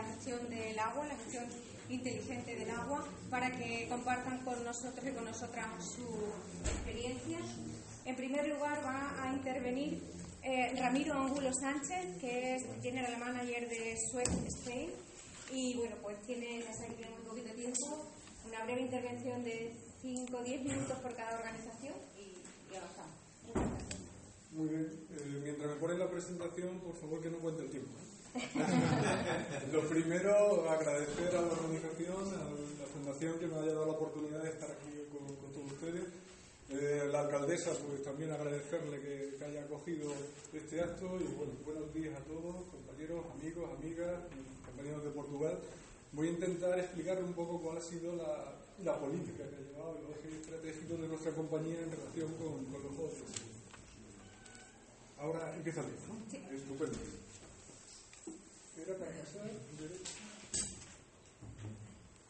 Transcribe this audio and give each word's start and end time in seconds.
la 0.00 0.06
gestión 0.14 0.48
del 0.48 0.78
agua, 0.78 1.06
la 1.06 1.16
gestión 1.16 1.44
inteligente 1.90 2.56
del 2.56 2.70
agua, 2.70 3.06
para 3.28 3.50
que 3.50 3.86
compartan 3.88 4.38
con 4.44 4.64
nosotros 4.64 5.04
y 5.06 5.12
con 5.12 5.24
nosotras 5.24 5.66
su 5.94 6.06
experiencia. 6.64 7.38
En 8.06 8.16
primer 8.16 8.48
lugar 8.48 8.82
va 8.84 9.22
a 9.22 9.32
intervenir 9.34 10.00
eh, 10.42 10.72
Ramiro 10.78 11.14
Angulo 11.14 11.52
Sánchez, 11.52 12.18
que 12.18 12.54
es 12.54 12.62
General 12.82 13.18
Manager 13.18 13.68
de 13.68 13.96
Suez 14.10 14.28
Spain. 14.46 14.90
Y 15.52 15.74
bueno, 15.76 15.96
pues 16.02 16.16
tiene, 16.22 16.62
ya 16.62 16.72
tenemos 16.72 17.18
un 17.20 17.26
poquito 17.26 17.52
tiempo, 17.52 18.06
una 18.46 18.64
breve 18.64 18.82
intervención 18.82 19.44
de 19.44 19.76
5 20.00 20.34
o 20.34 20.42
10 20.42 20.62
minutos 20.62 20.98
por 21.00 21.14
cada 21.14 21.36
organización 21.36 21.94
y, 22.16 22.72
y 22.72 22.76
avanzamos. 22.76 23.20
Muy 24.52 24.68
bien. 24.68 25.06
Eh, 25.10 25.40
mientras 25.42 25.68
me 25.68 25.76
ponen 25.76 25.98
la 25.98 26.08
presentación, 26.08 26.80
por 26.80 26.94
favor 26.94 27.20
que 27.20 27.30
no 27.30 27.38
cuente 27.38 27.64
el 27.64 27.70
tiempo. 27.70 28.09
Lo 29.72 29.80
primero, 29.88 30.70
agradecer 30.70 31.34
a 31.34 31.42
la 31.42 31.50
organización, 31.50 32.22
a 32.30 32.46
la 32.78 32.86
fundación 32.86 33.38
que 33.40 33.46
me 33.46 33.56
haya 33.58 33.74
dado 33.74 33.86
la 33.86 33.92
oportunidad 33.92 34.42
de 34.42 34.50
estar 34.50 34.70
aquí 34.70 35.02
con, 35.10 35.26
todos 35.26 35.72
ustedes. 35.72 36.04
Eh, 36.70 37.08
la 37.10 37.20
alcaldesa, 37.26 37.72
pues 37.72 38.04
también 38.04 38.30
agradecerle 38.30 39.00
que, 39.00 39.44
haya 39.44 39.64
acogido 39.64 40.12
este 40.52 40.80
acto 40.80 41.18
y 41.18 41.24
bueno, 41.34 41.54
buenos 41.64 41.92
días 41.92 42.14
a 42.14 42.22
todos, 42.22 42.70
compañeros, 42.70 43.24
amigos, 43.34 43.68
amigas, 43.78 44.20
compañeros 44.64 45.02
de 45.02 45.10
Portugal. 45.10 45.58
Voy 46.12 46.28
a 46.28 46.30
intentar 46.30 46.78
explicarle 46.78 47.24
un 47.24 47.32
poco 47.32 47.60
cuál 47.60 47.78
ha 47.78 47.80
sido 47.80 48.14
la, 48.14 48.54
la 48.84 49.00
política 49.00 49.42
que 49.48 49.56
ha 49.56 49.66
llevado 49.66 49.98
el 49.98 50.14
eje 50.14 50.40
estratégico 50.40 50.94
de 51.02 51.08
nuestra 51.08 51.32
compañía 51.32 51.80
en 51.82 51.90
relación 51.90 52.30
con, 52.34 52.64
con 52.66 52.82
los 52.82 52.94
jóvenes. 52.94 53.26
Ahora 55.18 55.52
empieza 55.56 55.82
bien, 55.82 55.98
¿no? 56.06 56.30
Sí. 56.30 56.38
Estupendo. 56.54 56.98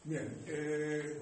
Bien, 0.03 0.27
eh, 0.47 1.17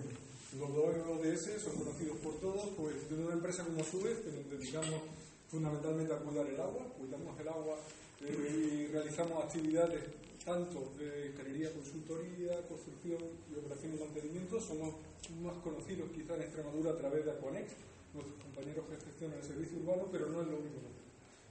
los 0.58 0.74
dos 0.74 0.96
ODS 1.06 1.62
son 1.62 1.76
conocidos 1.76 2.18
por 2.20 2.40
todos, 2.40 2.70
pues 2.78 3.10
de 3.10 3.24
una 3.24 3.34
empresa 3.34 3.64
como 3.64 3.84
Suez, 3.84 4.18
que 4.20 4.32
nos 4.32 4.50
dedicamos 4.50 5.02
fundamentalmente 5.50 6.14
a 6.14 6.18
cuidar 6.18 6.48
el 6.48 6.60
agua, 6.60 6.86
cuidamos 6.98 7.40
el 7.40 7.48
agua 7.48 7.78
eh, 8.22 8.88
y 8.88 8.92
realizamos 8.92 9.44
actividades 9.44 10.02
tanto 10.46 10.92
de 10.98 11.28
ingeniería, 11.28 11.74
consultoría, 11.74 12.66
construcción 12.68 13.22
y 13.52 13.60
operación 13.60 13.94
y 13.96 14.00
mantenimiento. 14.00 14.60
Somos 14.60 14.96
más 15.44 15.58
conocidos 15.62 16.10
quizá 16.16 16.36
en 16.36 16.42
Extremadura 16.44 16.92
a 16.92 16.98
través 16.98 17.26
de 17.26 17.32
Aconex, 17.32 17.70
nuestros 18.14 18.42
compañeros 18.42 18.86
que 18.90 19.06
gestionan 19.06 19.38
el 19.38 19.46
servicio 19.46 19.78
urbano, 19.78 20.08
pero 20.12 20.28
no 20.30 20.42
es 20.42 20.48
lo 20.48 20.58
único 20.58 20.80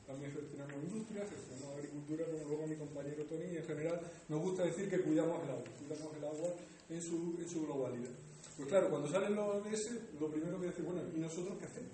también 0.09 0.33
gestionamos 0.33 0.73
industria, 0.89 1.29
gestionamos 1.29 1.77
agricultura, 1.77 2.25
como 2.33 2.49
luego 2.49 2.67
mi 2.67 2.77
compañero 2.81 3.29
Tony, 3.29 3.53
y 3.53 3.57
en 3.61 3.67
general 3.69 4.01
nos 4.33 4.41
gusta 4.41 4.65
decir 4.65 4.89
que 4.89 5.05
cuidamos 5.05 5.45
el 5.45 5.51
agua, 5.53 5.69
cuidamos 5.77 6.17
el 6.17 6.25
agua 6.25 6.51
en 6.89 7.03
su, 7.03 7.37
en 7.37 7.49
su 7.49 7.67
globalidad. 7.69 8.17
Pues 8.57 8.69
claro, 8.69 8.89
cuando 8.89 9.07
salen 9.07 9.37
los 9.37 9.61
ODS, 9.61 10.17
lo 10.19 10.33
primero 10.33 10.59
que 10.59 10.73
decimos, 10.73 10.95
bueno, 10.95 11.11
¿y 11.15 11.21
nosotros 11.21 11.61
qué 11.61 11.67
hacemos? 11.67 11.93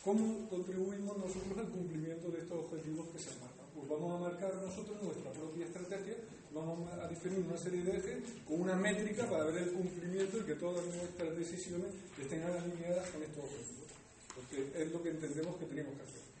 ¿Cómo 0.00 0.48
contribuimos 0.48 1.18
nosotros 1.18 1.58
al 1.58 1.68
cumplimiento 1.68 2.30
de 2.30 2.38
estos 2.38 2.56
objetivos 2.56 3.08
que 3.10 3.18
se 3.18 3.34
marcan? 3.42 3.66
Pues 3.74 3.88
vamos 3.90 4.14
a 4.14 4.30
marcar 4.30 4.54
nosotros 4.54 5.02
nuestra 5.02 5.32
propia 5.34 5.66
estrategia, 5.66 6.14
vamos 6.54 6.86
a 6.86 7.08
definir 7.08 7.42
una 7.42 7.58
serie 7.58 7.82
de 7.82 7.98
ejes 7.98 8.18
con 8.46 8.62
una 8.62 8.76
métrica 8.76 9.28
para 9.28 9.44
ver 9.50 9.58
el 9.58 9.72
cumplimiento 9.72 10.38
y 10.38 10.42
que 10.46 10.54
todas 10.54 10.86
nuestras 10.86 11.36
decisiones 11.36 11.90
estén 12.14 12.42
alineadas 12.46 13.10
con 13.10 13.22
estos 13.22 13.42
objetivos, 13.42 13.90
porque 14.34 14.70
es 14.82 14.92
lo 14.92 15.02
que 15.02 15.10
entendemos 15.10 15.56
que 15.56 15.66
tenemos 15.66 15.94
que 15.98 16.02
hacer. 16.02 16.37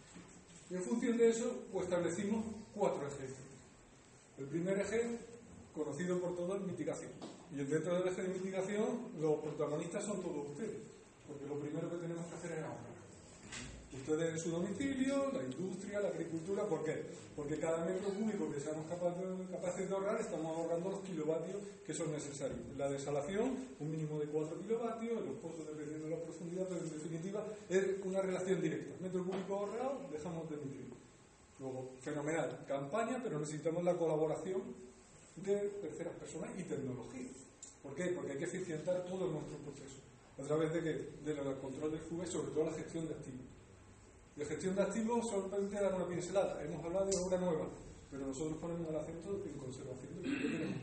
Y 0.70 0.74
en 0.74 0.82
función 0.82 1.16
de 1.16 1.28
eso, 1.30 1.64
pues 1.72 1.84
establecimos 1.84 2.44
cuatro 2.74 3.06
ejes. 3.06 3.34
El 4.36 4.46
primer 4.46 4.78
eje, 4.78 5.18
conocido 5.74 6.20
por 6.20 6.36
todos, 6.36 6.60
es 6.60 6.66
mitigación. 6.66 7.10
Y 7.50 7.56
dentro 7.56 7.94
del 7.94 8.08
eje 8.08 8.22
de 8.22 8.28
mitigación, 8.28 9.12
los 9.20 9.40
protagonistas 9.40 10.04
son 10.04 10.22
todos 10.22 10.50
ustedes, 10.50 10.82
porque 11.26 11.46
lo 11.46 11.58
primero 11.58 11.90
que 11.90 11.96
tenemos 11.96 12.26
que 12.26 12.34
hacer 12.34 12.52
es 12.52 12.58
ahorrar. 12.58 12.87
Ustedes 13.92 14.32
en 14.34 14.38
su 14.38 14.50
domicilio, 14.50 15.32
la 15.32 15.42
industria, 15.42 16.00
la 16.00 16.08
agricultura, 16.08 16.64
¿por 16.64 16.84
qué? 16.84 17.04
Porque 17.34 17.58
cada 17.58 17.84
metro 17.84 18.08
cúbico 18.10 18.50
que 18.52 18.60
seamos 18.60 18.86
capaces 18.86 19.88
de 19.88 19.94
ahorrar, 19.94 20.20
estamos 20.20 20.56
ahorrando 20.56 20.90
los 20.90 21.00
kilovatios 21.00 21.56
que 21.86 21.94
son 21.94 22.12
necesarios. 22.12 22.58
La 22.76 22.88
desalación, 22.90 23.56
un 23.78 23.90
mínimo 23.90 24.18
de 24.18 24.26
4 24.26 24.60
kilovatios, 24.60 25.24
los 25.24 25.36
pozos 25.36 25.66
dependiendo 25.66 26.04
de 26.04 26.16
la 26.16 26.22
profundidad, 26.22 26.66
pero 26.68 26.80
en 26.80 26.90
definitiva 26.90 27.44
es 27.68 27.84
una 28.04 28.20
relación 28.20 28.60
directa. 28.60 28.94
Metro 29.00 29.24
cúbico 29.24 29.56
ahorrado, 29.56 30.00
dejamos 30.12 30.50
de 30.50 30.56
emitir. 30.56 30.88
Luego, 31.58 31.90
fenomenal, 32.00 32.64
campaña, 32.68 33.20
pero 33.22 33.40
necesitamos 33.40 33.84
la 33.84 33.96
colaboración 33.96 34.62
de 35.36 35.56
terceras 35.80 36.14
personas 36.14 36.50
y 36.58 36.62
tecnología. 36.62 37.28
¿Por 37.82 37.94
qué? 37.94 38.06
Porque 38.06 38.32
hay 38.32 38.38
que 38.38 38.44
eficientar 38.44 39.04
todo 39.04 39.30
nuestro 39.30 39.58
proceso. 39.58 40.00
¿A 40.38 40.42
través 40.42 40.72
de 40.72 40.82
qué? 40.82 41.08
Del 41.24 41.58
control 41.60 41.92
del 41.92 42.00
FUE, 42.00 42.26
sobre 42.26 42.50
todo 42.52 42.64
la 42.64 42.72
gestión 42.72 43.08
de 43.08 43.14
activos. 43.14 43.46
De 44.38 44.46
gestión 44.46 44.76
de 44.76 44.82
activos 44.82 45.26
solamente 45.26 45.74
dar 45.74 45.92
una 45.96 46.06
pincelada. 46.06 46.62
Hemos 46.62 46.84
hablado 46.84 47.10
de 47.10 47.16
obra 47.18 47.38
nueva, 47.38 47.66
pero 48.08 48.24
nosotros 48.24 48.56
ponemos 48.58 48.88
el 48.88 48.94
acento 48.94 49.42
en 49.44 49.58
conservación 49.58 50.14
de 50.14 50.28
lo 50.28 50.38
que 50.38 50.48
tenemos. 50.48 50.78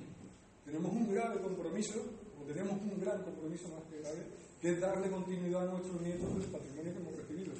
Tenemos 0.65 0.91
un 0.91 1.13
grave 1.13 1.39
compromiso, 1.39 2.03
o 2.35 2.43
tenemos 2.43 2.73
un 2.81 2.99
gran 2.99 3.23
compromiso 3.23 3.69
más 3.69 3.83
que 3.87 3.99
grave, 4.03 4.27
que 4.59 4.71
es 4.71 4.81
darle 4.81 5.09
continuidad 5.09 5.69
a 5.69 5.71
nuestros 5.71 6.01
nietos 6.01 6.35
del 6.35 6.51
patrimonio 6.51 6.91
que 6.91 6.99
hemos 6.99 7.15
recibido. 7.15 7.53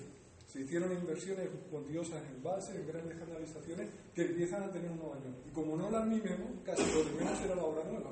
Se 0.51 0.61
hicieron 0.61 0.91
inversiones 0.91 1.47
cuantiosas 1.72 2.22
en 2.28 2.44
base, 2.44 2.75
en 2.75 2.88
grandes 2.88 3.17
canalizaciones, 3.17 3.89
que 4.13 4.22
empiezan 4.23 4.63
a 4.63 4.72
tener 4.73 4.91
unos 4.91 5.16
años. 5.16 5.34
Y 5.47 5.51
como 5.51 5.78
no 5.78 5.89
las 5.89 6.05
mimemos, 6.05 6.59
casi 6.66 6.84
lo 6.91 7.05
de 7.05 7.11
menos 7.11 7.39
será 7.39 7.55
la 7.55 7.63
obra 7.63 7.85
nueva. 7.85 8.11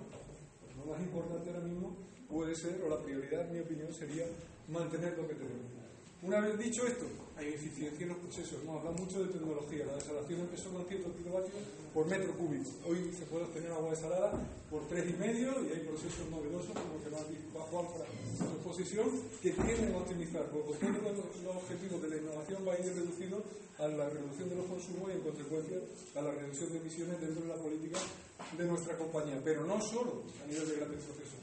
Lo 0.80 0.86
más 0.86 1.02
importante 1.02 1.50
ahora 1.50 1.68
mismo 1.68 1.98
puede 2.30 2.56
ser, 2.56 2.82
o 2.82 2.88
la 2.88 3.04
prioridad, 3.04 3.46
en 3.48 3.52
mi 3.52 3.60
opinión, 3.60 3.92
sería 3.92 4.24
mantener 4.70 5.18
lo 5.18 5.28
que 5.28 5.36
tenemos. 5.36 5.83
Una 6.24 6.40
vez 6.40 6.58
dicho 6.58 6.88
esto, 6.88 7.04
hay 7.36 7.52
eficiencia 7.52 8.00
en 8.00 8.16
los 8.16 8.24
procesos. 8.24 8.64
Hemos 8.64 8.80
hablado 8.80 8.96
mucho 8.96 9.28
de 9.28 9.34
tecnología. 9.36 9.84
La 9.84 10.00
desalación 10.00 10.40
empezó 10.40 10.72
con 10.72 10.88
100 10.88 11.04
kilovatios 11.20 11.60
por 11.94 12.08
metro 12.08 12.32
cúbico. 12.40 12.72
Hoy 12.88 13.12
se 13.12 13.28
puede 13.28 13.44
obtener 13.44 13.76
agua 13.76 13.92
desalada 13.92 14.32
por 14.72 14.88
3,5 14.88 15.20
y 15.20 15.76
hay 15.76 15.84
procesos 15.84 16.24
novedosos, 16.32 16.72
como 16.72 17.04
que 17.04 17.12
nos 17.12 17.20
ha 17.20 17.64
Juan 17.68 17.86
en 18.08 18.38
su 18.40 18.44
exposición, 18.56 19.08
que 19.44 19.52
quieren 19.52 19.96
optimizar. 19.96 20.48
Porque 20.48 20.80
uno 20.80 21.00
de 21.04 21.12
los 21.12 21.56
objetivos 21.60 22.02
de 22.02 22.08
la 22.08 22.16
innovación 22.16 22.64
va 22.64 22.72
a 22.72 22.80
ir 22.80 22.88
reducido 22.88 23.44
a 23.84 23.88
la 23.92 24.08
reducción 24.08 24.48
de 24.48 24.56
los 24.56 24.66
consumos 24.72 25.12
y, 25.12 25.20
en 25.20 25.24
consecuencia, 25.28 25.78
a 26.16 26.22
la 26.24 26.32
reducción 26.32 26.72
de 26.72 26.80
emisiones 26.80 27.20
dentro 27.20 27.44
de 27.44 27.50
la 27.52 27.60
política 27.60 28.00
de 28.00 28.64
nuestra 28.64 28.96
compañía. 28.96 29.42
Pero 29.44 29.68
no 29.68 29.76
solo 29.82 30.24
a 30.40 30.48
nivel 30.48 30.70
de 30.72 30.76
grandes 30.80 31.04
procesos. 31.04 31.36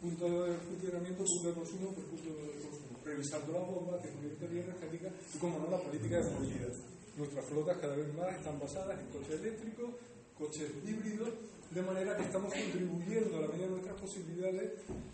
Punto 0.00 0.24
de 0.48 0.56
funcionamiento, 0.56 1.24
punto 1.24 1.48
de 1.48 1.54
consumo, 1.54 1.92
punto 1.92 2.30
de 2.40 2.56
consumo 2.56 2.71
revisando 3.04 3.52
la 3.52 3.60
bomba, 3.60 3.98
tecnología 3.98 4.64
energética 4.64 5.08
y, 5.34 5.38
como 5.38 5.58
no, 5.58 5.70
la 5.70 5.78
política 5.78 6.20
de 6.20 6.30
movilidad. 6.30 6.72
Nuestras 7.16 7.44
flotas 7.46 7.78
cada 7.78 7.96
vez 7.96 8.14
más 8.14 8.34
están 8.34 8.58
basadas 8.58 8.98
en 8.98 9.06
coches 9.06 9.40
eléctricos, 9.40 9.90
coches 10.38 10.70
híbridos, 10.86 11.30
de 11.70 11.82
manera 11.82 12.16
que 12.16 12.24
estamos 12.24 12.52
contribuyendo 12.52 13.36
a 13.36 13.40
la 13.40 13.48
medida 13.48 13.64
de 13.64 13.70
nuestras 13.72 14.00
posibilidades 14.00 14.72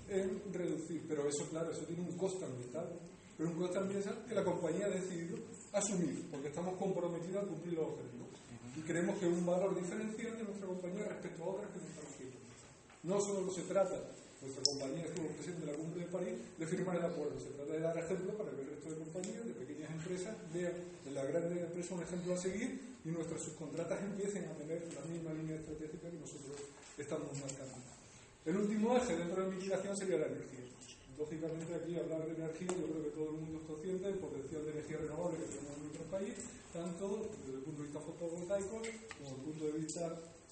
en 0.09 0.53
reducir. 0.53 1.05
Pero 1.09 1.29
eso, 1.29 1.49
claro, 1.51 1.71
eso 1.71 1.83
tiene 1.83 2.03
un 2.03 2.17
coste 2.17 2.45
ambiental, 2.45 2.99
pero 3.37 3.51
un 3.51 3.57
coste 3.57 3.79
ambiental 3.79 4.25
que 4.29 4.35
la 4.35 4.45
compañía 4.45 4.87
ha 4.87 4.91
decidido 4.91 5.39
asumir, 5.73 6.27
porque 6.31 6.49
estamos 6.49 6.77
comprometidos 6.77 7.45
a 7.45 7.47
cumplir 7.47 7.75
los 7.75 7.87
objetivos. 7.87 8.29
Y 8.77 8.81
creemos 8.83 9.19
que 9.19 9.27
es 9.27 9.33
un 9.33 9.47
valor 9.47 9.75
diferencial 9.75 10.37
de 10.37 10.45
nuestra 10.45 10.67
compañía 10.67 11.05
respecto 11.09 11.43
a 11.43 11.47
otras 11.47 11.71
que 11.71 11.79
no 11.79 11.87
están 11.87 12.07
haciendo. 12.07 12.37
No 13.03 13.21
solo 13.21 13.51
se 13.53 13.63
trata 13.63 13.95
nuestra 14.41 14.63
compañía 14.63 15.05
estuvo 15.05 15.29
presente 15.35 15.63
en 15.67 15.71
la 15.73 15.79
cumbre 15.79 16.01
de 16.01 16.07
París, 16.07 16.35
de 16.59 16.67
firmar 16.67 16.97
el 16.97 17.05
acuerdo. 17.05 17.35
Se 17.41 17.51
trata 17.59 17.73
de 17.73 17.81
dar 17.81 17.99
ejemplo 17.99 18.31
para 18.39 18.51
que 18.55 18.63
el 18.63 18.71
resto 18.71 18.91
de 18.91 18.99
compañías, 19.03 19.47
de 19.47 19.55
pequeñas 19.55 19.91
empresas, 19.91 20.37
vean 20.55 20.75
en 21.07 21.15
la 21.15 21.25
grandes 21.25 21.59
empresas 21.59 21.91
un 21.91 22.03
ejemplo 22.03 22.35
a 22.35 22.39
seguir 22.39 22.71
y 23.05 23.09
nuestras 23.11 23.43
subcontratas 23.43 23.99
empiecen 24.03 24.47
a 24.47 24.55
tener 24.55 24.87
la 24.95 25.03
misma 25.11 25.33
línea 25.35 25.57
estratégica 25.57 26.11
que 26.11 26.19
nosotros 26.23 26.57
estamos 26.97 27.35
marcando. 27.35 27.79
El 28.47 28.57
último 28.57 28.97
eje 28.97 29.17
dentro 29.17 29.43
de 29.43 29.51
mitigación 29.51 29.97
sería 29.97 30.19
la 30.19 30.27
energía. 30.27 30.65
Lógicamente 31.19 31.75
aquí 31.75 31.99
hablar 31.99 32.27
de 32.27 32.35
energía, 32.39 32.69
yo 32.79 32.87
creo 32.87 33.03
que 33.03 33.11
todo 33.11 33.27
el 33.35 33.43
mundo 33.43 33.59
es 33.59 33.67
consciente 33.67 34.07
del 34.07 34.19
potencial 34.23 34.65
de 34.65 34.71
energía 34.71 34.99
renovable 34.99 35.39
que 35.39 35.51
tenemos 35.51 35.75
en 35.75 35.83
nuestro 35.83 36.05
país, 36.15 36.35
tanto 36.73 37.27
desde 37.43 37.59
el 37.59 37.65
punto 37.67 37.83
de 37.83 37.89
vista 37.91 38.01
fotovoltaico 38.01 38.79
como 38.79 39.27
desde 39.27 39.35
el 39.35 39.43
punto 39.43 39.65
de 39.67 39.73
vista 39.83 40.03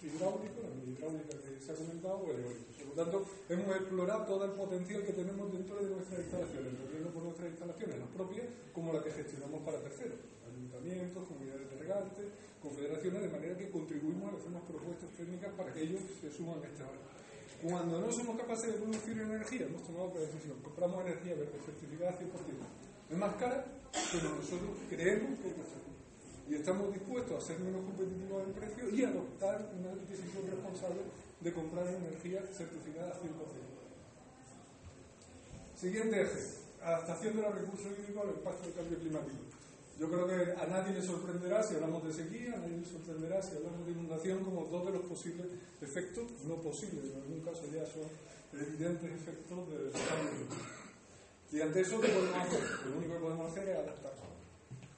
hidráulico, 0.03 0.61
la 0.61 0.85
hidráulica 0.85 1.33
que 1.41 1.61
se 1.61 1.73
ha 1.73 1.75
comentado, 1.75 2.17
o 2.21 2.29
eólico. 2.29 2.69
Por 2.77 2.87
lo 2.89 2.95
tanto, 2.95 3.17
hemos 3.49 3.77
explorado 3.77 4.25
todo 4.27 4.45
el 4.45 4.53
potencial 4.53 5.03
que 5.05 5.13
tenemos 5.13 5.53
dentro 5.53 5.77
de 5.77 5.91
nuestras 5.91 6.21
instalaciones, 6.21 6.73
entendiendo 6.73 7.11
por 7.11 7.23
nuestras 7.25 7.49
instalaciones, 7.51 7.99
las 7.99 8.09
propias, 8.09 8.47
como 8.73 8.93
las 8.93 9.03
que 9.05 9.11
gestionamos 9.11 9.61
para 9.63 9.81
terceros, 9.81 10.19
ayuntamientos, 10.45 11.29
comunidades 11.29 11.71
de 11.71 11.77
regantes, 11.77 12.27
confederaciones, 12.63 13.23
de 13.23 13.29
manera 13.29 13.57
que 13.57 13.71
contribuimos 13.71 14.33
a 14.33 14.37
hacer 14.37 14.49
unas 14.49 14.63
propuestas 14.63 15.11
técnicas 15.17 15.53
para 15.55 15.73
que 15.73 15.83
ellos 15.83 16.01
se 16.21 16.31
suman 16.31 16.63
a 16.63 16.67
esta 16.67 16.85
hora. 16.85 17.01
Cuando 17.63 18.01
no 18.01 18.13
somos 18.13 18.37
capaces 18.37 18.73
de 18.73 18.79
producir 18.79 19.19
energía, 19.19 19.67
hemos 19.67 19.83
tomado 19.83 20.13
la 20.15 20.21
decisión, 20.21 20.61
compramos 20.63 21.01
energía 21.07 21.35
verde 21.35 21.57
certificada 21.65 22.13
100%. 22.13 23.11
Es 23.11 23.17
más 23.17 23.35
cara, 23.37 23.65
pero 24.13 24.29
nosotros 24.35 24.77
creemos 24.91 25.39
que 25.41 25.49
es 25.49 25.55
y 26.49 26.55
estamos 26.55 26.93
dispuestos 26.93 27.43
a 27.43 27.47
ser 27.47 27.59
menos 27.59 27.85
competitivos 27.85 28.45
en 28.45 28.53
precio 28.53 28.89
y 28.91 29.05
adoptar 29.05 29.71
una 29.79 29.95
decisión 30.07 30.47
responsable 30.47 31.03
de 31.41 31.53
comprar 31.53 31.87
energía 31.89 32.43
certificada 32.53 33.13
100%. 33.15 33.77
Siguiente 35.77 36.23
eje, 36.23 36.41
adaptación 36.83 37.37
de 37.37 37.43
los 37.43 37.55
recursos 37.55 37.93
hídricos 37.99 38.23
al 38.23 38.31
impacto 38.31 38.63
del 38.63 38.75
cambio 38.75 38.99
climático. 38.99 39.43
Yo 39.99 40.11
creo 40.11 40.27
que 40.29 40.53
a 40.53 40.67
nadie 40.67 40.93
le 40.95 41.03
sorprenderá 41.03 41.63
si 41.63 41.75
hablamos 41.75 42.05
de 42.05 42.13
sequía, 42.13 42.55
a 42.55 42.59
nadie 42.59 42.79
le 42.79 42.87
sorprenderá 42.87 43.43
si 43.43 43.57
hablamos 43.57 43.85
de 43.87 43.93
inundación 43.93 44.45
como 44.45 44.67
dos 44.67 44.87
de 44.87 44.93
los 44.93 45.03
posibles 45.03 45.47
efectos, 45.81 46.31
no 46.47 46.57
posibles, 46.57 47.05
en 47.13 47.23
algún 47.23 47.41
caso 47.41 47.65
ya 47.73 47.85
son 47.87 48.07
evidentes 48.53 49.11
efectos 49.11 49.69
del 49.71 49.91
cambio 49.91 50.31
climático. 50.31 50.77
Y 51.53 51.61
ante 51.61 51.81
eso, 51.81 52.01
¿qué 52.01 52.09
podemos 52.09 52.37
hacer? 52.37 52.61
Lo 52.87 52.99
único 52.99 53.15
que 53.15 53.21
podemos 53.21 53.51
hacer 53.51 53.69
es 53.69 53.77
adaptarnos. 53.79 54.36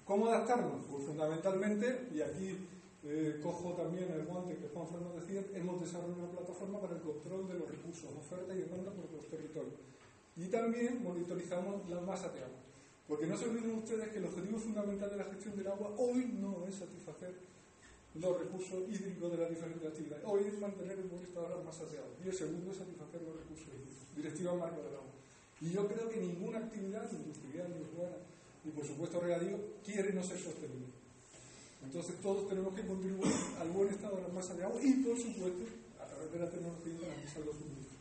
¿Cómo 0.09 0.25
adaptarnos? 0.25 0.87
Pues 0.91 1.05
fundamentalmente, 1.05 2.09
y 2.17 2.23
aquí 2.23 2.57
eh, 3.05 3.39
cojo 3.43 3.75
también 3.75 4.09
el 4.11 4.25
guante 4.25 4.57
que 4.57 4.73
Juan 4.73 4.89
Fernández 4.89 5.21
decía, 5.21 5.45
hemos 5.53 5.79
desarrollado 5.85 6.25
una 6.25 6.33
plataforma 6.33 6.81
para 6.81 6.97
el 6.97 7.03
control 7.03 7.47
de 7.47 7.61
los 7.61 7.69
recursos, 7.69 8.09
oferta 8.17 8.57
y 8.57 8.65
demanda 8.65 8.91
por 8.91 9.13
los 9.13 9.29
territorios. 9.29 9.77
Y 10.35 10.49
también 10.49 11.05
monitorizamos 11.05 11.87
las 11.91 12.01
masas 12.01 12.33
de 12.33 12.41
agua. 12.41 12.57
Porque 13.07 13.27
no 13.27 13.37
se 13.37 13.51
olviden 13.51 13.77
ustedes 13.77 14.09
que 14.09 14.17
el 14.17 14.25
objetivo 14.25 14.57
fundamental 14.57 15.11
de 15.11 15.17
la 15.17 15.25
gestión 15.25 15.55
del 15.57 15.69
agua 15.69 15.93
hoy 15.99 16.25
no 16.41 16.65
es 16.67 16.77
satisfacer 16.77 17.35
los 18.15 18.41
recursos 18.41 18.89
hídricos 18.89 19.31
de 19.31 19.37
las 19.37 19.51
diferentes 19.51 19.87
actividades. 19.87 20.25
Hoy 20.25 20.45
es 20.49 20.59
mantener 20.59 20.99
el 20.99 21.09
buen 21.09 21.23
estado 21.23 21.51
las 21.51 21.63
masas 21.63 21.93
de 21.93 21.99
agua. 21.99 22.17
Y 22.25 22.29
el 22.29 22.35
segundo 22.35 22.73
es 22.73 22.79
satisfacer 22.79 23.21
los 23.29 23.37
recursos 23.37 23.69
hídricos. 23.77 24.17
Directiva 24.17 24.55
marco 24.55 24.81
del 24.81 24.95
agua. 24.95 25.13
Y 25.61 25.69
yo 25.69 25.87
creo 25.87 26.09
que 26.09 26.17
ninguna 26.17 26.61
actividad 26.61 27.13
industrial 27.13 27.77
ni 27.77 27.83
urbana, 27.93 28.17
ni 28.65 28.73
por 28.73 28.87
supuesto 28.87 29.21
regadío, 29.21 29.57
quiere 29.85 30.13
no 30.13 30.23
ser 30.23 30.39
sostenible. 30.39 30.87
Entonces 31.85 32.17
todos 32.21 32.49
tenemos 32.49 32.75
que 32.75 32.87
contribuir 32.87 33.33
al 33.61 33.69
buen 33.71 33.89
estado 33.89 34.17
de 34.17 34.23
las 34.23 34.33
masas 34.33 34.57
de 34.57 34.65
agua 34.65 34.81
y 34.83 34.93
por 35.05 35.17
supuesto 35.17 35.65
a 36.01 36.07
través 36.07 36.33
de 36.33 36.39
la 36.39 36.51
tecnología 36.51 36.95
garantizar 37.01 37.45
los 37.47 37.57
suministros. 37.57 37.99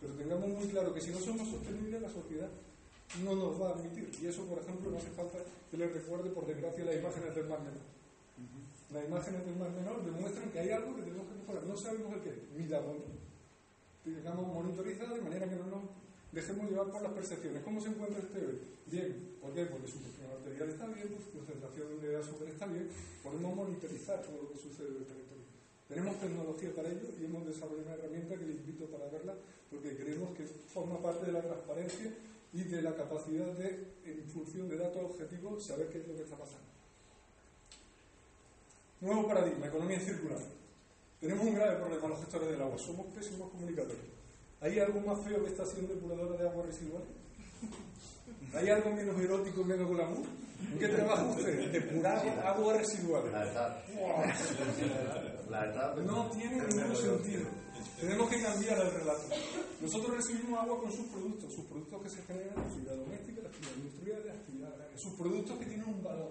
Pero 0.00 0.14
tengamos 0.14 0.48
muy 0.48 0.68
claro 0.68 0.92
que 0.92 1.00
si 1.00 1.10
no 1.10 1.20
somos 1.20 1.48
sostenibles, 1.48 2.02
la 2.02 2.10
sociedad 2.10 2.50
no 3.22 3.36
nos 3.36 3.60
va 3.60 3.68
a 3.68 3.72
admitir. 3.74 4.10
Y 4.20 4.26
eso, 4.26 4.44
por 4.46 4.58
ejemplo, 4.58 4.90
no 4.90 4.98
hace 4.98 5.10
falta 5.10 5.38
que 5.70 5.76
les 5.76 5.92
recuerde, 5.92 6.30
por 6.30 6.46
desgracia, 6.46 6.84
las 6.84 6.96
imágenes 6.96 7.34
del 7.34 7.48
Mar 7.48 7.60
Menor. 7.60 7.86
Las 8.92 9.04
imágenes 9.06 9.46
del 9.46 9.56
Mar 9.56 9.70
Menor 9.70 10.04
demuestran 10.04 10.50
que 10.50 10.58
hay 10.58 10.70
algo 10.70 10.96
que 10.96 11.02
tenemos 11.02 11.26
que 11.28 11.34
mejorar. 11.34 11.64
No 11.64 11.76
sabemos 11.76 12.12
el 12.14 12.20
qué. 12.20 12.34
Midamoni. 12.56 13.00
Digamos, 14.04 14.46
monitorizado 14.52 15.14
de 15.14 15.22
manera 15.22 15.48
que 15.48 15.56
no 15.56 15.66
nos 15.66 15.82
dejemos 16.32 16.70
llevar 16.70 16.90
por 16.90 17.02
las 17.02 17.12
percepciones. 17.12 17.62
¿Cómo 17.62 17.80
se 17.80 17.88
encuentra 17.88 18.18
este 18.18 18.38
hoy? 18.38 18.58
Bien. 18.86 19.36
¿Por 19.40 19.52
qué? 19.54 19.66
Porque 19.66 19.86
su 19.86 19.98
presión 19.98 20.30
arterial 20.32 20.68
está 20.70 20.86
bien, 20.86 21.08
su 21.22 21.30
concentración 21.30 22.00
de 22.00 22.16
azúcar 22.16 22.48
está 22.48 22.66
bien. 22.66 22.88
Podemos 23.22 23.54
monitorizar 23.54 24.22
todo 24.22 24.42
lo 24.42 24.48
que 24.50 24.58
sucede 24.58 24.88
en 24.88 24.96
el 24.96 25.04
territorio. 25.04 25.44
Tenemos 25.88 26.18
tecnología 26.18 26.74
para 26.74 26.88
ello 26.88 27.08
y 27.20 27.24
hemos 27.24 27.46
desarrollado 27.46 27.84
una 27.84 27.94
herramienta 27.94 28.36
que 28.36 28.46
le 28.46 28.52
invito 28.52 28.86
para 28.86 29.08
verla 29.08 29.34
porque 29.70 29.96
creemos 29.96 30.36
que 30.36 30.44
forma 30.44 31.00
parte 31.00 31.26
de 31.26 31.32
la 31.32 31.42
transparencia 31.42 32.12
y 32.52 32.62
de 32.64 32.82
la 32.82 32.94
capacidad 32.94 33.52
de, 33.52 33.92
en 34.04 34.24
función 34.28 34.68
de 34.68 34.76
datos 34.76 35.02
objetivos, 35.02 35.64
saber 35.64 35.88
qué 35.88 35.98
es 35.98 36.08
lo 36.08 36.14
que 36.14 36.22
está 36.22 36.36
pasando. 36.36 36.68
Nuevo 39.00 39.26
paradigma, 39.26 39.66
economía 39.66 40.00
circular. 40.00 40.38
Tenemos 41.20 41.44
un 41.46 41.54
grave 41.54 41.76
problema 41.76 42.08
los 42.08 42.20
gestores 42.20 42.48
del 42.50 42.62
agua, 42.62 42.78
somos 42.78 43.06
pésimos 43.14 43.50
comunicadores. 43.50 44.21
¿Hay 44.62 44.78
algo 44.78 45.00
más 45.00 45.18
feo 45.24 45.42
que 45.42 45.50
esta 45.50 45.64
estación 45.64 45.88
depuradora 45.88 46.36
de 46.36 46.48
agua 46.48 46.64
residual? 46.64 47.02
¿Hay 48.54 48.68
algo 48.68 48.90
menos 48.92 49.20
erótico, 49.20 49.64
menos 49.64 49.90
glamour? 49.90 50.24
¿En 50.72 50.78
qué 50.78 50.88
trabaja 50.88 51.24
usted? 51.24 51.72
Depurar 51.72 52.28
agua 52.46 52.74
residual. 52.78 53.32
La 53.32 53.38
verdad. 53.40 53.84
La 55.50 55.60
verdad. 55.60 55.96
No 55.96 56.30
tiene 56.30 56.58
ningún 56.58 56.96
sentido. 56.96 57.42
Tenemos 57.98 58.30
que 58.30 58.40
cambiar 58.40 58.78
el 58.78 58.90
relato. 58.92 59.22
Nosotros 59.80 60.16
recibimos 60.16 60.60
agua 60.60 60.80
con 60.80 60.92
sus 60.92 61.06
productos, 61.06 61.52
sus 61.52 61.64
productos 61.64 62.02
que 62.02 62.10
se 62.10 62.22
generan 62.22 62.50
en 62.50 62.54
la 62.54 62.62
actividad 62.62 62.96
doméstica, 62.96 63.42
la 63.42 63.48
actividad 63.48 63.76
industrial, 63.76 64.22
la 64.26 64.32
actividad 64.32 64.72
agraria, 64.74 64.98
sus 64.98 65.12
productos 65.14 65.58
que 65.58 65.66
tienen 65.66 65.88
un 65.88 66.02
valor. 66.04 66.30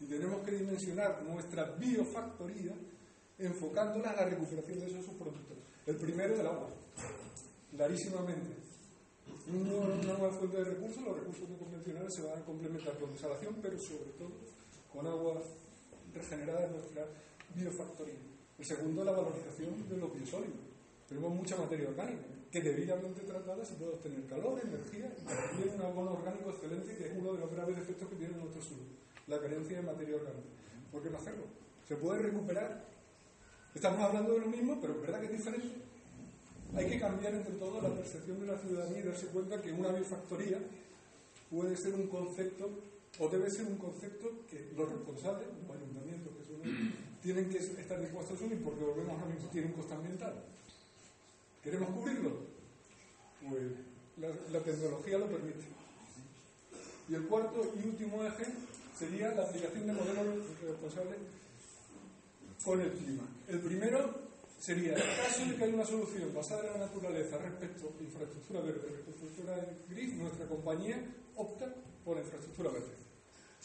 Y 0.00 0.06
tenemos 0.06 0.42
que 0.44 0.50
dimensionar 0.52 1.22
nuestra 1.24 1.64
biofactoría 1.76 2.72
enfocándola 3.38 4.10
a 4.10 4.16
la 4.16 4.24
recuperación 4.24 4.80
de 4.80 4.86
esos 4.86 5.14
productos. 5.14 5.58
El 5.86 5.96
primero, 5.96 6.40
el 6.40 6.46
agua, 6.46 6.68
clarísimamente. 7.70 8.66
Una 9.48 9.94
nueva 10.02 10.30
fuente 10.30 10.56
de 10.56 10.64
recursos, 10.64 11.02
los 11.04 11.18
recursos 11.18 11.48
convencionales 11.58 12.14
se 12.14 12.22
van 12.22 12.40
a 12.40 12.44
complementar 12.44 12.98
con 12.98 13.12
desalación, 13.12 13.56
pero 13.62 13.78
sobre 13.78 14.10
todo 14.18 14.30
con 14.92 15.06
agua 15.06 15.40
regenerada 16.12 16.66
en 16.66 16.72
nuestra 16.72 17.06
biofactoría. 17.54 18.18
El 18.58 18.64
segundo, 18.64 19.04
la 19.04 19.12
valorización 19.12 19.88
de 19.88 19.96
los 19.98 20.12
biosólidos. 20.14 20.66
Tenemos 21.08 21.32
mucha 21.32 21.56
materia 21.56 21.88
orgánica 21.88 22.24
que 22.50 22.60
debidamente 22.60 23.20
tratada 23.22 23.64
se 23.64 23.74
puede 23.74 23.92
obtener 23.92 24.26
calor, 24.26 24.60
energía 24.60 25.12
y 25.16 25.68
un 25.68 25.80
abono 25.82 26.14
orgánico 26.14 26.50
excelente 26.50 26.96
que 26.96 27.06
es 27.06 27.12
uno 27.16 27.34
de 27.34 27.40
los 27.40 27.50
graves 27.52 27.76
defectos 27.76 28.08
que 28.08 28.16
tiene 28.16 28.36
nuestro 28.36 28.62
suelo, 28.62 28.84
la 29.26 29.38
carencia 29.38 29.76
de 29.76 29.82
materia 29.82 30.16
orgánica. 30.16 30.48
¿Por 30.90 31.02
qué 31.02 31.10
no 31.10 31.18
hacerlo? 31.18 31.44
Se 31.86 31.96
puede 31.96 32.22
recuperar. 32.22 32.84
Estamos 33.74 34.00
hablando 34.00 34.32
de 34.32 34.40
lo 34.40 34.46
mismo, 34.46 34.80
pero 34.80 34.94
es 34.94 35.02
verdad 35.02 35.20
que 35.20 35.26
es 35.26 35.32
diferente. 35.32 35.85
Hay 36.74 36.88
que 36.88 37.00
cambiar 37.00 37.34
entre 37.34 37.54
todo 37.54 37.80
la 37.80 37.94
percepción 37.94 38.40
de 38.40 38.46
la 38.46 38.58
ciudadanía 38.58 39.00
y 39.00 39.02
darse 39.02 39.26
cuenta 39.26 39.62
que 39.62 39.72
una 39.72 39.90
biofactoría 39.92 40.58
puede 41.50 41.76
ser 41.76 41.94
un 41.94 42.08
concepto 42.08 42.70
o 43.18 43.28
debe 43.28 43.50
ser 43.50 43.66
un 43.66 43.76
concepto 43.76 44.30
que 44.50 44.72
los 44.76 44.90
responsables, 44.90 45.46
los 45.66 45.76
ayuntamientos 45.76 46.32
que 46.36 46.44
son 46.44 46.92
tienen 47.22 47.48
que 47.50 47.58
estar 47.58 48.00
dispuestos 48.00 48.32
a 48.32 48.34
asumir 48.34 48.62
porque 48.62 48.84
volvemos 48.84 49.20
a 49.20 49.26
mismo, 49.26 49.48
tiene 49.50 49.68
un 49.68 49.72
coste 49.72 49.94
ambiental. 49.94 50.34
¿Queremos 51.62 51.90
cubrirlo? 51.90 52.30
Pues 53.48 53.62
la, 54.18 54.28
la, 54.52 54.64
tecnología 54.64 55.18
lo 55.18 55.26
permite. 55.26 55.64
Y 57.08 57.14
el 57.14 57.26
cuarto 57.26 57.74
y 57.74 57.88
último 57.88 58.24
eje 58.24 58.46
sería 58.98 59.34
la 59.34 59.42
aplicación 59.42 59.86
de 59.86 59.92
modelos 59.92 60.44
responsables 60.62 61.18
con 62.64 62.80
el 62.80 62.90
clima. 62.92 63.22
El 63.48 63.60
primero 63.60 64.25
sería, 64.58 64.92
en 64.92 65.16
caso 65.16 65.44
de 65.44 65.56
que 65.56 65.64
haya 65.64 65.74
una 65.74 65.84
solución 65.84 66.34
basada 66.34 66.66
en 66.66 66.80
la 66.80 66.86
naturaleza 66.86 67.38
respecto 67.38 67.92
a 67.98 68.02
infraestructura 68.02 68.60
verde, 68.60 68.88
infraestructura 68.88 69.66
gris, 69.88 70.14
nuestra 70.14 70.46
compañía 70.46 71.04
opta 71.36 71.72
por 72.04 72.18
infraestructura 72.18 72.70
verde. 72.70 73.06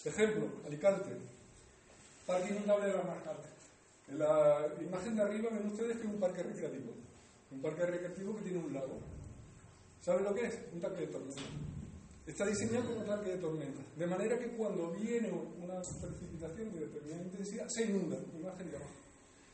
Ejemplo, 0.03 0.47
Alicante, 0.65 1.11
parque 2.25 2.49
inundable 2.53 2.88
de 2.88 2.93
la 2.93 3.03
marca 3.03 3.38
En 4.07 4.19
la 4.19 4.67
imagen 4.81 5.15
de 5.15 5.21
arriba 5.21 5.49
ven 5.51 5.67
ustedes 5.67 5.97
que 5.97 6.07
es 6.07 6.13
un 6.13 6.19
parque 6.19 6.43
recreativo. 6.43 6.94
Un 7.51 7.61
parque 7.61 7.85
recreativo 7.85 8.35
que 8.35 8.44
tiene 8.44 8.59
un 8.59 8.73
lago. 8.73 8.99
¿Saben 10.01 10.23
lo 10.23 10.33
que 10.33 10.45
es? 10.47 10.57
Un 10.73 10.81
tanque 10.81 11.01
de 11.01 11.07
tormenta. 11.07 11.42
Está 12.25 12.45
diseñado 12.45 12.87
como 12.87 13.06
tanque 13.06 13.31
de 13.31 13.37
tormenta. 13.37 13.81
De 13.95 14.07
manera 14.07 14.39
que 14.39 14.47
cuando 14.49 14.92
viene 14.92 15.30
una 15.30 15.81
precipitación 15.81 16.73
de 16.73 16.80
determinada 16.80 17.23
intensidad, 17.23 17.68
se 17.68 17.83
inunda. 17.83 18.18
Imagen 18.39 18.71
de 18.71 18.77
abajo. 18.77 18.92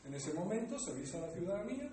En 0.08 0.14
ese 0.14 0.32
momento 0.32 0.78
se 0.78 0.92
avisa 0.92 1.18
a 1.18 1.26
la 1.26 1.32
ciudadanía, 1.34 1.90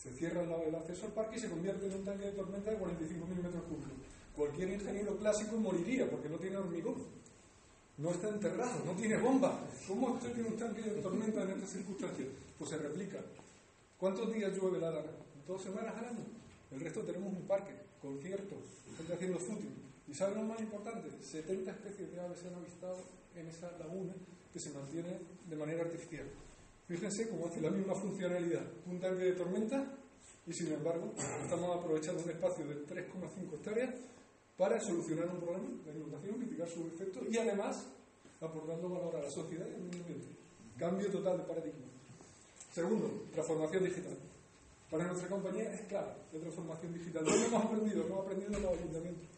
se 0.00 0.12
cierra 0.12 0.42
el 0.42 0.74
acceso 0.76 1.06
al 1.06 1.12
parque 1.12 1.38
y 1.38 1.40
se 1.40 1.50
convierte 1.50 1.86
en 1.86 1.94
un 1.94 2.04
tanque 2.04 2.26
de 2.26 2.32
tormenta 2.32 2.70
de 2.70 2.78
45.000 2.78 3.42
metros 3.42 3.64
cúbicos. 3.64 3.92
Cualquier 4.36 4.70
ingeniero 4.70 5.16
clásico 5.16 5.56
moriría 5.56 6.08
porque 6.08 6.28
no 6.28 6.36
tiene 6.36 6.56
hormigón. 6.56 7.02
No 7.96 8.10
está 8.10 8.28
enterrado, 8.28 8.84
no 8.86 8.92
tiene 8.92 9.16
bomba. 9.16 9.58
¿Cómo 9.88 10.12
usted 10.12 10.32
tiene 10.34 10.50
un 10.50 10.56
tanque 10.56 10.82
de 10.82 11.02
tormenta 11.02 11.42
en 11.42 11.50
estas 11.50 11.70
circunstancias? 11.70 12.28
Pues 12.56 12.70
se 12.70 12.78
replica. 12.78 13.18
¿Cuántos 13.98 14.32
días 14.32 14.56
llueve 14.56 14.78
la 14.78 14.92
lana? 14.92 15.10
Dos 15.44 15.60
semanas 15.60 15.96
al 15.98 16.04
año. 16.04 16.24
El 16.70 16.78
resto 16.78 17.00
tenemos 17.00 17.32
un 17.32 17.42
parque, 17.48 17.74
conciertos, 18.00 18.58
gente 18.96 19.14
haciendo 19.14 19.38
fútbol. 19.40 19.74
¿Y 20.06 20.14
saben 20.14 20.36
lo 20.36 20.44
más 20.44 20.60
importante? 20.60 21.10
70 21.24 21.72
especies 21.72 22.12
de 22.12 22.20
aves 22.20 22.38
se 22.38 22.46
han 22.46 22.54
avistado 22.54 22.98
en 23.34 23.48
esa 23.48 23.72
laguna 23.80 24.14
que 24.52 24.60
se 24.60 24.70
mantiene 24.70 25.18
de 25.50 25.56
manera 25.56 25.82
artificial. 25.82 26.26
Fíjense 26.88 27.28
cómo 27.28 27.46
hace 27.46 27.60
la 27.60 27.68
misma 27.68 27.94
funcionalidad 27.94 28.62
un 28.86 28.98
tanque 28.98 29.24
de 29.24 29.32
tormenta 29.32 29.84
y 30.46 30.52
sin 30.54 30.72
embargo 30.72 31.12
estamos 31.42 31.76
aprovechando 31.76 32.22
un 32.22 32.30
espacio 32.30 32.66
de 32.66 32.86
3,5 32.86 33.52
hectáreas 33.52 33.94
para 34.56 34.80
solucionar 34.80 35.28
un 35.28 35.38
problema, 35.38 35.68
la 35.84 35.92
inundación, 35.92 36.40
mitigar 36.40 36.66
sus 36.66 36.86
efectos 36.86 37.24
y 37.30 37.36
además 37.36 37.84
aportando 38.40 38.88
valor 38.88 39.16
a 39.16 39.22
la 39.22 39.30
sociedad 39.30 39.66
y 39.66 39.74
al 39.74 39.82
medio 39.82 40.00
ambiente. 40.00 40.28
Cambio 40.78 41.10
total 41.10 41.36
de 41.36 41.44
paradigma. 41.44 41.86
Segundo, 42.72 43.24
transformación 43.34 43.84
digital. 43.84 44.16
Para 44.90 45.04
nuestra 45.08 45.28
compañía 45.28 45.74
es 45.74 45.82
clave 45.82 46.12
la 46.32 46.40
transformación 46.40 46.94
digital. 46.94 47.22
No 47.22 47.34
hemos 47.34 47.64
aprendido, 47.64 48.06
hemos 48.06 48.24
aprendido 48.24 48.56
en 48.56 48.62
los 48.62 48.72
ayuntamientos. 48.72 49.28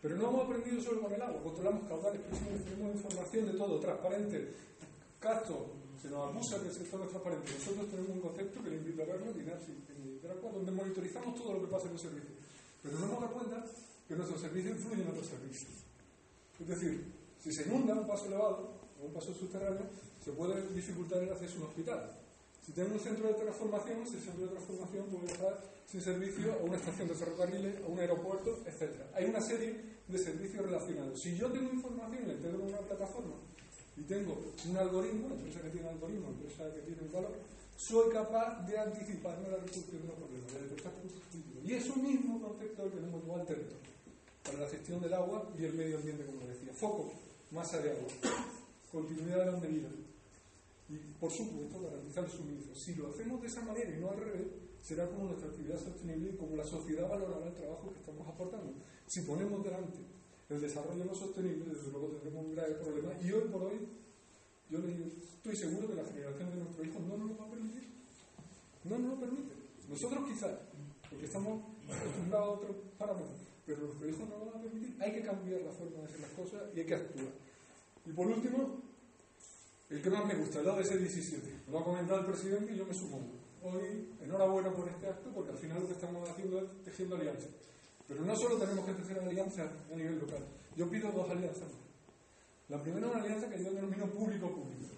Pero 0.00 0.16
no 0.16 0.28
hemos 0.30 0.44
aprendido 0.46 0.80
solo 0.80 1.02
con 1.02 1.12
el 1.12 1.20
agua, 1.20 1.42
controlamos 1.42 1.88
caudales, 1.88 2.22
tenemos 2.64 2.96
información 2.96 3.46
de 3.46 3.52
todo, 3.52 3.80
transparente, 3.80 4.54
casto, 5.20 5.66
se 6.00 6.10
nos 6.10 6.30
acusa 6.30 6.60
que 6.60 6.68
el 6.68 6.74
sector 6.74 7.00
es 7.02 7.10
transparente. 7.10 7.52
Nosotros 7.52 7.90
tenemos 7.90 8.10
un 8.10 8.20
concepto 8.20 8.62
que 8.62 8.70
le 8.70 8.76
invito 8.76 9.02
a 9.02 9.06
verlo, 9.06 9.32
DINAPSI, 9.32 9.72
en 9.72 10.14
Nicaragua, 10.14 10.52
donde 10.52 10.72
monitorizamos 10.72 11.34
todo 11.34 11.54
lo 11.54 11.60
que 11.62 11.72
pasa 11.72 11.86
en 11.86 11.92
el 11.92 11.98
servicio. 11.98 12.34
Pero 12.82 12.98
no 12.98 13.06
nos 13.06 13.20
da 13.20 13.28
cuenta 13.28 13.64
que 14.06 14.14
nuestro 14.14 14.38
servicio 14.38 14.70
influye 14.70 15.02
en 15.02 15.08
otros 15.08 15.26
servicios. 15.26 15.72
Es 16.60 16.68
decir, 16.68 17.04
si 17.42 17.52
se 17.52 17.62
inunda 17.68 17.94
un 17.94 18.06
paso 18.06 18.26
elevado, 18.26 18.76
o 19.00 19.06
un 19.06 19.12
paso 19.12 19.32
subterráneo, 19.34 19.86
se 20.22 20.32
puede 20.32 20.66
dificultar 20.72 21.22
el 21.22 21.30
acceso 21.30 21.56
a 21.56 21.60
un 21.60 21.66
hospital. 21.68 22.10
Si 22.64 22.72
tengo 22.72 22.94
un 22.94 23.00
centro 23.00 23.28
de 23.28 23.34
transformación, 23.34 24.02
ese 24.02 24.20
centro 24.20 24.46
de 24.46 24.52
transformación 24.52 25.06
puede 25.06 25.26
estar 25.26 25.60
sin 25.86 26.00
servicio 26.00 26.52
a 26.52 26.64
una 26.64 26.76
estación 26.76 27.08
de 27.08 27.14
ferrocarriles, 27.14 27.84
a 27.84 27.86
un 27.86 27.98
aeropuerto, 28.00 28.58
etc. 28.66 28.90
Hay 29.14 29.26
una 29.26 29.40
serie 29.40 29.80
de 30.08 30.18
servicios 30.18 30.64
relacionados. 30.64 31.20
Si 31.20 31.36
yo 31.36 31.46
tengo 31.52 31.70
información 31.70 32.24
y 32.24 32.26
la 32.26 32.32
integro 32.34 32.58
en 32.62 32.74
una 32.74 32.78
plataforma 32.78 33.34
y 33.96 34.02
tengo 34.02 34.36
un 34.68 34.76
algoritmo, 34.76 35.28
empresa 35.34 35.62
que 35.62 35.70
tiene 35.70 35.88
un 35.88 35.94
algoritmo, 35.94 36.28
empresa 36.28 36.72
que 36.74 36.80
tiene 36.80 37.02
un 37.02 37.12
valor, 37.12 37.32
soy 37.76 38.12
capaz 38.12 38.66
de 38.66 38.78
anticiparme 38.78 39.48
la 39.48 39.56
resolución 39.56 40.02
de 40.02 40.08
los 40.08 40.16
problemas, 40.16 40.52
de 40.52 40.60
detectar. 40.62 40.92
Y 41.64 41.72
es 41.72 41.88
un 41.90 42.02
mismo 42.02 42.40
concepto 42.40 42.90
que 42.90 42.98
hemos 42.98 43.22
llevado 43.22 43.40
al 43.40 43.46
territorio, 43.46 43.78
para 44.44 44.58
la 44.60 44.68
gestión 44.68 45.00
del 45.00 45.14
agua 45.14 45.50
y 45.58 45.64
el 45.64 45.74
medio 45.74 45.96
ambiente, 45.96 46.24
como 46.24 46.46
decía. 46.46 46.72
Foco, 46.72 47.12
masa 47.50 47.80
de 47.80 47.90
agua, 47.90 48.08
continuidad 48.92 49.44
de 49.44 49.52
la 49.52 49.58
medida. 49.58 49.88
Y, 50.88 50.96
por 51.18 51.32
supuesto, 51.32 51.80
garantizar 51.80 52.24
el 52.24 52.30
suministro. 52.30 52.74
Si 52.74 52.94
lo 52.94 53.08
hacemos 53.08 53.40
de 53.40 53.48
esa 53.48 53.62
manera 53.62 53.90
y 53.90 54.00
no 54.00 54.10
al 54.10 54.20
revés, 54.20 54.46
será 54.82 55.08
como 55.08 55.24
nuestra 55.24 55.48
actividad 55.48 55.78
sostenible 55.78 56.30
y 56.30 56.36
como 56.36 56.54
la 56.54 56.64
sociedad 56.64 57.08
valorará 57.08 57.46
el 57.46 57.54
trabajo 57.54 57.92
que 57.92 57.98
estamos 57.98 58.28
aportando. 58.28 58.72
Si 59.06 59.22
ponemos 59.22 59.64
delante 59.64 59.98
el 60.48 60.60
desarrollo 60.60 61.04
no 61.04 61.14
sostenible, 61.14 61.74
desde 61.74 61.90
luego 61.90 62.08
tendremos 62.08 62.44
un 62.44 62.54
grave 62.54 62.74
problema. 62.74 63.12
Y 63.20 63.32
hoy 63.32 63.48
por 63.48 63.62
hoy, 63.64 63.88
yo 64.70 64.78
estoy 64.78 65.56
seguro 65.56 65.88
que 65.88 65.94
la 65.94 66.04
generación 66.04 66.50
de 66.50 66.56
nuestros 66.56 66.86
hijos 66.86 67.02
no 67.02 67.16
nos 67.16 67.30
lo 67.30 67.36
va 67.38 67.46
a 67.46 67.50
permitir. 67.50 67.88
No 68.84 68.98
nos 68.98 69.10
lo 69.14 69.20
permite. 69.20 69.52
Nosotros 69.88 70.28
quizás, 70.28 70.58
porque 71.10 71.26
estamos 71.26 71.62
acostumbrados 71.88 72.46
a 72.46 72.52
otros 72.52 72.76
parámetros, 72.98 73.38
pero 73.64 73.82
nuestros 73.82 74.10
hijos 74.10 74.28
no 74.28 74.38
lo 74.38 74.46
van 74.46 74.60
a 74.60 74.62
permitir. 74.62 74.96
Hay 75.02 75.12
que 75.12 75.22
cambiar 75.22 75.60
la 75.62 75.72
forma 75.72 75.98
de 75.98 76.04
hacer 76.04 76.20
las 76.20 76.30
cosas 76.30 76.62
y 76.74 76.80
hay 76.80 76.86
que 76.86 76.94
actuar. 76.94 77.26
Y 78.06 78.12
por 78.12 78.26
último, 78.26 78.82
el 79.90 80.02
que 80.02 80.10
más 80.10 80.26
me 80.26 80.34
gusta, 80.34 80.60
el 80.60 80.68
ese 80.80 80.98
17 80.98 81.62
Lo 81.70 81.78
ha 81.78 81.84
comentado 81.84 82.20
el 82.20 82.26
presidente 82.26 82.72
y 82.72 82.76
yo 82.76 82.86
me 82.86 82.94
sumo. 82.94 83.20
Hoy, 83.62 84.14
enhorabuena 84.20 84.72
por 84.72 84.88
este 84.88 85.08
acto, 85.08 85.30
porque 85.34 85.50
al 85.50 85.58
final 85.58 85.80
lo 85.80 85.86
que 85.88 85.94
estamos 85.94 86.28
haciendo 86.28 86.60
es 86.60 86.84
tejiendo 86.84 87.16
alianzas. 87.16 87.50
Pero 88.08 88.24
no 88.24 88.36
solo 88.36 88.56
tenemos 88.56 88.84
que 88.84 88.92
tejer 88.94 89.18
alianzas 89.18 89.70
a 89.92 89.96
nivel 89.96 90.18
local. 90.18 90.44
Yo 90.76 90.88
pido 90.88 91.10
dos 91.10 91.28
alianzas. 91.30 91.68
La 92.68 92.82
primera 92.82 93.06
es 93.06 93.12
una 93.12 93.22
alianza 93.22 93.48
que 93.48 93.62
yo 93.62 93.70
denomino 93.72 94.06
público-público, 94.06 94.94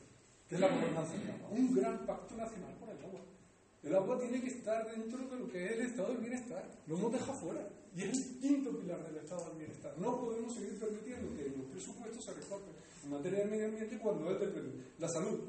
que 0.49 0.55
es 0.55 0.61
la 0.61 0.69
gobernanza 0.69 1.13
Un 1.51 1.75
gran 1.75 2.07
pacto 2.07 2.35
nacional 2.37 2.75
por 2.81 2.89
el 2.89 3.05
agua. 3.05 3.21
El 3.83 3.95
agua 3.95 4.19
tiene 4.19 4.41
que 4.41 4.49
estar 4.49 4.91
dentro 4.91 5.19
de 5.19 5.39
lo 5.39 5.49
que 5.51 5.65
es 5.65 5.73
el 5.73 5.81
estado 5.87 6.09
del 6.09 6.19
bienestar. 6.19 6.65
Lo 6.87 6.97
hemos 6.97 7.13
dejado 7.13 7.35
fuera. 7.35 7.69
Y 7.95 8.03
es 8.03 8.11
el 8.11 8.39
quinto 8.39 8.71
pilar 8.79 9.05
del 9.07 9.17
estado 9.17 9.49
del 9.49 9.59
bienestar. 9.59 9.95
No 9.99 10.21
podemos 10.21 10.55
seguir 10.55 10.79
permitiendo 10.79 11.37
que 11.37 11.49
los 11.57 11.67
presupuestos 11.67 12.25
se 12.25 12.35
recorten 12.35 12.75
en 13.05 13.11
materia 13.11 13.41
de 13.41 13.51
medio 13.51 13.67
ambiente 13.67 13.99
cuando 13.99 14.31
es 14.31 14.41
de 14.41 14.73
la 14.99 15.09
salud. 15.09 15.41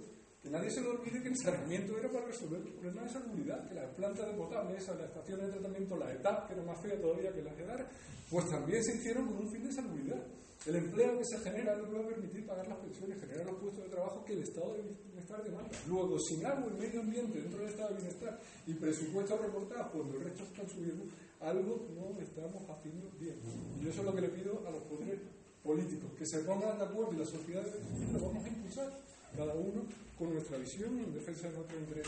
Que 0.41 0.49
nadie 0.49 0.71
se 0.71 0.81
le 0.81 0.87
olvide 0.87 1.21
que 1.21 1.29
el 1.29 1.37
saneamiento 1.37 1.97
era 1.97 2.09
para 2.09 2.25
resolver 2.25 2.61
los 2.61 2.73
problemas 2.75 3.03
de 3.03 3.19
salubridad, 3.19 3.67
que 3.67 3.75
las 3.75 3.93
plantas 3.93 4.25
de 4.25 4.33
potable, 4.33 4.77
esas, 4.77 4.97
las 4.97 5.09
estaciones 5.09 5.47
de 5.47 5.51
tratamiento, 5.53 5.97
la 5.97 6.13
ETAP, 6.13 6.47
que 6.47 6.53
era 6.53 6.63
más 6.63 6.81
fea 6.81 7.01
todavía 7.01 7.33
que 7.33 7.41
las 7.41 7.59
EDAR, 7.59 7.89
pues 8.29 8.49
también 8.49 8.83
se 8.83 8.95
hicieron 8.95 9.27
con 9.27 9.37
un 9.37 9.51
fin 9.51 9.63
de 9.63 9.73
salubridad. 9.73 10.23
El 10.65 10.75
empleo 10.75 11.17
que 11.17 11.25
se 11.25 11.39
genera 11.39 11.75
no 11.75 11.87
puede 11.87 12.03
permitir 12.15 12.45
pagar 12.45 12.67
las 12.67 12.77
pensiones, 12.79 13.19
generar 13.19 13.45
los 13.45 13.59
puestos 13.59 13.83
de 13.83 13.89
trabajo 13.89 14.23
que 14.25 14.33
el 14.33 14.43
Estado 14.43 14.73
de 14.73 14.83
Bienestar 15.07 15.43
demanda. 15.43 15.71
Luego, 15.87 16.19
sin 16.19 16.45
agua 16.45 16.67
y 16.67 16.81
medio 16.81 16.99
ambiente 16.99 17.39
dentro 17.39 17.59
del 17.59 17.69
Estado 17.69 17.89
de 17.89 17.95
Bienestar 17.95 18.39
y 18.67 18.73
presupuestos 18.73 19.41
reportados 19.41 19.91
cuando 19.91 20.17
el 20.17 20.23
resto 20.23 20.43
están 20.43 20.69
subiendo, 20.69 21.05
algo 21.39 21.87
no 21.95 22.19
estamos 22.21 22.69
haciendo 22.69 23.09
bien. 23.19 23.39
Y 23.81 23.87
eso 23.87 24.01
es 24.01 24.05
lo 24.05 24.13
que 24.13 24.21
le 24.21 24.29
pido 24.29 24.61
a 24.67 24.71
los 24.71 24.83
poderes 24.83 25.19
políticos, 25.63 26.11
que 26.17 26.25
se 26.25 26.39
pongan 26.39 26.77
de 26.77 26.85
acuerdo 26.85 27.13
y 27.13 27.17
la 27.17 27.25
sociedad 27.25 27.65
lo 28.11 28.19
vamos 28.19 28.43
a 28.43 28.47
impulsar, 28.47 28.91
cada 29.35 29.53
uno 29.53 29.83
con 30.17 30.33
nuestra 30.33 30.57
visión 30.57 30.97
en 30.99 31.13
defensa 31.13 31.49
de 31.49 31.55
nuestro 31.55 31.79
interés. 31.79 32.07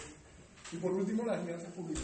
Y 0.71 0.77
por 0.77 0.91
último, 0.91 1.25
las 1.25 1.39
alianzas 1.39 1.73
públicas. 1.73 2.03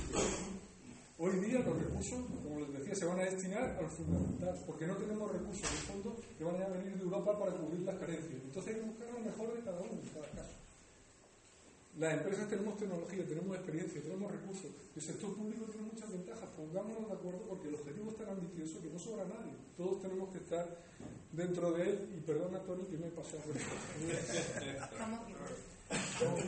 Hoy 1.20 1.40
día 1.40 1.60
los 1.60 1.80
recursos, 1.82 2.26
como 2.44 2.60
les 2.60 2.74
decía, 2.78 2.96
se 2.96 3.06
van 3.06 3.20
a 3.20 3.24
destinar 3.24 3.76
al 3.80 3.90
fundamental, 3.90 4.56
porque 4.68 4.86
no 4.86 4.96
tenemos 4.96 5.32
recursos 5.32 5.64
de 5.64 5.78
fondo 5.90 6.16
que 6.38 6.44
van 6.44 6.62
a 6.62 6.68
venir 6.68 6.94
de 6.96 7.04
Europa 7.04 7.40
para 7.40 7.52
cubrir 7.54 7.82
las 7.82 7.98
carencias. 7.98 8.40
Entonces 8.44 8.76
hay 8.76 8.82
que 8.82 8.88
buscar 8.88 9.08
lo 9.14 9.20
mejor 9.20 9.56
de 9.56 9.64
cada 9.64 9.80
uno, 9.80 9.94
en 9.94 10.10
cada 10.10 10.28
caso. 10.28 10.67
Las 11.98 12.14
empresas 12.14 12.48
tenemos 12.48 12.78
tecnología, 12.78 13.26
tenemos 13.28 13.56
experiencia, 13.58 14.00
tenemos 14.04 14.32
recursos. 14.32 14.70
El 14.96 15.02
sector 15.02 15.36
público 15.36 15.66
tiene 15.66 15.90
muchas 15.92 16.12
ventajas. 16.12 16.48
Pongámonos 16.56 17.08
de 17.08 17.14
acuerdo 17.14 17.42
porque 17.50 17.70
el 17.70 17.74
objetivo 17.74 18.12
es 18.12 18.18
tan 18.18 18.30
ambicioso 18.30 18.80
que 18.82 18.90
no 18.90 19.00
sobra 19.00 19.26
nadie. 19.26 19.54
Todos 19.76 20.04
tenemos 20.04 20.30
que 20.30 20.38
estar 20.38 20.78
dentro 21.32 21.72
de 21.72 21.90
él. 21.90 22.14
Y 22.16 22.22
perdona, 22.22 22.60
Tony, 22.62 22.84
que 22.86 22.98
me 22.98 23.08
he 23.08 23.10
pasado. 23.10 23.42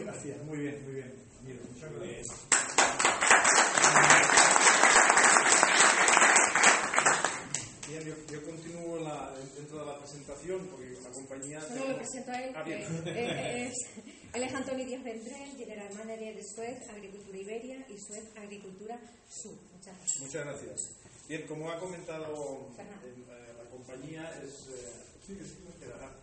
Gracias, 0.05 0.43
muy 0.45 0.57
bien, 0.59 0.83
muy 0.85 0.93
bien. 0.93 1.13
muchas 1.73 1.93
gracias. 1.93 2.27
Bien, 7.87 8.03
yo, 8.05 8.43
continúo 8.43 8.99
dentro 9.57 9.79
de 9.79 9.85
la 9.85 9.97
presentación 9.97 10.67
porque 10.67 10.95
la 11.01 11.09
compañía. 11.09 11.59
Solo 11.61 11.87
lo 11.87 11.97
presento 11.97 12.31
a 12.31 12.43
él. 12.43 12.53
Ah, 12.55 12.63
es, 12.69 13.73
él 14.33 14.43
es 14.43 14.53
Antonio 14.53 14.85
Díaz 14.85 15.03
Vendrell, 15.03 15.57
General 15.57 15.93
Manager 15.95 16.35
de 16.35 16.43
Suez 16.43 16.89
Agricultura 16.89 17.37
Iberia 17.37 17.85
y 17.89 17.97
Suez 17.97 18.25
Agricultura 18.37 18.99
Sur. 19.27 19.55
Muchas 19.73 19.95
gracias. 19.97 20.21
Muchas 20.21 20.45
gracias. 20.45 20.95
Bien, 21.27 21.47
como 21.47 21.69
ha 21.69 21.79
comentado 21.79 22.69
eh, 22.77 23.53
la 23.57 23.69
compañía, 23.69 24.29
es. 24.43 24.67
Eh, 24.67 24.93
sí, 25.25 25.37
sí, 25.43 25.57
quedará. 25.79 26.11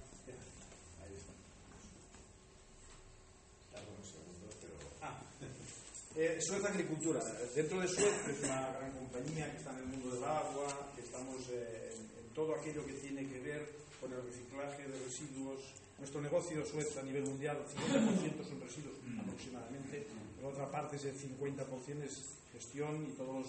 Eh, 6.18 6.38
Suez 6.40 6.64
Agricultura. 6.64 7.20
Dentro 7.54 7.78
de 7.78 7.88
Suez 7.88 8.14
es 8.26 8.42
una 8.44 8.72
gran 8.72 8.90
compañía 8.92 9.50
que 9.50 9.58
está 9.58 9.70
en 9.72 9.80
el 9.80 9.84
mundo 9.84 10.14
del 10.14 10.24
agua, 10.24 10.90
que 10.96 11.02
estamos 11.02 11.46
eh, 11.50 11.92
en, 11.92 12.34
todo 12.34 12.54
aquello 12.54 12.86
que 12.86 12.94
tiene 12.94 13.28
que 13.28 13.38
ver 13.40 13.68
con 14.00 14.10
el 14.14 14.22
reciclaje 14.22 14.88
de 14.88 14.98
residuos. 14.98 15.60
Nuestro 15.98 16.20
negocio 16.20 16.64
Suez 16.64 16.96
a 16.98 17.02
nivel 17.02 17.24
mundial, 17.24 17.56
el 17.56 17.66
50% 17.66 18.44
son 18.44 18.60
residuos 18.60 18.96
aproximadamente, 19.18 20.06
la 20.42 20.48
otra 20.48 20.70
parte 20.70 20.96
es 20.96 21.04
el 21.06 21.16
50% 21.16 22.02
es 22.04 22.36
gestión 22.52 23.06
y 23.06 23.12
todas 23.16 23.46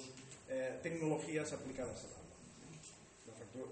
eh, 0.50 0.80
tecnologías 0.82 1.52
aplicadas 1.52 2.06
al 2.06 2.12
agua. 2.12 2.28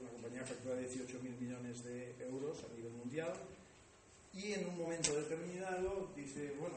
La, 0.03 0.10
compañía 0.10 0.44
factura 0.44 0.75
18.000 0.75 1.39
millones 1.39 1.84
de 1.84 2.15
euros 2.25 2.58
a 2.63 2.75
nivel 2.75 2.91
mundial 2.94 3.34
y 4.34 4.53
en 4.53 4.67
un 4.67 4.77
momento 4.77 5.15
determinado 5.15 6.10
dice, 6.15 6.53
bueno, 6.60 6.75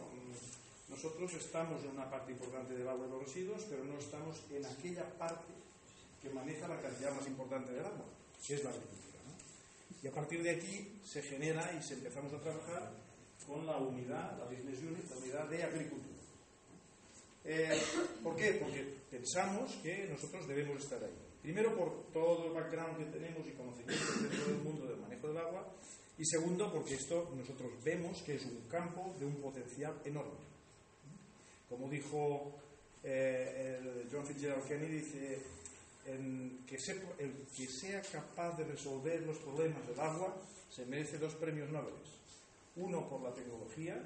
nosotros 0.88 1.35
estamos 1.35 1.83
en 1.83 1.90
una 1.90 2.09
parte 2.09 2.33
importante 2.33 2.75
del 2.75 2.88
agua 2.88 3.07
y 3.07 3.11
los 3.11 3.25
residuos, 3.25 3.67
pero 3.69 3.85
no 3.85 3.99
estamos 3.99 4.37
en 4.50 4.64
aquella 4.64 5.05
parte 5.19 5.52
que 6.23 6.31
maneja 6.31 6.69
la 6.69 6.81
cantidad 6.81 7.14
más 7.14 7.26
importante 7.26 7.73
del 7.73 7.85
agua, 7.85 8.05
que 8.47 8.55
es 8.55 8.64
la 8.64 8.71
agricultura. 8.71 9.08
Y 10.02 10.07
a 10.07 10.12
partir 10.12 10.43
de 10.43 10.50
aquí 10.50 11.00
se 11.05 11.23
genera 11.23 11.73
y 11.78 11.83
se 11.83 11.95
empezamos 11.95 12.33
a 12.33 12.40
trabajar 12.40 12.93
con 13.47 13.67
la 13.67 13.78
unidad, 13.78 14.38
la 14.38 14.45
business 14.45 14.81
unit, 14.83 15.11
la 15.11 15.17
unidad 15.17 15.49
de 15.49 15.62
agricultura. 15.62 16.19
Eh, 17.45 17.81
¿Por 18.23 18.37
qué? 18.37 18.52
Porque 18.61 18.85
pensamos 19.11 19.75
que 19.83 20.07
nosotros 20.07 20.47
debemos 20.47 20.83
estar 20.83 21.02
ahí. 21.02 21.14
Primero 21.43 21.75
por 21.76 22.12
todo 22.12 22.49
el 22.49 22.52
background 22.52 22.99
que 22.99 23.19
tenemos 23.19 23.47
y 23.47 23.52
conocimientos 23.52 24.23
dentro 24.23 24.45
del 24.45 24.59
mundo 24.59 24.87
del 24.87 24.99
manejo 24.99 25.28
del 25.28 25.38
agua. 25.38 25.67
Y 26.19 26.25
segundo 26.26 26.71
porque 26.73 26.95
esto 26.95 27.33
nosotros 27.35 27.73
vemos 27.83 28.23
que 28.23 28.35
es 28.35 28.45
un 28.45 28.69
campo 28.69 29.14
de 29.19 29.25
un 29.25 29.37
potencial 29.37 29.95
enorme. 30.05 30.49
Como 31.69 31.88
dijo 31.88 32.52
eh, 33.05 34.05
John 34.11 34.26
Fitzgerald 34.26 34.67
Kennedy, 34.67 34.97
dice, 34.97 35.38
que 36.67 36.77
el 37.19 37.47
que 37.57 37.67
sea 37.67 38.03
capaz 38.03 38.57
de 38.57 38.65
resolver 38.65 39.23
los 39.23 39.38
problemas 39.38 39.87
del 39.87 40.00
agua 40.00 40.37
se 40.71 40.87
merece 40.87 41.19
dos 41.19 41.35
premios 41.35 41.71
Nobel. 41.71 41.95
Uno 42.77 43.09
por 43.09 43.23
la 43.23 43.35
tecnología 43.35 44.00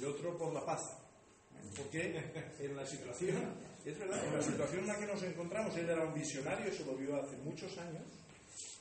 y 0.00 0.04
otro 0.04 0.36
por 0.36 0.52
la 0.52 0.64
paz. 0.64 0.98
Porque 1.76 2.22
en 2.60 2.76
la 2.76 2.86
situación, 2.86 3.36
es 3.84 3.98
verdad, 3.98 4.24
en 4.24 4.34
la 4.34 4.42
situación 4.42 4.80
en 4.80 4.86
la 4.86 4.98
que 4.98 5.06
nos 5.06 5.22
encontramos, 5.22 5.76
él 5.76 5.88
era 5.88 6.04
un 6.04 6.14
visionario, 6.14 6.66
eso 6.66 6.84
lo 6.86 6.96
vio 6.96 7.16
hace 7.16 7.36
muchos 7.38 7.76
años, 7.78 8.04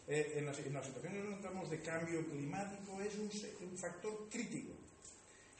eh, 0.07 0.33
en, 0.35 0.45
la, 0.45 0.53
situación 0.53 0.95
en 1.05 1.11
que 1.11 1.19
nos 1.19 1.27
encontramos 1.27 1.69
de 1.69 1.81
cambio 1.81 2.25
climático 2.25 3.01
es 3.01 3.15
un 3.15 3.77
factor 3.77 4.29
crítico 4.29 4.73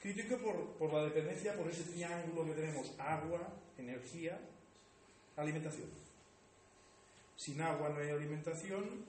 Crítico 0.02 0.38
por, 0.78 0.94
la 0.94 1.04
dependencia, 1.06 1.56
por 1.56 1.68
ese 1.70 1.84
triángulo 1.84 2.46
que 2.46 2.62
tenemos, 2.62 2.94
agua, 3.00 3.42
energía, 3.78 4.40
alimentación. 5.36 5.90
Sin 7.38 7.62
agua 7.62 7.89
no 7.89 8.00
hay 8.00 8.10
alimentación, 8.10 9.06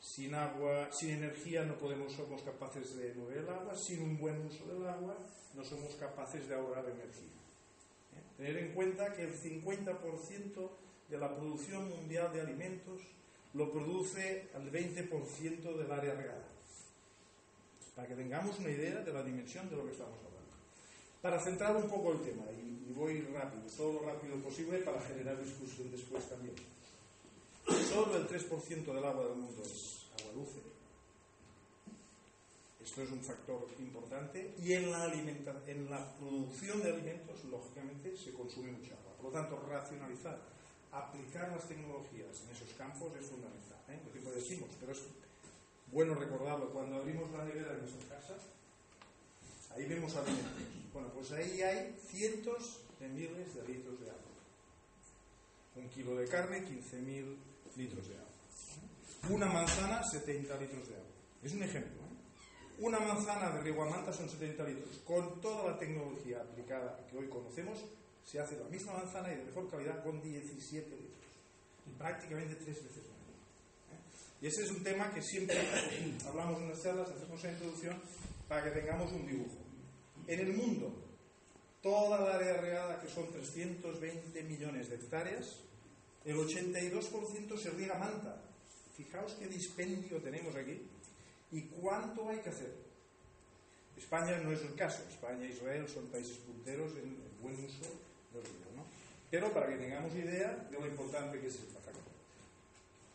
sin 0.00 0.34
agua, 0.34 0.88
sin 0.92 1.10
energía 1.10 1.64
no 1.64 1.76
podemos, 1.78 2.12
somos 2.12 2.42
capaces 2.42 2.96
de 2.96 3.14
mover 3.14 3.38
el 3.38 3.48
agua, 3.48 3.74
sin 3.76 4.02
un 4.02 4.18
buen 4.18 4.44
uso 4.44 4.66
del 4.66 4.86
agua 4.86 5.16
no 5.54 5.64
somos 5.64 5.94
capaces 5.94 6.48
de 6.48 6.54
ahorrar 6.54 6.84
energía. 6.84 7.34
¿Eh? 8.14 8.22
Tener 8.36 8.56
en 8.58 8.72
cuenta 8.72 9.12
que 9.14 9.22
el 9.22 9.34
50% 9.34 10.70
de 11.08 11.18
la 11.18 11.34
producción 11.34 11.88
mundial 11.88 12.32
de 12.32 12.40
alimentos 12.40 13.02
lo 13.54 13.72
produce 13.72 14.48
al 14.54 14.70
20% 14.70 15.76
del 15.76 15.92
área 15.92 16.14
regada. 16.14 16.44
para 17.96 18.06
que 18.06 18.14
tengamos 18.14 18.58
una 18.60 18.70
idea 18.70 19.00
de 19.00 19.12
la 19.12 19.24
dimensión 19.24 19.68
de 19.68 19.76
lo 19.76 19.84
que 19.84 19.92
estamos 19.92 20.18
hablando. 20.18 20.54
Para 21.20 21.40
centrar 21.40 21.74
un 21.74 21.88
poco 21.88 22.12
el 22.12 22.20
tema, 22.20 22.44
y, 22.52 22.90
y 22.90 22.92
voy 22.94 23.22
rápido, 23.22 23.64
todo 23.76 23.94
lo 23.94 24.06
rápido 24.06 24.36
posible 24.36 24.78
para 24.78 25.00
generar 25.00 25.42
discusión 25.42 25.90
después 25.90 26.28
también. 26.28 26.54
Solo 27.88 28.18
el 28.18 28.28
3% 28.28 28.84
del 28.84 29.04
agua 29.04 29.24
del 29.24 29.36
mundo 29.36 29.62
es 29.64 30.08
agua 30.20 30.32
dulce. 30.34 30.60
Esto 32.84 33.02
es 33.02 33.10
un 33.10 33.20
factor 33.22 33.66
importante 33.78 34.54
y 34.62 34.74
en 34.74 34.90
la, 34.90 35.04
alimenta 35.04 35.54
en 35.66 35.88
la 35.88 36.14
producción 36.16 36.82
de 36.82 36.92
alimentos, 36.92 37.44
lógicamente, 37.44 38.14
se 38.14 38.34
consume 38.34 38.72
mucha 38.72 38.92
agua. 38.92 39.16
Por 39.16 39.26
lo 39.26 39.30
tanto, 39.32 39.66
racionalizar, 39.70 40.38
aplicar 40.92 41.48
las 41.48 41.66
tecnologías 41.66 42.42
en 42.44 42.54
esos 42.54 42.74
campos 42.76 43.10
es 43.18 43.26
fundamental. 43.26 43.78
¿eh? 43.88 44.00
Lo 44.22 44.32
decimos, 44.32 44.68
pero 44.78 44.92
es 44.92 44.98
bueno 45.90 46.14
recordarlo. 46.14 46.68
Cuando 46.70 46.96
abrimos 46.96 47.30
la 47.30 47.44
nevera 47.44 47.72
de 47.72 47.80
nuestra 47.80 48.20
casa, 48.20 48.36
ahí 49.74 49.86
vemos 49.86 50.14
alimentos. 50.14 50.52
Bueno, 50.92 51.08
pues 51.14 51.32
ahí 51.32 51.62
hay 51.62 51.96
cientos 52.06 52.80
de 53.00 53.08
miles 53.08 53.54
de 53.54 53.66
litros 53.66 53.98
de 54.00 54.10
agua. 54.10 54.22
Un 55.76 55.88
kilo 55.88 56.16
de 56.16 56.28
carne, 56.28 56.66
15.000 56.66 57.36
litros 57.78 58.08
de 58.08 58.16
agua. 58.16 58.28
Una 59.30 59.46
manzana, 59.46 60.02
70 60.02 60.56
litros 60.58 60.88
de 60.88 60.94
agua. 60.94 61.06
Es 61.42 61.52
un 61.52 61.62
ejemplo. 61.62 62.02
¿eh? 62.02 62.80
Una 62.80 62.98
manzana 62.98 63.50
de 63.50 63.62
Riguamanta 63.62 64.12
son 64.12 64.28
70 64.28 64.64
litros. 64.64 65.00
Con 65.04 65.40
toda 65.40 65.70
la 65.70 65.78
tecnología 65.78 66.40
aplicada 66.40 67.06
que 67.08 67.16
hoy 67.16 67.28
conocemos, 67.28 67.84
se 68.24 68.40
hace 68.40 68.58
la 68.58 68.68
misma 68.68 68.94
manzana 68.94 69.32
y 69.32 69.36
de 69.36 69.44
mejor 69.44 69.70
calidad 69.70 70.02
con 70.02 70.20
17 70.20 70.90
litros. 70.90 71.24
Y 71.86 71.90
prácticamente 71.92 72.56
tres 72.56 72.82
veces 72.82 73.02
más. 73.08 73.18
¿eh? 73.94 74.42
Y 74.42 74.46
ese 74.48 74.64
es 74.64 74.70
un 74.70 74.82
tema 74.82 75.12
que 75.14 75.22
siempre 75.22 75.56
hablamos 76.26 76.60
en 76.60 76.68
las 76.68 76.82
charlas, 76.82 77.08
hacemos 77.10 77.42
una 77.42 77.52
introducción 77.52 77.96
para 78.48 78.64
que 78.64 78.80
tengamos 78.80 79.12
un 79.12 79.26
dibujo. 79.26 79.56
En 80.26 80.40
el 80.40 80.52
mundo, 80.52 80.92
toda 81.80 82.20
la 82.20 82.34
área 82.34 82.60
regada, 82.60 83.00
que 83.00 83.08
son 83.08 83.30
320 83.32 84.42
millones 84.42 84.90
de 84.90 84.96
hectáreas, 84.96 85.67
el 86.24 86.36
82% 86.36 87.58
se 87.58 87.70
riega 87.70 87.98
manta. 87.98 88.42
Fijaos 88.96 89.34
qué 89.34 89.46
dispendio 89.46 90.20
tenemos 90.20 90.54
aquí 90.56 90.82
y 91.52 91.62
cuánto 91.62 92.28
hay 92.28 92.38
que 92.38 92.50
hacer. 92.50 92.72
España 93.96 94.38
no 94.38 94.52
es 94.52 94.62
el 94.62 94.74
caso. 94.74 95.02
España 95.10 95.44
e 95.44 95.50
Israel 95.50 95.88
son 95.88 96.06
países 96.06 96.38
punteros 96.38 96.92
en 96.92 97.18
el 97.18 97.30
buen 97.42 97.54
uso 97.64 97.84
del 98.32 98.42
río. 98.42 98.70
¿no? 98.76 98.84
Pero 99.30 99.52
para 99.52 99.68
que 99.68 99.76
tengamos 99.76 100.14
idea 100.14 100.68
de 100.70 100.78
lo 100.78 100.86
importante 100.86 101.40
que 101.40 101.48
es 101.48 101.54
esta 101.54 101.80
factor. 101.80 101.98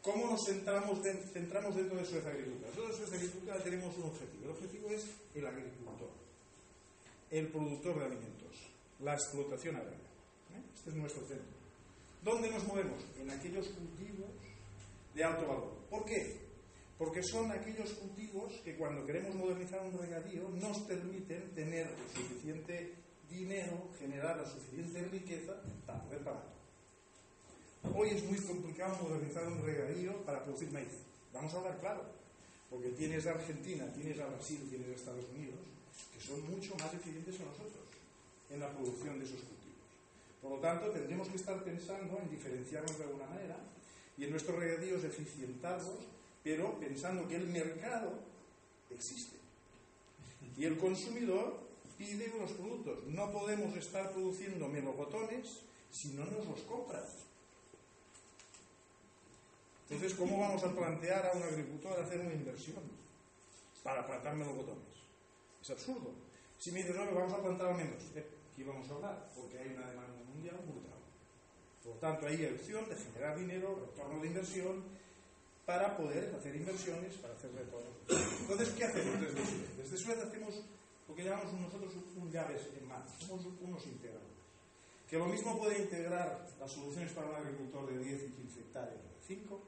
¿Cómo 0.01 0.27
nos 0.31 0.45
centramos, 0.45 1.01
de, 1.01 1.13
dentro 1.33 1.97
de 1.97 2.05
Suez 2.05 2.25
Agricultura? 2.25 2.67
Dentro 2.67 2.87
de 2.87 2.93
Suez 2.93 3.13
Agricultura 3.13 3.63
tenemos 3.63 3.97
un 3.97 4.03
objetivo. 4.03 4.43
El 4.43 4.51
objetivo 4.51 4.89
es 4.89 5.05
el 5.33 5.47
agricultor, 5.47 6.09
el 7.31 7.47
productor 7.47 7.99
de 7.99 8.05
alimentos, 8.05 8.55
la 8.99 9.13
explotación 9.13 9.77
agraria. 9.77 9.97
¿eh? 9.97 10.61
Este 10.75 10.89
es 10.89 10.95
nuestro 10.97 11.25
centro. 11.25 11.62
¿Dónde 12.23 12.49
nos 12.49 12.65
movemos? 12.65 13.03
En 13.19 13.29
aquellos 13.29 13.67
cultivos 13.67 14.31
de 15.13 15.23
alto 15.23 15.45
valor. 15.45 15.73
¿Por 15.89 16.05
qué? 16.05 16.37
Porque 16.97 17.21
son 17.21 17.51
aquellos 17.51 17.91
cultivos 17.91 18.53
que 18.63 18.75
cuando 18.77 19.05
queremos 19.05 19.35
modernizar 19.35 19.81
un 19.85 19.97
regadío 19.97 20.47
nos 20.61 20.79
permiten 20.79 21.51
tener 21.53 21.89
suficiente 22.15 22.93
dinero, 23.29 23.89
generar 23.99 24.37
la 24.37 24.45
suficiente 24.45 25.03
riqueza 25.09 25.53
para 25.85 26.01
poder 26.03 26.23
pagar. 26.23 26.53
Hoy 27.93 28.09
es 28.11 28.23
muy 28.23 28.37
complicado 28.37 28.97
modernizar 29.03 29.45
un 29.45 29.61
regadío 29.61 30.23
para 30.23 30.43
producir 30.43 30.71
maíz. 30.71 31.03
Vamos 31.33 31.53
a 31.53 31.57
hablar 31.57 31.77
claro, 31.79 32.05
porque 32.69 32.89
tienes 32.89 33.27
a 33.27 33.31
Argentina, 33.31 33.85
tienes 33.93 34.17
a 34.19 34.27
Brasil, 34.27 34.65
tienes 34.69 34.87
a 34.87 34.95
Estados 34.95 35.25
Unidos, 35.35 35.59
que 36.13 36.21
son 36.21 36.49
mucho 36.49 36.73
más 36.75 36.93
eficientes 36.93 37.35
que 37.35 37.43
nosotros 37.43 37.83
en 38.49 38.59
la 38.61 38.69
producción 38.71 39.19
de 39.19 39.25
esos 39.25 39.39
cultivos. 39.39 39.62
Por 40.43 40.51
lo 40.51 40.57
tanto, 40.57 40.91
tendremos 40.91 41.29
que 41.29 41.37
estar 41.37 41.63
pensando 41.63 42.19
en 42.19 42.29
diferenciarnos 42.29 42.97
de 42.97 43.05
alguna 43.05 43.27
manera 43.27 43.55
y 44.17 44.25
en 44.25 44.31
nuestros 44.31 44.59
regadíos 44.59 45.03
eficientarlos, 45.05 45.99
pero 46.43 46.77
pensando 46.79 47.25
que 47.29 47.37
el 47.37 47.47
mercado 47.47 48.19
existe. 48.89 49.37
Y 50.57 50.65
el 50.65 50.77
consumidor 50.77 51.61
pide 51.97 52.33
unos 52.35 52.51
productos. 52.51 53.05
No 53.07 53.31
podemos 53.31 53.75
estar 53.77 54.11
produciendo 54.11 54.67
melocotones 54.67 55.61
si 55.89 56.09
no 56.09 56.25
nos 56.25 56.45
los 56.45 56.59
compran. 56.61 57.03
Entonces, 59.89 60.17
¿cómo 60.17 60.39
vamos 60.39 60.63
a 60.63 60.73
plantear 60.73 61.25
a 61.27 61.37
un 61.37 61.43
agricultor 61.43 61.99
hacer 61.99 62.19
una 62.19 62.33
inversión 62.33 62.81
para 63.81 64.05
plantar 64.05 64.35
melocotones? 64.35 64.83
Es 65.61 65.69
absurdo. 65.69 66.11
Si 66.59 66.71
me 66.71 66.79
dices, 66.79 66.95
no, 66.95 67.05
vamos 67.13 67.33
a 67.33 67.41
plantar 67.41 67.67
almendros, 67.67 68.13
¿de 68.13 68.25
qué 68.55 68.63
vamos 68.63 68.89
a 68.89 68.93
hablar? 68.95 69.29
Porque 69.35 69.59
hay 69.59 69.67
una 69.75 69.87
demanda 69.87 70.12
mundial 70.33 70.57
brutal. 70.65 70.99
Por 71.83 71.93
lo 71.95 71.99
tanto, 71.99 72.27
hay 72.27 72.45
opción 72.45 72.87
de 72.89 72.95
generar 72.95 73.37
dinero, 73.37 73.79
retorno 73.85 74.21
de 74.21 74.27
inversión, 74.27 74.83
para 75.65 75.95
poder 75.95 76.33
hacer 76.35 76.55
inversiones, 76.55 77.13
para 77.15 77.33
hacer 77.33 77.51
retornos. 77.53 77.93
Entonces, 78.41 78.69
¿qué 78.69 78.83
hacemos 78.85 79.21
desde 79.21 79.45
Suez? 79.45 79.77
Desde 79.77 79.97
Suez 79.97 80.19
hacemos 80.19 80.61
lo 81.07 81.15
que 81.15 81.23
llamamos 81.23 81.53
nosotros 81.53 81.93
un 82.15 82.31
llaves 82.31 82.69
en 82.77 82.87
mano, 82.87 83.05
somos 83.19 83.45
unos 83.61 83.85
integradores. 83.85 84.33
Que 85.09 85.17
lo 85.17 85.25
mismo 85.27 85.59
puede 85.59 85.81
integrar 85.83 86.47
las 86.59 86.71
soluciones 86.71 87.11
para 87.11 87.29
un 87.29 87.35
agricultor 87.35 87.87
de 87.93 88.03
10 88.03 88.23
y 88.23 88.27
15 88.29 88.59
hectáreas 88.61 89.03
de 89.03 89.35
5, 89.35 89.61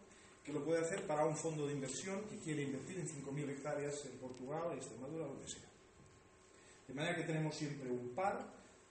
que 0.44 0.54
lo 0.54 0.64
puede 0.64 0.82
hacer 0.82 1.06
para 1.06 1.26
un 1.26 1.36
fondo 1.36 1.68
de 1.68 1.74
inversión 1.74 2.22
que 2.30 2.38
quiere 2.40 2.64
invertir 2.64 3.00
en 3.00 3.08
5.000 3.08 3.50
hectáreas 3.50 4.06
en 4.06 4.18
Portugal, 4.18 4.72
en 4.72 4.78
Extremadura, 4.78 5.26
donde 5.26 5.48
sea. 5.48 5.70
De 6.88 6.94
manera 6.94 7.16
que 7.16 7.24
tenemos 7.24 7.56
siempre 7.56 7.90
un 7.90 8.10
par 8.10 8.46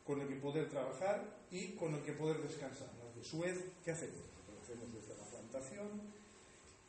con 0.04 0.20
el 0.20 0.28
que 0.28 0.36
poder 0.36 0.68
trabajar 0.68 1.24
y 1.50 1.68
con 1.72 1.94
el 1.94 2.02
que 2.02 2.12
poder 2.12 2.38
descansar. 2.42 2.88
Las 3.02 3.16
de 3.16 3.24
Suez, 3.24 3.58
¿qué 3.84 3.92
hacemos? 3.92 4.20
Hacemos 4.62 4.92
desde 4.92 5.16
la 5.16 5.24
plantación, 5.24 5.88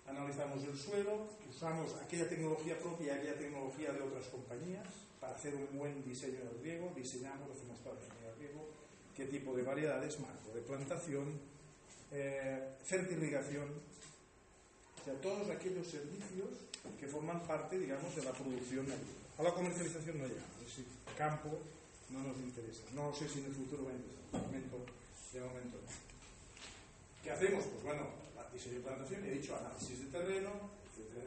analizamos 0.08 0.63
el 0.63 0.78
suelo, 0.78 1.28
usamos 1.49 1.95
aquella 1.95 2.28
tecnología 2.28 2.78
propia 2.78 3.08
y 3.08 3.17
aquella 3.17 3.38
tecnología 3.38 3.91
de 3.91 4.01
otras 4.01 4.28
compañías 4.28 4.88
para 5.19 5.36
hacer 5.36 5.56
un 5.56 5.78
buen 5.78 6.04
diseño 6.04 6.39
del 6.39 6.62
riego, 6.62 6.91
diseñamos, 6.95 7.49
hacemos 7.51 7.80
ingeniería 7.80 8.30
del 8.32 8.39
riego, 8.39 8.67
qué 9.15 9.25
tipo 9.25 9.56
de 9.56 9.63
variedades, 9.63 10.19
marco 10.19 10.51
de 10.54 10.62
plantación, 10.62 11.39
eh, 12.12 12.75
fertilización, 12.84 13.67
o 15.01 15.06
sea, 15.06 15.13
todos 15.21 15.49
aquellos 15.49 15.88
servicios 15.88 16.49
que 16.99 17.08
forman 17.08 17.41
parte, 17.47 17.80
digamos, 17.80 18.15
de 18.15 18.23
la 18.23 18.32
producción 18.32 18.86
agrícola. 18.86 19.25
A 19.38 19.43
la 19.43 19.54
comercialización 19.54 20.17
no 20.17 20.28
llegamos, 20.28 20.56
es 20.60 20.67
decir, 20.67 20.86
campo 21.17 21.60
no 22.09 22.19
nos 22.23 22.37
interesa. 22.37 22.83
No 22.93 23.13
sé 23.13 23.27
si 23.27 23.39
en 23.39 23.45
el 23.45 23.53
futuro 23.53 23.85
va 23.85 23.91
a 23.91 23.95
interesar. 23.95 24.31
De 24.31 24.47
momento, 24.47 24.77
de 25.33 25.39
momento 25.41 25.77
no. 25.77 25.91
¿Qué 27.23 27.31
hacemos? 27.31 27.65
Pues 27.65 27.83
bueno, 27.83 28.07
diseño 28.53 28.75
de 28.75 28.81
plantación, 28.81 29.25
he 29.25 29.31
dicho 29.31 29.55
análisis 29.55 29.99
de 29.99 30.05
terreno, 30.05 30.51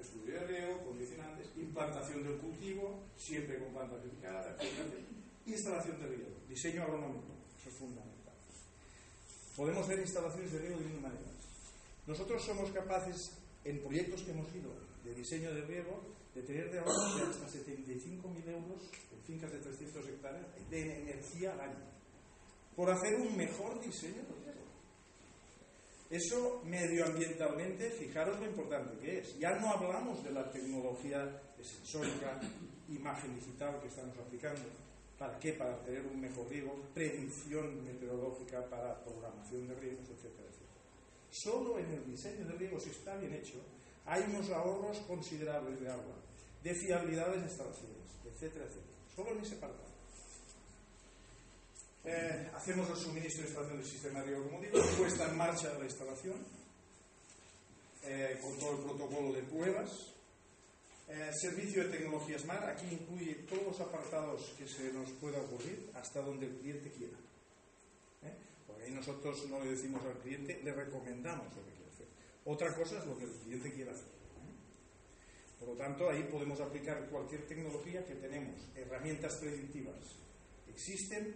estudio 0.01 0.41
de 0.41 0.47
riego, 0.47 0.85
condicionantes, 0.85 1.49
implantación 1.57 2.25
del 2.25 2.39
cultivo, 2.39 3.03
siempre 3.17 3.59
con 3.59 3.73
planta 3.73 3.97
verificada, 3.97 4.57
instalación 5.47 6.01
de 6.01 6.09
riego, 6.09 6.31
diseño 6.49 6.83
agronómico, 6.83 7.35
eso 7.59 7.69
es 7.69 7.75
fundamental. 7.75 8.35
Podemos 9.57 9.85
hacer 9.85 9.99
instalaciones 9.99 10.53
de 10.53 10.59
riego 10.59 10.79
de 10.79 10.85
mil 10.87 11.01
maneras. 11.01 11.35
Nosotros 12.07 12.43
somos 12.43 12.71
capaces, 12.71 13.33
en 13.65 13.81
proyectos 13.81 14.23
que 14.23 14.31
hemos 14.31 14.49
ido 14.55 14.71
de 15.05 15.15
diseño 15.15 15.53
de 15.53 15.63
riego, 15.63 16.01
de 16.39 16.47
tener 16.47 16.71
de 16.71 16.79
hasta 16.79 17.47
75.000 17.47 18.49
euros 18.49 18.91
en 19.13 19.23
fincas 19.25 19.53
de 19.53 19.59
300 19.59 20.09
hectáreas 20.09 20.47
de 20.71 21.01
energía 21.03 21.53
al 21.53 21.61
año, 21.61 21.85
por 22.77 22.91
hacer 22.91 23.15
un 23.17 23.37
mejor 23.37 23.81
diseño. 23.81 24.23
Eso 26.11 26.63
medioambientalmente, 26.65 27.91
fijaros 27.91 28.41
lo 28.41 28.47
importante 28.47 28.97
que 28.99 29.19
es. 29.19 29.39
Ya 29.39 29.59
no 29.59 29.69
hablamos 29.69 30.25
de 30.25 30.31
la 30.31 30.51
tecnología 30.51 31.43
sensórica, 31.61 32.41
imagen 32.89 33.35
digital 33.35 33.79
que 33.83 33.89
estamos 33.89 34.17
aplicando. 34.17 34.63
¿Para 35.19 35.39
qué? 35.39 35.53
Para 35.53 35.83
tener 35.83 36.07
un 36.07 36.19
mejor 36.19 36.49
riego, 36.49 36.81
predicción 36.95 37.85
meteorológica 37.85 38.65
para 38.71 39.05
programación 39.05 39.69
de 39.69 39.75
riegos, 39.75 40.09
etcétera. 40.09 40.49
Solo 41.31 41.79
en 41.79 41.91
el 41.91 42.07
diseño 42.07 42.47
de 42.47 42.53
riego, 42.55 42.81
si 42.81 42.89
está 42.89 43.15
bien 43.17 43.35
hecho, 43.35 43.61
hay 44.07 44.23
unos 44.31 44.49
ahorros 44.51 45.01
considerables 45.01 45.79
de 45.79 45.91
agua, 45.91 46.17
de 46.63 46.75
fiabilidad 46.75 47.31
de 47.31 47.37
las 47.37 47.51
instalaciones, 47.51 47.97
etcétera, 48.25 48.65
etcétera. 48.65 48.99
Solo 49.15 49.31
en 49.33 49.41
ese 49.41 49.57
apartado. 49.57 49.89
Eh, 52.05 52.51
hacemos 52.55 52.89
el 52.89 52.97
suministro 52.97 53.43
de 53.43 53.49
instalación 53.49 53.79
del 53.79 53.87
sistema 53.87 54.23
de 54.23 54.35
como 54.35 54.61
digo, 54.61 54.81
puesta 54.97 55.29
en 55.29 55.37
marcha 55.37 55.75
la 55.79 55.85
instalación, 55.85 56.37
eh, 58.05 58.39
con 58.41 58.59
todo 58.59 58.71
el 58.73 58.85
protocolo 58.85 59.33
de 59.33 59.43
pruebas. 59.43 60.15
Eh, 61.09 61.31
servicio 61.33 61.85
de 61.85 61.91
tecnologías 61.91 62.45
MAR, 62.45 62.69
aquí 62.69 62.87
incluye 62.91 63.35
todos 63.49 63.63
los 63.65 63.81
apartados 63.81 64.55
que 64.59 64.69
se 64.69 64.93
nos 64.93 65.11
pueda 65.13 65.41
ocurrir 65.41 65.91
hasta 65.95 66.21
donde 66.21 66.47
el 66.47 66.57
cliente 66.59 66.91
quiera. 66.93 67.17
Porque 68.67 68.85
ahí 68.85 68.91
nosotros 68.93 69.47
no 69.49 69.59
le 69.65 69.71
decimos 69.71 70.03
al 70.05 70.19
cliente, 70.19 70.61
le 70.63 70.73
recomendamos 70.73 71.47
lo 71.57 71.65
que 71.65 71.73
quiere 71.73 71.91
hacer. 71.91 72.07
Otra 72.45 72.75
cosa 72.75 72.99
es 72.99 73.07
lo 73.07 73.17
que 73.17 73.25
el 73.25 73.33
cliente 73.33 73.73
quiera 73.73 73.93
hacer. 73.93 74.18
Por 75.59 75.69
lo 75.69 75.75
tanto, 75.75 76.09
ahí 76.09 76.23
podemos 76.31 76.61
aplicar 76.61 77.09
cualquier 77.11 77.47
tecnología 77.47 78.05
que 78.05 78.15
tenemos, 78.15 78.55
herramientas 78.77 79.35
predictivas. 79.37 79.97
Existen 80.69 81.35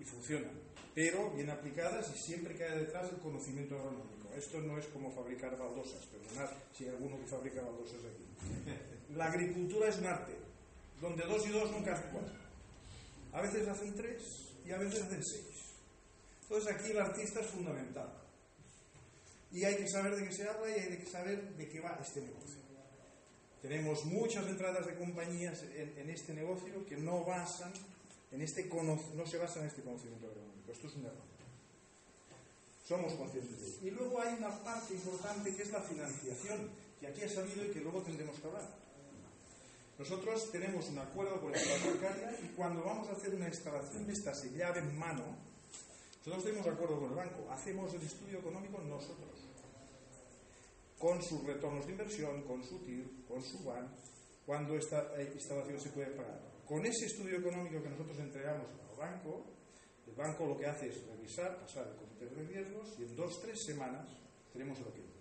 y 0.00 0.04
funcionan, 0.04 0.50
pero 0.94 1.30
bien 1.30 1.50
aplicadas 1.50 2.10
y 2.14 2.18
siempre 2.18 2.56
queda 2.56 2.76
detrás 2.76 3.12
el 3.12 3.18
conocimiento 3.18 3.78
agronómico. 3.78 4.28
Esto 4.36 4.60
no 4.60 4.78
es 4.78 4.86
como 4.86 5.10
fabricar 5.12 5.56
baldosas, 5.56 6.06
perdonad 6.06 6.50
si 6.76 6.84
hay 6.84 6.90
alguno 6.90 7.18
que 7.20 7.26
fabrica 7.26 7.62
baldosas 7.62 8.00
aquí. 8.00 9.14
La 9.16 9.26
agricultura 9.26 9.88
es 9.88 9.98
un 9.98 10.06
arte, 10.06 10.32
donde 11.00 11.24
dos 11.24 11.46
y 11.46 11.50
dos 11.50 11.70
nunca 11.70 11.92
hacen 11.92 12.10
cuatro. 12.12 12.34
A 13.32 13.42
veces 13.42 13.68
hacen 13.68 13.94
tres 13.94 14.48
y 14.66 14.72
a 14.72 14.78
veces 14.78 15.02
hacen 15.02 15.22
seis. 15.22 15.74
Entonces 16.42 16.74
aquí 16.74 16.90
el 16.90 16.98
artista 16.98 17.40
es 17.40 17.46
fundamental. 17.46 18.12
Y 19.50 19.64
hay 19.64 19.76
que 19.76 19.88
saber 19.88 20.16
de 20.16 20.26
qué 20.26 20.32
se 20.32 20.48
habla 20.48 20.68
y 20.68 20.80
hay 20.80 20.98
que 20.98 21.10
saber 21.10 21.56
de 21.56 21.68
qué 21.68 21.80
va 21.80 21.98
este 22.00 22.22
negocio. 22.22 22.61
Tenemos 23.62 24.04
muchas 24.04 24.46
entradas 24.48 24.86
de 24.86 24.96
compañías 24.96 25.62
en, 25.62 26.10
este 26.10 26.34
negocio 26.34 26.84
que 26.84 26.96
no 26.96 27.24
basan 27.24 27.72
en 28.32 28.40
este 28.40 28.64
no 28.64 29.26
se 29.26 29.38
basan 29.38 29.62
en 29.62 29.68
este 29.68 29.82
conocimiento 29.82 30.26
agronómico. 30.26 30.72
Esto 30.72 30.88
es 30.88 30.96
un 30.96 31.04
error. 31.04 31.32
Somos 32.84 33.12
conscientes 33.14 33.60
de 33.60 33.66
ello. 33.68 33.76
Y 33.82 33.90
luego 33.90 34.20
hay 34.20 34.34
una 34.34 34.50
parte 34.64 34.94
importante 34.94 35.54
que 35.54 35.62
es 35.62 35.70
la 35.70 35.80
financiación, 35.80 36.70
que 36.98 37.06
aquí 37.06 37.22
ha 37.22 37.28
salido 37.28 37.64
y 37.64 37.70
que 37.70 37.80
luego 37.80 38.02
tendremos 38.02 38.38
que 38.40 38.46
hablar. 38.48 38.68
Nosotros 39.98 40.50
tenemos 40.50 40.88
un 40.88 40.98
acuerdo 40.98 41.40
con 41.40 41.52
la 41.52 41.58
bancaria 41.58 42.36
y 42.42 42.48
cuando 42.56 42.82
vamos 42.82 43.08
a 43.08 43.12
hacer 43.12 43.34
una 43.34 43.46
instalación 43.46 44.06
de 44.06 44.12
estas 44.14 44.42
llave 44.50 44.80
en 44.80 44.98
mano, 44.98 45.22
nosotros 46.24 46.44
tenemos 46.44 46.66
acuerdo 46.66 47.00
con 47.00 47.10
el 47.10 47.16
banco, 47.16 47.50
hacemos 47.50 47.94
el 47.94 48.02
estudio 48.02 48.38
económico 48.38 48.78
nosotros, 48.78 49.31
con 51.02 51.20
sus 51.20 51.42
retornos 51.42 51.84
de 51.84 51.92
inversión, 51.92 52.42
con 52.44 52.62
su 52.62 52.78
TIR, 52.84 53.24
con 53.26 53.42
su 53.42 53.64
BAN, 53.64 53.92
cuando 54.46 54.76
esta 54.76 55.20
instalación 55.20 55.80
se 55.80 55.90
puede 55.90 56.12
pagar. 56.12 56.40
Con 56.64 56.86
ese 56.86 57.06
estudio 57.06 57.38
económico 57.38 57.82
que 57.82 57.90
nosotros 57.90 58.20
entregamos 58.20 58.68
al 58.88 58.96
banco, 58.96 59.44
el 60.06 60.14
banco 60.14 60.46
lo 60.46 60.56
que 60.56 60.66
hace 60.66 60.90
es 60.90 61.04
revisar, 61.04 61.58
pasar 61.58 61.88
el 61.88 61.96
comité 61.96 62.26
de 62.26 62.44
riesgos 62.44 62.94
y 63.00 63.02
en 63.02 63.16
dos, 63.16 63.42
tres 63.42 63.58
semanas 63.66 64.16
tenemos 64.52 64.78
el 64.78 64.84
crédito. 64.92 65.18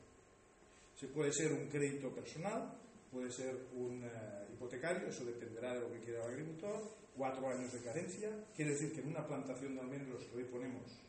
Se 0.94 1.08
puede 1.08 1.34
ser 1.34 1.52
un 1.52 1.68
crédito 1.68 2.14
personal, 2.14 2.78
puede 3.12 3.32
ser 3.32 3.66
un 3.74 4.04
eh, 4.04 4.54
hipotecario, 4.54 5.08
eso 5.08 5.26
dependerá 5.26 5.74
de 5.74 5.80
lo 5.80 5.92
que 5.92 6.00
quiera 6.00 6.24
el 6.26 6.30
agricultor, 6.30 6.96
cuatro 7.18 7.50
años 7.50 7.74
de 7.74 7.82
carencia, 7.82 8.30
quiere 8.56 8.74
decir 8.74 8.94
que 8.94 9.02
en 9.02 9.08
una 9.08 9.26
plantación 9.26 9.74
de 9.74 9.82
almendros 9.82 10.26
que 10.26 10.38
hoy 10.38 10.44
ponemos, 10.44 11.02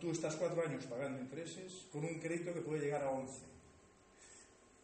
tú 0.00 0.10
estás 0.12 0.36
cuatro 0.36 0.62
años 0.62 0.84
pagando 0.86 1.20
intereses 1.20 1.86
con 1.92 2.04
un 2.04 2.20
crédito 2.20 2.54
que 2.54 2.60
puede 2.60 2.80
llegar 2.80 3.02
a 3.02 3.10
11. 3.10 3.40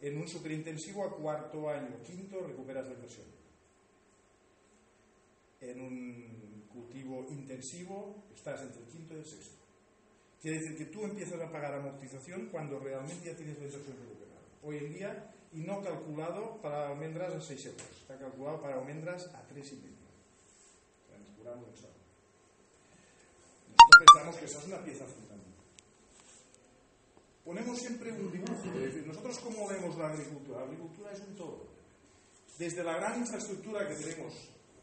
En 0.02 0.18
un 0.18 0.28
superintensivo 0.28 1.04
a 1.04 1.16
cuarto 1.16 1.70
año, 1.70 2.02
quinto, 2.04 2.40
recuperas 2.46 2.86
la 2.86 2.94
inversión. 2.94 3.26
En 5.60 5.80
un 5.80 6.64
cultivo 6.72 7.26
intensivo 7.30 8.24
estás 8.34 8.62
entre 8.62 8.82
el 8.82 8.88
quinto 8.88 9.14
y 9.14 9.18
el 9.18 9.24
sexto. 9.24 9.54
Quiere 10.42 10.58
decir 10.58 10.76
que 10.76 10.84
tú 10.86 11.04
empiezas 11.04 11.40
a 11.40 11.50
pagar 11.50 11.74
amortización 11.74 12.48
cuando 12.50 12.78
realmente 12.80 13.24
ya 13.24 13.36
tienes 13.36 13.58
la 13.58 13.64
inversión 13.64 13.96
recuperada. 13.96 14.40
Hoy 14.62 14.78
en 14.78 14.92
día 14.92 15.34
y 15.54 15.60
no 15.60 15.80
calculado 15.80 16.60
para 16.60 16.88
almendras 16.88 17.32
a 17.32 17.40
6 17.40 17.66
euros, 17.66 17.86
está 18.02 18.18
calculado 18.18 18.60
para 18.60 18.74
almendras 18.74 19.28
a 19.28 19.48
3,5. 19.48 19.94
Nosotros 21.54 21.93
pensamos 23.98 24.36
que 24.36 24.44
esa 24.44 24.58
es 24.58 24.66
una 24.66 24.84
pieza 24.84 25.04
fundamental. 25.06 25.64
Ponemos 27.44 27.78
siempre 27.78 28.12
un 28.12 28.32
dibujo, 28.32 28.54
es 28.54 28.80
decir, 28.80 29.06
nosotros 29.06 29.38
cómo 29.40 29.68
vemos 29.68 29.96
la 29.96 30.08
agricultura. 30.08 30.60
La 30.60 30.64
agricultura 30.64 31.12
es 31.12 31.20
un 31.20 31.36
todo. 31.36 31.66
Desde 32.58 32.82
la 32.82 32.96
gran 32.96 33.20
infraestructura 33.20 33.86
que 33.86 33.94
tenemos, 33.94 34.32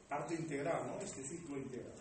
parte 0.08 0.36
integral, 0.36 0.88
¿no? 0.88 1.00
este 1.00 1.24
ciclo 1.24 1.58
integral. 1.58 1.96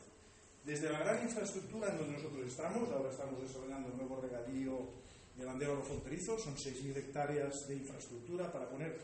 Desde 0.64 0.90
la 0.90 0.98
gran 0.98 1.22
infraestructura 1.22 1.90
en 1.90 1.98
donde 1.98 2.12
nosotros 2.14 2.46
estamos, 2.46 2.90
ahora 2.90 3.10
estamos 3.10 3.40
desarrollando 3.40 3.88
el 3.88 3.96
nuevo 3.96 4.20
regadío 4.20 5.00
el 5.40 5.48
Andeo 5.48 5.80
Fronterizo, 5.82 6.38
son 6.38 6.54
6.000 6.54 6.96
hectáreas 6.96 7.66
de 7.66 7.76
infraestructura 7.76 8.52
para 8.52 8.68
poner, 8.68 9.00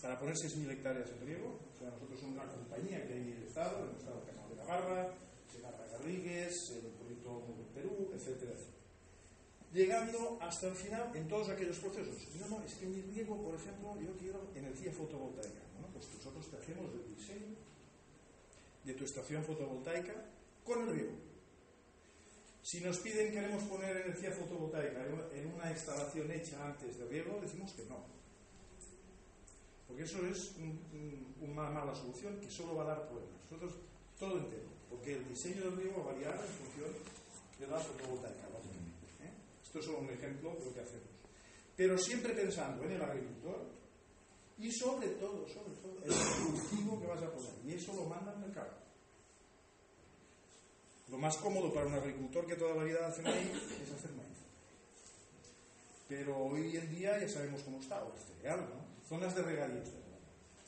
para 0.00 0.18
poner 0.18 0.34
6.000 0.34 0.70
hectáreas 0.70 1.10
en 1.10 1.26
riego. 1.26 1.58
O 1.74 1.78
sea, 1.78 1.90
nosotros 1.90 2.20
somos 2.20 2.36
una 2.36 2.46
compañía 2.46 3.04
que 3.06 3.14
hay 3.14 3.22
en 3.22 3.38
el 3.38 3.42
Estado, 3.42 3.82
en 3.82 3.90
el 3.90 3.96
Estado 3.96 4.24
Canal 4.24 4.48
de 4.50 4.56
la 4.56 4.64
Barra, 4.64 5.14
Segarra 5.52 5.87
Garrigues, 5.98 6.70
el 6.70 6.90
proyecto 6.92 7.44
Perú, 7.74 8.10
etcétera. 8.14 8.52
Llegando 9.72 10.38
hasta 10.40 10.68
el 10.68 10.74
final 10.74 11.14
en 11.14 11.28
todos 11.28 11.50
aquellos 11.50 11.78
procesos. 11.78 12.16
No, 12.40 12.48
no, 12.48 12.64
es 12.64 12.74
que 12.74 12.86
mi 12.86 13.02
riego, 13.02 13.36
por 13.42 13.54
ejemplo, 13.54 13.94
yo 14.00 14.16
quiero 14.16 14.48
energía 14.54 14.92
fotovoltaica. 14.92 15.60
Bueno, 15.74 15.88
pues 15.92 16.08
nosotros 16.14 16.50
te 16.50 16.56
hacemos 16.56 16.86
el 16.94 17.14
diseño 17.14 17.56
de 18.84 18.94
tu 18.94 19.04
estación 19.04 19.44
fotovoltaica 19.44 20.14
con 20.64 20.88
el 20.88 20.94
riego 20.94 21.28
si 22.68 22.82
nos 22.82 22.98
piden 22.98 23.32
queremos 23.32 23.62
poner 23.64 23.96
energía 23.96 24.30
fotovoltaica 24.30 25.06
en 25.32 25.54
una 25.54 25.70
instalación 25.70 26.30
hecha 26.30 26.66
antes 26.66 26.98
de 26.98 27.06
riego, 27.06 27.40
decimos 27.40 27.72
que 27.72 27.86
no. 27.86 28.04
Porque 29.86 30.02
eso 30.02 30.18
es 30.26 30.54
una 31.40 31.70
mala 31.70 31.94
solución 31.94 32.38
que 32.38 32.50
solo 32.50 32.76
va 32.76 32.82
a 32.82 32.86
dar 32.88 33.08
problemas. 33.08 33.40
Nosotros 33.50 33.72
todo 34.18 34.36
entero, 34.36 34.68
porque 34.90 35.14
el 35.14 35.28
diseño 35.28 35.64
del 35.64 35.76
riego 35.76 36.04
va 36.04 36.10
a 36.10 36.14
variar 36.14 36.34
en 36.34 36.52
función 36.52 36.92
de 37.58 37.66
la 37.66 37.78
fotovoltaica. 37.78 38.46
¿eh? 38.46 39.32
Esto 39.62 39.78
es 39.78 39.84
solo 39.84 39.98
un 39.98 40.10
ejemplo 40.10 40.54
de 40.54 40.64
lo 40.64 40.74
que 40.74 40.80
hacemos. 40.80 41.08
Pero 41.76 41.98
siempre 41.98 42.34
pensando 42.34 42.84
en 42.84 42.92
el 42.92 43.02
agricultor 43.02 43.66
y 44.58 44.72
sobre 44.72 45.08
todo, 45.10 45.46
sobre 45.48 45.74
todo, 45.76 46.02
el 46.04 46.12
cultivo 46.12 47.00
que 47.00 47.06
vas 47.06 47.22
a 47.22 47.32
poner. 47.32 47.52
Y 47.64 47.74
eso 47.74 47.94
lo 47.94 48.04
manda 48.04 48.32
el 48.32 48.40
mercado. 48.40 48.70
Lo 51.08 51.18
más 51.18 51.36
cómodo 51.38 51.72
para 51.72 51.86
un 51.86 51.94
agricultor 51.94 52.46
que 52.46 52.56
toda 52.56 52.74
la 52.74 52.84
vida 52.84 53.06
hace 53.06 53.22
maíz 53.22 53.52
es 53.82 53.92
hacer 53.92 54.10
maíz. 54.12 54.38
Pero 56.08 56.36
hoy 56.36 56.76
en 56.76 56.90
día 56.90 57.18
ya 57.20 57.28
sabemos 57.28 57.62
cómo 57.62 57.80
está, 57.80 58.02
o 58.02 58.12
el 58.12 58.18
cereal, 58.18 58.60
¿no? 58.60 59.06
Zonas 59.08 59.34
de 59.34 59.42
regadío. 59.42 59.82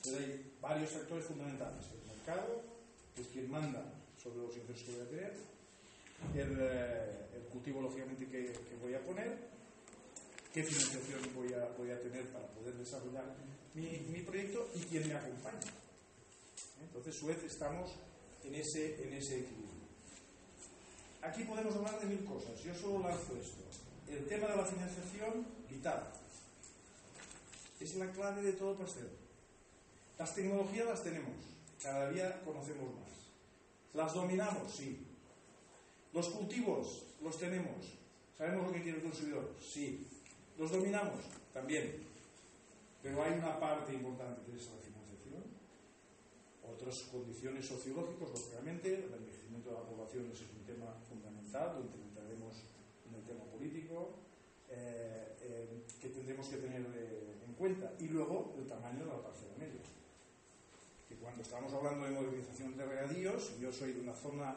Pero 0.05 0.19
hay 0.19 0.53
varios 0.61 0.91
factores 0.91 1.25
fundamentales. 1.27 1.85
El 1.93 2.17
mercado, 2.17 2.63
es 3.17 3.27
quien 3.29 3.51
manda 3.51 4.00
sobre 4.23 4.39
los 4.39 4.57
ingresos 4.57 4.85
que 4.85 4.93
voy 4.93 5.01
a 5.01 5.09
tener, 5.09 5.33
el, 6.37 6.59
eh, 6.61 7.49
cultivo, 7.51 7.81
lógicamente, 7.81 8.27
que, 8.27 8.53
voy 8.81 8.95
a 8.95 9.05
poner, 9.05 9.39
qué 10.53 10.63
financiación 10.63 11.21
voy 11.35 11.53
a, 11.91 12.01
tener 12.01 12.27
para 12.29 12.47
poder 12.49 12.75
desarrollar 12.75 13.25
mi, 13.75 14.23
proyecto 14.23 14.69
y 14.75 14.81
quién 14.81 15.09
me 15.09 15.15
acompaña. 15.15 15.73
Entonces, 16.83 17.15
su 17.17 17.27
vez, 17.27 17.43
estamos 17.45 17.93
en 18.45 18.55
ese, 18.55 19.03
en 19.03 19.15
ese 19.15 19.41
equilibrio. 19.41 19.71
Aquí 21.23 21.45
podemos 21.45 21.75
hablar 21.75 22.01
de 22.01 22.07
mil 22.07 22.25
cosas. 22.25 22.63
Yo 22.63 22.75
solo 22.75 23.07
lanzo 23.07 23.37
esto. 23.37 23.63
El 24.09 24.27
tema 24.27 24.49
de 24.49 24.57
la 24.57 24.65
financiación, 24.65 25.47
vital. 25.69 26.13
Es 27.79 27.95
la 27.95 28.11
clave 28.11 28.43
de 28.43 28.53
todo 28.53 28.77
pastel. 28.77 29.09
Las 30.19 30.35
tecnologías 30.35 30.87
las 30.87 31.03
tenemos. 31.03 31.37
Cada 31.83 32.11
día 32.11 32.43
conocemos 32.45 32.95
más. 32.95 33.20
¿Las 33.95 34.15
dominamos? 34.15 34.73
Sí. 34.73 35.07
¿Los 36.13 36.29
cultivos? 36.29 37.05
Los 37.23 37.39
tenemos. 37.39 37.99
¿Sabemos 38.37 38.69
lo 38.69 38.73
que 38.73 38.83
quiere 38.83 38.99
el 38.99 39.05
consumidor? 39.05 39.55
Sí. 39.61 40.07
¿Los 40.59 40.71
dominamos? 40.71 41.21
También. 41.53 42.05
Pero 43.03 43.23
hay 43.23 43.33
una 43.39 43.59
parte 43.59 43.93
importante 43.95 44.43
que 44.51 44.57
es 44.57 44.67
la 44.67 44.79
financiación. 44.79 45.43
Otras 46.73 47.03
condiciones 47.11 47.67
sociológicas, 47.67 48.29
lógicamente. 48.31 48.95
El 48.95 49.13
envejecimiento 49.13 49.71
de 49.71 49.75
la 49.75 49.83
población 49.83 50.31
es 50.33 50.41
un 50.41 50.65
tema 50.65 50.95
lo 51.53 51.83
entraremos 51.83 52.55
en 53.09 53.15
el 53.15 53.23
tema 53.27 53.45
político, 53.51 54.11
eh, 54.69 55.35
eh, 55.43 55.83
que 56.01 56.09
tendremos 56.11 56.47
que 56.47 56.57
tener 56.59 56.83
eh, 56.95 57.43
en 57.45 57.55
cuenta. 57.55 57.93
Y 57.99 58.09
luego 58.09 58.55
el 58.57 58.67
tamaño 58.67 59.05
de 59.05 59.11
la 59.11 59.23
parcela 59.23 59.55
media. 59.59 59.81
Que 61.11 61.17
cuando 61.17 61.43
estamos 61.43 61.75
hablando 61.75 62.05
de 62.07 62.13
modernización 62.13 62.77
de 62.77 62.87
regadíos, 62.87 63.59
yo 63.59 63.73
soy 63.73 63.93
de 63.93 64.01
una 64.01 64.15
zona 64.15 64.55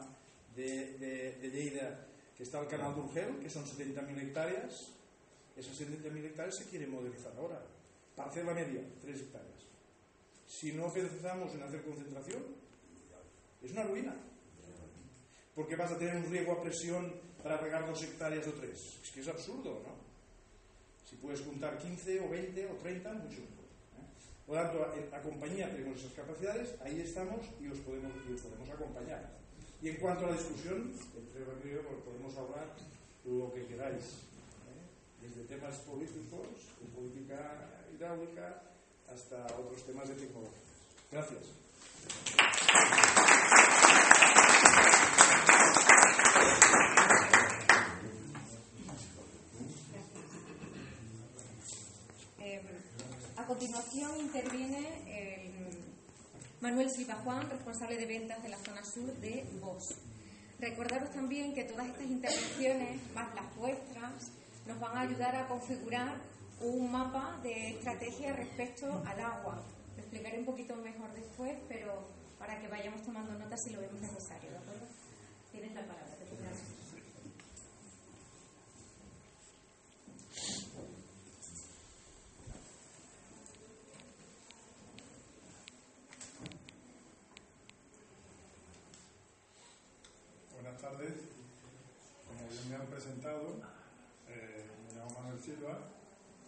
de, 0.54 0.96
de, 0.98 1.50
Lleida 1.50 2.06
que 2.36 2.44
está 2.44 2.60
el 2.60 2.68
canal 2.68 2.94
de 2.94 3.40
que 3.40 3.50
son 3.50 3.66
70.000 3.66 4.22
hectáreas. 4.22 4.92
Esas 5.56 5.80
70.000 5.80 6.26
hectáreas 6.26 6.56
se 6.56 6.66
quieren 6.66 6.92
modernizar 6.92 7.32
ahora. 7.36 7.60
Parcela 8.14 8.54
media, 8.54 8.82
3 9.02 9.20
hectáreas. 9.20 9.66
Si 10.46 10.72
no 10.72 10.92
pensamos 10.92 11.52
en 11.54 11.62
hacer 11.64 11.82
concentración, 11.82 12.42
es 13.60 13.72
una 13.72 13.82
ruina 13.82 14.14
porque 15.54 15.76
vas 15.76 15.92
a 15.92 15.98
tener 15.98 16.16
un 16.16 16.30
riego 16.30 16.52
a 16.52 16.62
presión 16.62 17.12
para 17.42 17.58
regar 17.58 17.86
dos 17.86 18.02
hectáreas 18.02 18.46
o 18.48 18.52
tres. 18.52 18.98
Es 19.02 19.10
que 19.10 19.20
es 19.20 19.28
absurdo, 19.28 19.82
¿no? 19.84 19.94
Si 21.08 21.16
puedes 21.16 21.40
juntar 21.42 21.78
15 21.78 22.20
o 22.20 22.28
20 22.28 22.70
o 22.70 22.74
30, 22.76 23.12
mucho 23.12 23.40
mejor. 23.40 23.63
Por 24.46 24.56
lo 24.56 24.62
tanto, 24.62 24.94
la 25.10 25.22
compañía 25.22 25.70
tenemos 25.70 25.98
esas 25.98 26.12
capacidades, 26.12 26.74
ahí 26.82 27.00
estamos 27.00 27.40
y 27.60 27.68
os 27.68 27.78
podemos, 27.78 28.12
podemos 28.12 28.68
acompañar. 28.68 29.30
Y 29.80 29.88
en 29.88 29.96
cuanto 29.96 30.26
a 30.26 30.30
la 30.30 30.36
discusión, 30.36 30.92
entre 31.16 31.44
Ramiro 31.44 31.82
pues 31.82 32.02
podemos 32.04 32.36
hablar 32.36 32.68
lo 33.24 33.52
que 33.54 33.66
queráis, 33.66 34.04
¿eh? 34.04 35.22
desde 35.22 35.44
temas 35.44 35.76
políticos, 35.78 36.46
de 36.80 36.86
política 36.94 37.84
hidráulica, 37.94 38.62
hasta 39.08 39.44
otros 39.56 39.82
temas 39.86 40.08
de 40.08 40.14
tecnología. 40.14 40.58
Gracias. 41.10 41.42
Eh, 52.40 52.60
a 53.36 53.46
continuación 53.46 54.13
interviene 54.24 54.88
el 55.06 55.52
Manuel 56.60 56.90
Silva 56.90 57.14
Juan, 57.16 57.48
responsable 57.50 57.96
de 57.96 58.06
ventas 58.06 58.42
de 58.42 58.48
la 58.48 58.58
zona 58.58 58.82
sur 58.84 59.12
de 59.20 59.44
VOS. 59.60 59.98
Recordaros 60.58 61.10
también 61.10 61.54
que 61.54 61.64
todas 61.64 61.86
estas 61.86 62.06
intervenciones, 62.06 63.00
más 63.14 63.34
las 63.34 63.54
vuestras, 63.56 64.32
nos 64.66 64.80
van 64.80 64.96
a 64.96 65.00
ayudar 65.02 65.36
a 65.36 65.46
configurar 65.46 66.16
un 66.60 66.90
mapa 66.90 67.38
de 67.42 67.70
estrategia 67.70 68.32
respecto 68.32 68.86
al 69.04 69.20
agua. 69.20 69.62
Lo 69.94 70.02
explicaré 70.02 70.38
un 70.38 70.46
poquito 70.46 70.74
mejor 70.76 71.12
después, 71.12 71.58
pero 71.68 72.08
para 72.38 72.58
que 72.60 72.68
vayamos 72.68 73.02
tomando 73.02 73.34
nota 73.34 73.56
si 73.58 73.72
lo 73.74 73.80
vemos 73.80 74.00
necesario, 74.00 74.50
¿de 74.50 74.58
acuerdo? 74.58 74.86
Tienes 75.52 75.74
la 75.74 75.82
palabra, 75.82 76.04
tardes. 90.84 91.16
Como 92.28 92.44
bien 92.44 92.68
me 92.68 92.76
han 92.76 92.86
presentado, 92.92 93.56
eh, 94.28 94.68
me 94.84 95.00
llamo 95.00 95.16
Manuel 95.16 95.40
Silva. 95.40 95.80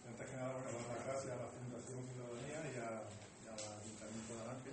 Antes 0.05 0.29
que 0.29 0.37
nada, 0.37 0.61
bueno, 0.61 0.77
dar 0.77 0.92
las 0.92 1.07
gracias 1.09 1.33
a 1.33 1.40
la 1.40 1.49
Fundación 1.49 2.05
Ciudadanía 2.05 2.61
y, 2.68 2.77
a, 2.77 2.88
y 3.01 3.44
al 3.49 3.61
Ayuntamiento 3.81 4.31
de 4.37 4.40
Alange 4.44 4.72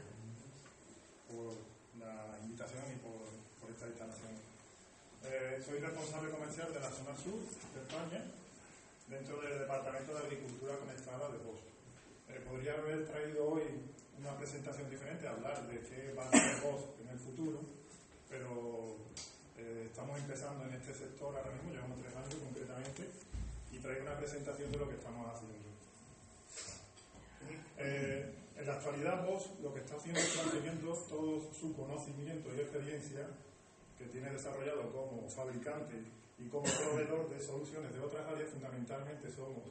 por 1.31 1.55
la 1.95 2.13
invitación 2.43 2.83
y 2.91 2.97
por, 2.99 3.23
por 3.63 3.67
esta 3.71 3.87
instalación. 3.87 4.35
Eh, 5.23 5.63
soy 5.63 5.79
responsable 5.79 6.35
comercial 6.35 6.67
de 6.75 6.79
la 6.83 6.91
zona 6.91 7.15
sur 7.15 7.39
de 7.39 7.79
España, 7.87 8.19
dentro 9.07 9.39
del 9.39 9.63
Departamento 9.63 10.11
de 10.11 10.19
Agricultura 10.27 10.75
Conectada 10.75 11.31
de 11.31 11.39
Voz. 11.39 11.63
Eh, 12.27 12.43
podría 12.43 12.75
haber 12.75 13.07
traído 13.07 13.47
hoy 13.47 13.63
una 14.19 14.35
presentación 14.35 14.91
diferente, 14.91 15.23
hablar 15.27 15.63
de 15.71 15.79
qué 15.87 16.11
va 16.11 16.27
a 16.27 16.27
hacer 16.27 16.59
Voz 16.67 16.99
en 16.99 17.07
el 17.07 17.19
futuro, 17.19 17.59
pero 18.29 18.99
eh, 19.57 19.87
estamos 19.89 20.19
empezando 20.19 20.65
en 20.65 20.73
este 20.73 20.93
sector 20.93 21.35
ahora 21.35 21.51
mismo, 21.51 21.71
llevamos 21.71 21.99
tres 22.01 22.15
años 22.15 22.35
concretamente, 22.35 23.09
y 23.71 23.79
traigo 23.79 24.01
una 24.03 24.17
presentación 24.17 24.71
de 24.71 24.77
lo 24.77 24.89
que 24.89 24.95
estamos 24.95 25.27
haciendo. 25.27 25.69
Eh, 27.77 28.33
en 28.55 28.67
la 28.67 28.73
actualidad, 28.73 29.25
Vox 29.25 29.49
lo 29.61 29.73
que 29.73 29.79
está 29.81 29.95
haciendo 29.95 30.19
es 30.19 30.33
transfiriendo 30.33 30.93
todo 31.09 31.53
su 31.53 31.75
conocimiento 31.75 32.53
y 32.53 32.59
experiencia 32.59 33.27
que 33.97 34.05
tiene 34.05 34.29
desarrollado 34.29 34.91
como 34.91 35.27
fabricante 35.29 36.03
y 36.37 36.47
como 36.47 36.63
proveedor 36.63 37.29
de 37.29 37.39
soluciones 37.39 37.93
de 37.93 37.99
otras 37.99 38.27
áreas, 38.27 38.49
fundamentalmente 38.49 39.29
somos 39.31 39.63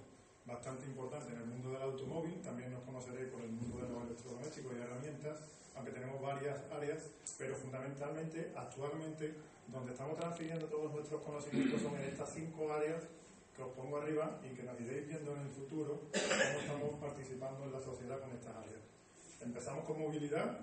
bastante 0.45 0.87
importantes 0.87 1.33
en 1.33 1.39
el 1.39 1.47
mundo 1.47 1.71
del 1.71 1.83
automóvil, 1.83 2.41
también 2.43 2.73
nos 2.73 2.83
conoceréis 2.83 3.31
por 3.31 3.41
el 3.43 3.51
mundo 3.51 3.79
de 3.79 3.89
los 3.89 4.03
electrodomésticos 4.05 4.73
y 4.73 4.81
herramientas, 4.81 5.39
aunque 5.77 5.93
tenemos 5.93 6.21
varias 6.21 6.61
áreas, 6.71 7.11
pero 7.39 7.55
fundamentalmente, 7.57 8.53
actualmente, 8.57 9.35
donde 9.69 9.93
estamos 9.93 10.17
transfiriendo 10.19 10.67
todos 10.67 10.93
nuestros 10.93 11.23
conocimientos 11.23 11.81
son 11.81 11.95
en 11.97 12.05
estas 12.05 12.31
cinco 12.31 12.73
áreas 12.73 13.03
que 13.55 13.63
os 13.63 13.73
pongo 13.73 13.99
arriba 13.99 14.41
y 14.45 14.55
que 14.55 14.63
nos 14.63 14.81
iréis 14.81 15.09
viendo 15.09 15.33
en 15.37 15.43
el 15.43 15.51
futuro 15.51 16.01
cómo 16.11 16.61
estamos 16.61 16.95
participando 17.01 17.65
en 17.65 17.73
la 17.73 17.81
sociedad 17.81 18.21
con 18.21 18.33
estas 18.33 18.57
áreas. 18.57 18.83
Empezamos 19.41 19.85
con 19.85 20.01
movilidad, 20.01 20.61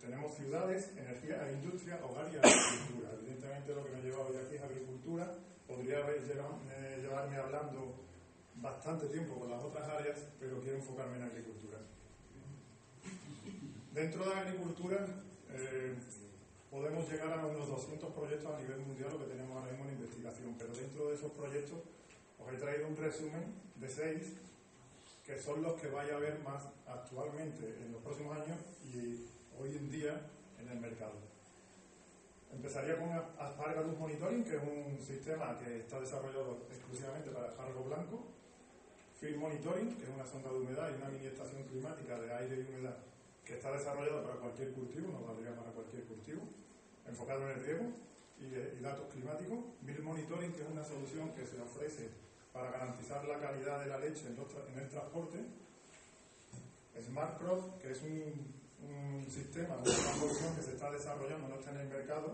tenemos 0.00 0.34
ciudades, 0.34 0.92
energía, 0.96 1.50
industria, 1.52 1.98
hogar 2.04 2.30
y 2.32 2.36
agricultura. 2.36 3.10
Evidentemente 3.18 3.74
lo 3.74 3.84
que 3.84 3.90
me 3.90 4.02
lleva 4.02 4.26
hoy 4.26 4.36
aquí 4.36 4.56
es 4.56 4.62
agricultura, 4.62 5.34
podría 5.66 5.98
haber 5.98 6.16
eh, 6.18 6.98
llevarme 7.00 7.36
hablando 7.36 7.94
bastante 8.56 9.06
tiempo 9.08 9.38
con 9.38 9.50
las 9.50 9.62
otras 9.62 9.88
áreas, 9.88 10.18
pero 10.38 10.60
quiero 10.60 10.76
enfocarme 10.76 11.16
en 11.16 11.22
agricultura. 11.24 11.78
Dentro 13.96 14.28
de 14.28 14.28
la 14.28 14.40
agricultura 14.42 15.06
eh, 15.48 15.94
podemos 16.70 17.10
llegar 17.10 17.32
a 17.32 17.46
unos 17.46 17.66
200 17.66 18.12
proyectos 18.12 18.52
a 18.52 18.60
nivel 18.60 18.80
mundial, 18.80 19.08
lo 19.10 19.24
que 19.24 19.32
tenemos 19.32 19.56
ahora 19.56 19.72
mismo 19.72 19.88
en 19.88 19.94
investigación, 19.94 20.54
pero 20.58 20.74
dentro 20.74 21.08
de 21.08 21.14
esos 21.14 21.32
proyectos 21.32 21.78
os 22.36 22.52
he 22.52 22.58
traído 22.58 22.88
un 22.88 22.96
resumen 22.98 23.56
de 23.76 23.88
seis 23.88 24.36
que 25.24 25.40
son 25.40 25.62
los 25.62 25.80
que 25.80 25.88
vaya 25.88 26.12
a 26.12 26.16
haber 26.18 26.38
más 26.40 26.68
actualmente 26.86 27.64
en 27.80 27.92
los 27.92 28.02
próximos 28.02 28.36
años 28.36 28.58
y 28.84 29.32
hoy 29.58 29.74
en 29.74 29.90
día 29.90 30.20
en 30.60 30.68
el 30.68 30.78
mercado. 30.78 31.16
Empezaría 32.52 32.98
con 32.98 33.08
Aspargarus 33.08 33.96
Monitoring, 33.96 34.44
que 34.44 34.56
es 34.56 34.62
un 34.62 35.00
sistema 35.00 35.56
que 35.56 35.80
está 35.80 36.00
desarrollado 36.00 36.68
exclusivamente 36.68 37.30
para 37.30 37.50
jarro 37.50 37.84
blanco. 37.84 38.26
Field 39.18 39.38
Monitoring, 39.38 39.96
que 39.96 40.04
es 40.04 40.10
una 40.10 40.26
sonda 40.26 40.52
de 40.52 40.58
humedad 40.58 40.90
y 40.92 41.00
una 41.00 41.08
mini 41.08 41.28
estación 41.28 41.62
climática 41.62 42.20
de 42.20 42.34
aire 42.34 42.56
y 42.60 42.74
humedad 42.74 42.96
que 43.46 43.54
está 43.54 43.70
desarrollado 43.70 44.24
para 44.24 44.36
cualquier 44.36 44.72
cultivo, 44.72 45.12
nos 45.12 45.24
valdría 45.24 45.54
para 45.54 45.70
cualquier 45.70 46.04
cultivo, 46.04 46.42
enfocado 47.06 47.42
en 47.46 47.58
el 47.58 47.64
riego 47.64 47.84
y, 48.40 48.78
y 48.78 48.80
datos 48.82 49.06
climáticos. 49.12 49.58
Bill 49.82 50.02
Monitoring, 50.02 50.52
que 50.52 50.62
es 50.62 50.68
una 50.68 50.84
solución 50.84 51.30
que 51.32 51.46
se 51.46 51.60
ofrece 51.60 52.10
para 52.52 52.70
garantizar 52.70 53.24
la 53.24 53.38
calidad 53.38 53.80
de 53.80 53.86
la 53.86 53.98
leche 53.98 54.26
en, 54.26 54.78
el 54.78 54.88
transporte. 54.88 55.38
Smart 57.04 57.38
Crop, 57.38 57.78
que 57.80 57.92
es 57.92 58.02
un, 58.02 58.32
un 58.82 59.26
sistema, 59.30 59.76
una 59.76 59.92
solución 59.92 60.56
que 60.56 60.62
se 60.62 60.72
está 60.72 60.90
desarrollando, 60.90 61.48
no 61.48 61.56
está 61.56 61.70
en 61.70 61.80
el 61.80 61.88
mercado, 61.88 62.32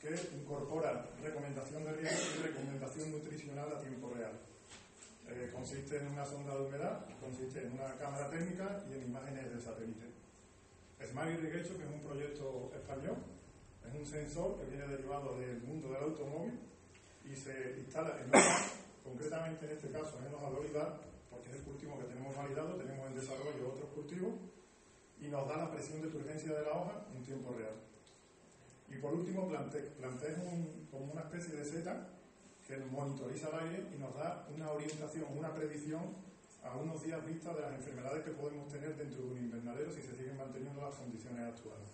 que 0.00 0.10
incorpora 0.34 1.06
recomendación 1.22 1.84
de 1.84 1.92
riego 1.92 2.16
y 2.34 2.42
recomendación 2.42 3.12
nutricional 3.12 3.70
a 3.76 3.78
tiempo 3.78 4.10
real. 4.12 4.32
Eh, 5.28 5.50
consiste 5.54 5.98
en 5.98 6.08
una 6.08 6.24
sonda 6.24 6.54
de 6.56 6.64
humedad, 6.64 7.06
consiste 7.20 7.62
en 7.62 7.72
una 7.72 7.94
cámara 7.96 8.28
térmica 8.28 8.82
y 8.90 8.94
en 8.94 9.02
imágenes 9.04 9.54
de 9.54 9.60
satélite. 9.60 10.11
Smart 11.06 11.30
Irrigation, 11.30 11.76
que 11.76 11.84
es 11.84 11.90
un 11.90 12.00
proyecto 12.00 12.72
español, 12.74 13.16
es 13.86 13.94
un 13.94 14.06
sensor 14.06 14.58
que 14.58 14.66
viene 14.66 14.86
derivado 14.86 15.38
del 15.38 15.60
mundo 15.62 15.88
del 15.92 16.02
automóvil 16.02 16.58
y 17.24 17.34
se 17.34 17.76
instala 17.78 18.20
en 18.20 18.34
hojas, 18.34 18.72
concretamente 19.04 19.66
en 19.66 19.72
este 19.72 19.90
caso 19.90 20.18
en 20.18 20.34
hoja 20.34 20.50
de 20.50 20.56
olivar, 20.56 21.00
porque 21.30 21.50
es 21.50 21.56
el 21.56 21.62
cultivo 21.62 21.98
que 21.98 22.04
tenemos 22.04 22.36
validado, 22.36 22.76
tenemos 22.76 23.06
en 23.08 23.14
desarrollo 23.14 23.72
otros 23.72 23.90
cultivos, 23.90 24.34
y 25.20 25.28
nos 25.28 25.46
da 25.48 25.56
la 25.56 25.70
presión 25.70 26.02
de 26.02 26.08
turgencia 26.08 26.52
de 26.52 26.62
la 26.64 26.70
hoja 26.72 27.06
en 27.14 27.22
tiempo 27.22 27.54
real. 27.56 27.74
Y 28.88 28.96
por 28.96 29.14
último, 29.14 29.48
Plantec. 29.48 29.92
Como 30.90 31.12
una 31.12 31.22
especie 31.22 31.54
de 31.56 31.64
seta 31.64 32.08
que 32.66 32.76
monitoriza 32.76 33.48
el 33.48 33.68
aire 33.68 33.86
y 33.94 33.98
nos 33.98 34.14
da 34.14 34.46
una 34.54 34.70
orientación, 34.70 35.26
una 35.36 35.54
predicción 35.54 36.02
a 36.64 36.76
unos 36.76 37.02
días 37.02 37.24
vistas 37.26 37.56
de 37.56 37.62
las 37.62 37.74
enfermedades 37.74 38.24
que 38.24 38.30
podemos 38.30 38.68
tener 38.68 38.96
dentro 38.96 39.22
de 39.22 39.30
un 39.32 39.38
invernadero 39.38 39.90
si 39.92 40.02
se 40.02 40.16
siguen 40.16 40.36
manteniendo 40.36 40.80
las 40.80 40.94
condiciones 40.94 41.40
actuales. 41.42 41.88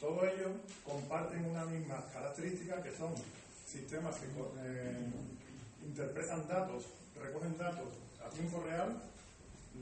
Todos 0.00 0.24
ellos 0.24 0.52
comparten 0.84 1.46
una 1.46 1.64
misma 1.64 2.04
característica 2.12 2.82
que 2.82 2.92
son 2.92 3.14
sistemas 3.64 4.16
que 4.16 4.26
eh, 4.26 5.06
interpretan 5.84 6.46
datos, 6.48 6.84
recogen 7.20 7.56
datos 7.56 7.88
a 8.24 8.28
tiempo 8.28 8.60
real, 8.60 9.00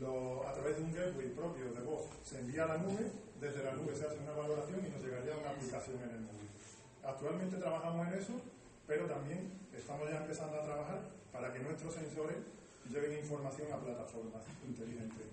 lo, 0.01 0.47
a 0.47 0.53
través 0.53 0.77
de 0.77 0.83
un 0.83 0.93
gateway 0.93 1.29
propio 1.31 1.73
de 1.73 1.81
voz 1.83 2.03
se 2.25 2.39
envía 2.41 2.65
a 2.65 2.67
la 2.67 2.79
nube, 2.79 3.11
desde 3.41 3.65
la 3.65 3.73
nube 3.73 3.95
se 3.95 4.07
hace 4.07 4.19
una 4.19 4.33
valoración 4.33 4.85
y 4.87 4.91
nos 4.91 5.03
llegaría 5.03 5.37
una 5.37 5.51
aplicación 5.51 5.97
en 6.03 6.11
el 6.11 6.21
móvil. 6.21 6.51
Actualmente 7.03 7.57
trabajamos 7.57 8.09
en 8.09 8.15
eso, 8.15 8.33
pero 8.87 9.07
también 9.07 9.53
estamos 9.77 10.11
ya 10.11 10.19
empezando 10.19 10.61
a 10.61 10.65
trabajar 10.65 11.01
para 11.33 11.53
que 11.53 11.61
nuestros 11.61 11.95
sensores 11.95 12.37
lleven 12.91 13.19
información 13.19 13.73
a 13.73 13.81
plataformas 13.81 14.43
inteligentes. 14.67 15.27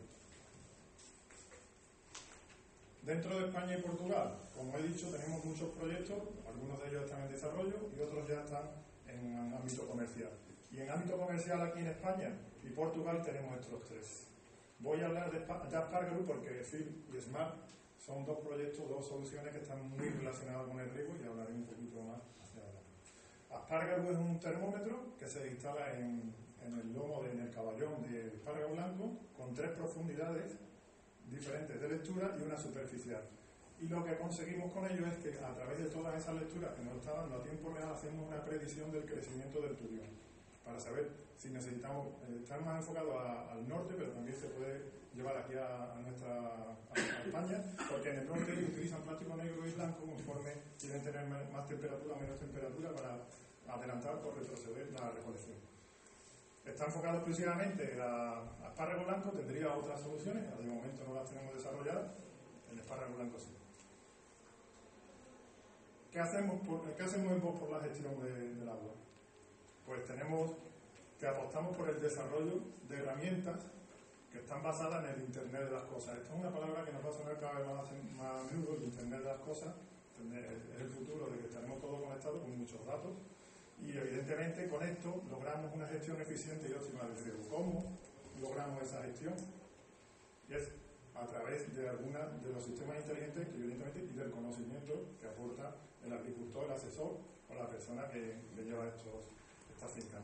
Dentro 3.04 3.40
de 3.40 3.48
España 3.48 3.78
y 3.78 3.82
Portugal, 3.82 4.38
como 4.56 4.78
he 4.78 4.84
dicho, 4.84 5.10
tenemos 5.10 5.44
muchos 5.44 5.70
proyectos, 5.70 6.18
algunos 6.48 6.80
de 6.82 6.90
ellos 6.90 7.06
están 7.06 7.24
en 7.24 7.32
desarrollo 7.32 7.90
y 7.98 8.02
otros 8.02 8.28
ya 8.28 8.44
están 8.44 8.70
en 9.08 9.54
ámbito 9.54 9.88
comercial. 9.88 10.30
Y 10.72 10.82
en 10.82 10.90
ámbito 10.90 11.18
comercial 11.18 11.62
aquí 11.62 11.80
en 11.80 11.88
España 11.88 12.32
y 12.64 12.70
Portugal 12.70 13.22
tenemos 13.24 13.60
estos 13.60 13.84
tres. 13.86 14.28
Voy 14.80 15.02
a 15.02 15.08
hablar 15.08 15.32
de, 15.32 15.40
de 15.40 15.78
Aspargarus 15.78 16.28
porque 16.28 16.64
Phil 16.64 17.06
y 17.12 17.20
Smart 17.20 17.56
son 17.98 18.26
dos 18.26 18.40
proyectos, 18.40 18.88
dos 18.88 19.08
soluciones 19.08 19.52
que 19.52 19.62
están 19.62 19.90
muy 19.90 20.10
relacionadas 20.10 20.68
con 20.68 20.80
el 20.80 20.90
riego 20.92 21.14
y 21.22 21.28
hablaré 21.28 21.54
un 21.54 21.66
poquito 21.66 22.02
más 22.02 22.22
hacia 22.42 22.62
ahora. 22.62 23.62
Aspargarus 23.64 24.12
es 24.12 24.18
un 24.18 24.40
termómetro 24.40 25.18
que 25.20 25.28
se 25.28 25.48
instala 25.48 25.98
en, 25.98 26.34
en 26.66 26.80
el 26.80 26.94
lomo, 26.94 27.24
de, 27.24 27.32
en 27.32 27.40
el 27.42 27.52
caballón 27.52 28.02
del 28.04 28.28
espárrago 28.34 28.74
blanco, 28.74 29.18
con 29.36 29.54
tres 29.54 29.72
profundidades 29.72 30.58
diferentes 31.30 31.80
de 31.80 31.88
lectura 31.88 32.36
y 32.38 32.44
una 32.44 32.58
superficial. 32.58 33.24
Y 33.80 33.88
lo 33.88 34.04
que 34.06 34.16
conseguimos 34.18 34.72
con 34.72 34.86
ello 34.86 35.08
es 35.08 35.18
que 35.18 35.34
a 35.44 35.56
través 35.56 35.80
de 35.80 35.90
todas 35.90 36.14
esas 36.14 36.36
lecturas 36.36 36.76
que 36.76 36.84
nos 36.84 36.98
está 36.98 37.14
dando 37.14 37.38
a 37.38 37.44
tiempo 37.44 37.74
real 37.74 37.90
hacemos 37.90 38.28
una 38.28 38.46
predicción 38.46 38.92
del 38.92 39.06
crecimiento 39.06 39.60
del 39.62 39.76
turión. 39.76 40.06
para 40.64 40.80
saber 40.80 41.10
si 41.36 41.50
necesitamos, 41.50 42.06
eh, 42.30 42.40
estamos 42.44 42.66
más 42.66 42.78
enfocados 42.78 43.16
al 43.50 43.68
norte, 43.68 43.96
pero 43.98 44.12
también 44.12 44.38
se 44.38 44.48
puede 44.54 45.02
llevar 45.16 45.38
aquí 45.38 45.56
a, 45.58 45.98
nuestra 46.00 46.78
a, 46.94 47.26
España, 47.26 47.58
porque 47.90 48.10
en 48.12 48.20
el 48.20 48.28
norte 48.28 48.52
utilizan 48.54 49.02
plástico 49.02 49.36
negro 49.36 49.68
y 49.68 49.72
blanco 49.72 50.06
conforme 50.06 50.54
quieren 50.80 51.02
tener 51.02 51.26
más 51.28 51.68
temperatura 51.68 52.16
menos 52.16 52.40
temperatura 52.40 52.94
para 52.94 53.26
adelantar 53.76 54.22
o 54.24 54.32
retroceder 54.32 54.92
la 54.94 55.10
recolección. 55.10 55.58
Está 56.66 56.86
enfocado 56.86 57.18
exclusivamente 57.18 58.00
a, 58.00 58.40
a 58.64 58.68
espárrago 58.70 59.06
blanco, 59.06 59.32
tendría 59.32 59.76
otras 59.76 60.00
soluciones, 60.00 60.44
de 60.44 60.64
momento 60.64 61.04
no 61.08 61.16
las 61.16 61.30
tenemos 61.30 61.56
desarrolladas, 61.56 62.12
el 62.72 62.80
espárrago 62.80 63.16
blanco 63.16 63.40
sí. 63.40 63.56
¿Qué 66.12 66.20
hacemos, 66.20 66.62
por, 66.68 66.94
¿qué 66.94 67.04
hacemos 67.04 67.56
por 67.56 67.72
la 67.72 67.80
gestión 67.80 68.20
del 68.22 68.68
agua? 68.68 68.94
Pues 69.86 70.06
tenemos 70.06 70.52
que 71.20 71.28
apostamos 71.28 71.76
por 71.76 71.90
el 71.90 72.02
desarrollo 72.02 72.62
de 72.88 72.98
herramientas 72.98 73.66
que 74.32 74.40
están 74.40 74.62
basadas 74.62 75.04
en 75.06 75.16
el 75.16 75.22
Internet 75.22 75.66
de 75.66 75.72
las 75.72 75.84
Cosas. 75.84 76.18
Esta 76.18 76.34
es 76.34 76.40
una 76.40 76.52
palabra 76.52 76.86
que 76.86 76.92
nos 76.92 77.04
va 77.04 77.10
a 77.10 77.14
sonar 77.14 77.40
cada 77.40 77.60
vez 77.60 77.68
más, 77.68 77.86
más 78.16 78.42
a 78.42 78.44
menudo, 78.52 78.76
el 78.76 78.84
Internet 78.84 79.20
de 79.20 79.26
las 79.26 79.40
Cosas. 79.40 79.74
Es 80.76 80.82
el 80.82 80.90
futuro 80.90 81.28
de 81.32 81.40
que 81.40 81.48
estaremos 81.48 81.80
todos 81.82 82.02
conectados 82.02 82.42
con 82.42 82.58
muchos 82.60 82.86
datos 82.86 83.12
y 83.82 83.98
evidentemente 83.98 84.70
con 84.70 84.84
esto 84.84 85.24
logramos 85.30 85.74
una 85.74 85.88
gestión 85.88 86.22
eficiente 86.22 86.70
y 86.70 86.74
óptima 86.74 87.04
del 87.04 87.24
riego. 87.24 87.40
¿Cómo 87.50 87.98
logramos 88.40 88.84
esa 88.84 89.02
gestión? 89.04 89.34
Es 90.50 90.70
a 91.16 91.26
través 91.26 91.76
de 91.76 91.90
alguna 91.90 92.28
de 92.42 92.54
los 92.54 92.64
sistemas 92.64 92.98
inteligentes 92.98 93.48
evidentemente 93.54 94.08
y 94.12 94.18
del 94.18 94.32
conocimiento 94.32 95.18
que 95.20 95.28
aporta 95.28 95.76
el 96.06 96.14
agricultor, 96.14 96.66
el 96.66 96.72
asesor 96.72 97.18
o 97.50 97.54
la 97.54 97.68
persona 97.68 98.08
que, 98.10 98.36
lleva 98.64 98.88
estos, 98.88 99.26
estas 99.74 99.92
fincas. 99.92 100.22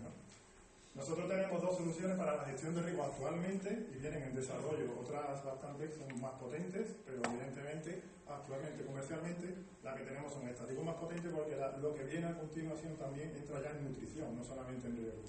Nosotros 0.97 1.29
tenemos 1.29 1.61
dos 1.61 1.77
soluciones 1.77 2.17
para 2.17 2.37
la 2.37 2.45
gestión 2.45 2.73
de 2.73 2.81
riego 2.81 3.03
actualmente 3.03 3.69
y 3.93 3.99
vienen 4.01 4.23
en 4.23 4.35
desarrollo, 4.35 4.97
otras 4.99 5.45
bastante 5.45 5.93
son 5.93 6.09
más 6.19 6.33
potentes, 6.41 6.87
pero 7.05 7.21
evidentemente 7.23 8.01
actualmente 8.25 8.83
comercialmente 8.83 9.55
la 9.83 9.93
que 9.93 10.03
tenemos 10.03 10.33
son 10.33 10.49
estas. 10.49 10.67
Digo 10.67 10.83
más 10.83 10.95
potentes 10.95 11.31
porque 11.31 11.55
lo 11.55 11.93
que 11.93 12.03
viene 12.03 12.25
a 12.25 12.35
continuación 12.35 12.97
también 12.97 13.29
entra 13.37 13.61
ya 13.61 13.77
en 13.77 13.93
nutrición, 13.93 14.35
no 14.35 14.43
solamente 14.43 14.87
en 14.87 14.97
riego. 14.97 15.21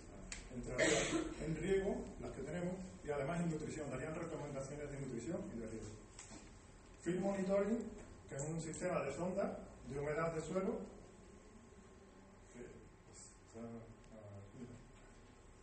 Entraría 0.56 0.98
en 1.44 1.56
riego, 1.56 1.96
las 2.20 2.32
que 2.32 2.42
tenemos, 2.42 2.74
y 3.04 3.10
además 3.10 3.40
en 3.40 3.50
nutrición, 3.50 3.90
darían 3.90 4.14
recomendaciones 4.14 4.90
de 4.90 5.00
nutrición 5.00 5.42
y 5.54 5.58
de 5.60 5.66
riego. 5.68 5.92
Field 7.02 7.20
Monitoring, 7.20 7.84
que 8.26 8.36
es 8.36 8.42
un 8.42 8.60
sistema 8.60 9.02
de 9.02 9.12
sonda 9.12 9.58
de 9.86 10.00
humedad 10.00 10.32
de 10.32 10.40
suelo. 10.40 10.98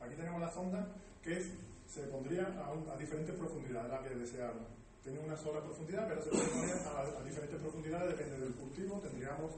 Aquí 0.06 0.16
tenemos 0.16 0.40
la 0.40 0.52
sonda 0.52 0.88
que 1.24 1.42
se 1.88 2.02
pondría 2.12 2.46
a, 2.46 2.98
diferentes 2.98 3.36
profundidades, 3.36 3.92
la 3.92 4.04
que 4.04 4.16
deseamos. 4.16 4.68
Tiene 5.04 5.20
una 5.20 5.36
sola 5.36 5.62
profundidad, 5.62 6.08
pero 6.08 6.22
se 6.22 6.30
puede 6.30 6.46
poner 6.46 6.76
a, 6.86 7.24
diferentes 7.24 7.60
profundidades, 7.60 8.10
depende 8.10 8.40
del 8.40 8.54
cultivo. 8.54 9.00
Tendríamos 9.00 9.52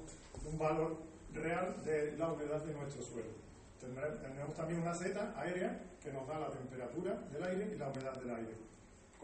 un 0.45 0.57
valor 0.57 0.97
real 1.33 1.75
de 1.83 2.17
la 2.17 2.31
humedad 2.31 2.63
de 2.63 2.73
nuestro 2.73 3.03
suelo. 3.03 3.31
Tendremos 3.79 4.55
también 4.55 4.81
una 4.81 4.95
seta 4.95 5.33
aérea 5.37 5.81
que 6.01 6.11
nos 6.11 6.25
da 6.27 6.39
la 6.39 6.49
temperatura 6.49 7.13
del 7.31 7.43
aire 7.43 7.73
y 7.75 7.77
la 7.77 7.89
humedad 7.89 8.15
del 8.15 8.29
aire. 8.29 8.53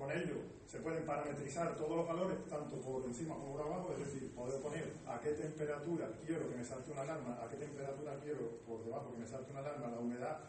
Con 0.04 0.12
ello 0.12 0.36
se 0.68 0.80
pueden 0.80 1.06
parametrizar 1.06 1.78
todos 1.78 1.96
los 1.96 2.06
valores, 2.06 2.36
tanto 2.50 2.76
por 2.82 3.06
encima 3.06 3.36
como 3.36 3.54
por 3.54 3.62
abajo, 3.62 3.94
es 3.94 4.00
decir, 4.00 4.36
poder 4.36 4.60
poner 4.60 4.92
a 5.08 5.18
qué 5.22 5.32
temperatura 5.32 6.12
quiero 6.26 6.50
que 6.50 6.58
me 6.58 6.66
salte 6.66 6.92
una 6.92 7.04
alarma, 7.04 7.40
a 7.42 7.48
qué 7.48 7.56
temperatura 7.56 8.20
quiero 8.22 8.60
por 8.68 8.84
debajo 8.84 9.14
que 9.14 9.20
me 9.20 9.26
salte 9.26 9.52
una 9.52 9.62
alarma, 9.62 9.92
la 9.96 10.00
humedad, 10.00 10.40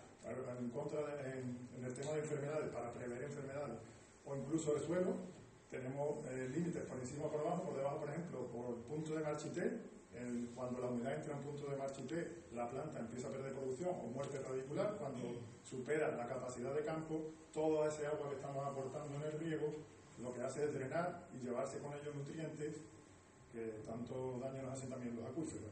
en 0.58 0.70
contra 0.70 0.98
en, 1.22 1.68
el 1.84 1.94
tema 1.94 2.12
de 2.14 2.18
enfermedades, 2.18 2.68
para 2.70 2.92
prever 2.92 3.22
enfermedades, 3.22 3.78
o 4.24 4.34
incluso 4.34 4.74
el 4.74 4.82
suelo, 4.82 5.14
tenemos 5.70 6.26
eh, 6.26 6.50
límites 6.52 6.82
por 6.82 6.98
encima 6.98 7.26
o 7.26 7.30
por 7.30 7.40
abajo, 7.40 7.62
por 7.62 7.76
debajo, 7.76 8.00
por 8.00 8.10
ejemplo, 8.10 8.46
por 8.48 8.74
punto 8.90 9.14
de 9.14 9.22
marchité, 9.22 9.70
cuando 10.54 10.80
la 10.80 10.86
humedad 10.86 11.14
entra 11.14 11.34
en 11.34 11.42
punto 11.42 11.70
de 11.70 11.76
marchité, 11.76 12.44
la 12.52 12.70
planta 12.70 13.00
empieza 13.00 13.28
a 13.28 13.30
perder 13.32 13.52
producción 13.52 13.90
o 13.90 14.06
muerte 14.06 14.38
radicular, 14.38 14.96
cuando 14.96 15.40
supera 15.62 16.16
la 16.16 16.26
capacidad 16.26 16.74
de 16.74 16.84
campo, 16.84 17.30
toda 17.52 17.88
ese 17.88 18.06
agua 18.06 18.28
que 18.28 18.36
estamos 18.36 18.64
aportando 18.66 19.16
en 19.16 19.22
el 19.22 19.38
riego 19.38 19.74
lo 20.22 20.32
que 20.32 20.42
hace 20.42 20.64
es 20.64 20.74
drenar 20.74 21.26
y 21.34 21.44
llevarse 21.44 21.78
con 21.78 21.92
ellos 21.92 22.14
nutrientes 22.14 22.76
que 23.52 23.82
tanto 23.86 24.38
daño 24.40 24.62
nos 24.62 24.72
hacen 24.72 24.90
también 24.90 25.16
los 25.16 25.26
acuíferos. 25.26 25.70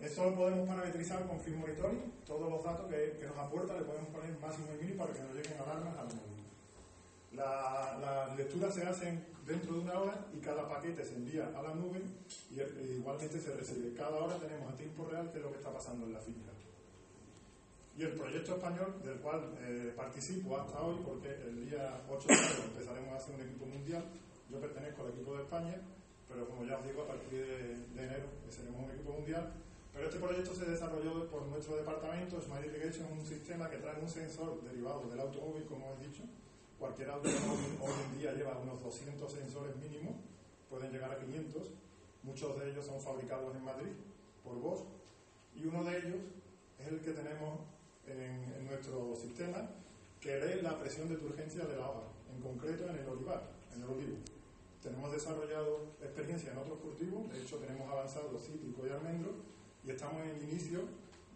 Eso 0.00 0.30
lo 0.30 0.36
podemos 0.36 0.66
parametrizar 0.66 1.26
con 1.28 1.38
Field 1.38 1.58
Monitoring, 1.58 2.12
todos 2.26 2.50
los 2.50 2.64
datos 2.64 2.86
que, 2.88 3.24
nos 3.24 3.38
aporta 3.38 3.74
le 3.74 3.82
podemos 3.82 4.08
poner 4.08 4.36
máximo 4.40 4.66
y 4.74 4.82
mínimo 4.82 5.04
para 5.04 5.14
que 5.14 5.22
nos 5.22 5.34
lleguen 5.34 5.60
alarmas 5.60 5.96
al 5.96 6.06
móvil. 6.06 6.42
Las 7.32 8.36
lecturas 8.36 8.74
se 8.74 8.82
hacen 8.82 9.24
dentro 9.46 9.74
de 9.74 9.80
una 9.80 9.98
hora 9.98 10.26
y 10.32 10.38
cada 10.38 10.68
paquete 10.68 11.04
se 11.04 11.16
envía 11.16 11.48
a 11.56 11.62
la 11.62 11.74
nube 11.74 12.00
y, 12.50 12.60
igualmente 12.94 13.40
se 13.40 13.54
recibe. 13.54 13.94
Cada 13.94 14.16
hora 14.16 14.36
tenemos 14.38 14.72
a 14.72 14.76
tiempo 14.76 15.06
real 15.10 15.30
qué 15.32 15.38
es 15.38 15.44
lo 15.44 15.50
que 15.50 15.58
está 15.58 15.72
pasando 15.72 16.06
en 16.06 16.12
la 16.12 16.20
finca. 16.20 16.50
Y 17.96 18.02
el 18.02 18.12
proyecto 18.12 18.54
español, 18.54 18.94
del 19.04 19.18
cual 19.18 19.52
eh, 19.60 19.92
participo 19.94 20.56
hasta 20.56 20.80
hoy, 20.80 20.96
porque 21.04 21.28
el 21.28 21.68
día 21.68 22.00
8 22.08 22.26
de 22.26 22.34
enero 22.34 22.62
empezaremos 22.64 23.12
a 23.12 23.16
hacer 23.16 23.34
un 23.34 23.42
equipo 23.42 23.66
mundial, 23.66 24.04
yo 24.50 24.60
pertenezco 24.60 25.02
al 25.02 25.10
equipo 25.10 25.36
de 25.36 25.42
España, 25.42 25.76
pero 26.26 26.48
como 26.48 26.64
ya 26.64 26.78
os 26.78 26.86
digo, 26.86 27.02
a 27.02 27.08
partir 27.08 27.30
de, 27.30 27.72
enero 28.02 28.28
seremos 28.48 28.84
un 28.84 28.90
equipo 28.90 29.12
mundial. 29.12 29.52
Pero 29.92 30.06
este 30.06 30.18
proyecto 30.18 30.54
se 30.54 30.64
desarrolló 30.64 31.28
por 31.28 31.42
nuestro 31.48 31.76
departamento, 31.76 32.40
Smart 32.40 32.64
Irrigation 32.64 33.04
es 33.04 33.12
un 33.12 33.26
sistema 33.26 33.68
que 33.68 33.76
trae 33.76 34.00
un 34.00 34.08
sensor 34.08 34.62
derivado 34.62 35.06
del 35.10 35.20
automóvil, 35.20 35.64
como 35.66 35.94
he 36.00 36.06
dicho. 36.08 36.22
Cualquier 36.82 37.10
automóvil 37.10 37.78
hoy 37.80 37.92
en 38.10 38.18
día 38.18 38.32
lleva 38.32 38.58
unos 38.58 38.82
200 38.82 39.32
sensores 39.32 39.76
mínimos, 39.76 40.16
pueden 40.68 40.90
llegar 40.90 41.12
a 41.12 41.16
500. 41.16 41.70
Muchos 42.24 42.58
de 42.58 42.70
ellos 42.70 42.84
son 42.84 43.00
fabricados 43.00 43.54
en 43.54 43.64
Madrid 43.64 43.92
por 44.42 44.58
Bosch. 44.58 44.82
Y 45.54 45.64
uno 45.64 45.84
de 45.84 45.96
ellos 45.96 46.18
es 46.80 46.88
el 46.88 47.00
que 47.00 47.12
tenemos 47.12 47.60
en, 48.04 48.66
nuestro 48.66 49.14
sistema 49.14 49.70
que 50.20 50.40
lee 50.40 50.60
la 50.60 50.76
presión 50.76 51.08
de 51.08 51.18
turgencia 51.18 51.64
de 51.66 51.76
la 51.76 51.88
hoja, 51.88 52.08
en 52.34 52.42
concreto 52.42 52.88
en 52.90 52.96
el 52.96 53.08
olivar, 53.08 53.48
en 53.76 53.82
el 53.82 53.88
olivo. 53.88 54.16
Tenemos 54.82 55.12
desarrollado 55.12 55.94
experiencia 56.02 56.50
en 56.50 56.58
otros 56.58 56.80
cultivos, 56.80 57.30
de 57.30 57.42
hecho 57.42 57.58
tenemos 57.58 57.88
avanzado 57.88 58.36
cítrico 58.40 58.84
y 58.88 58.90
almendro, 58.90 59.36
y 59.84 59.92
estamos 59.92 60.20
en 60.26 60.50
inicio 60.50 60.80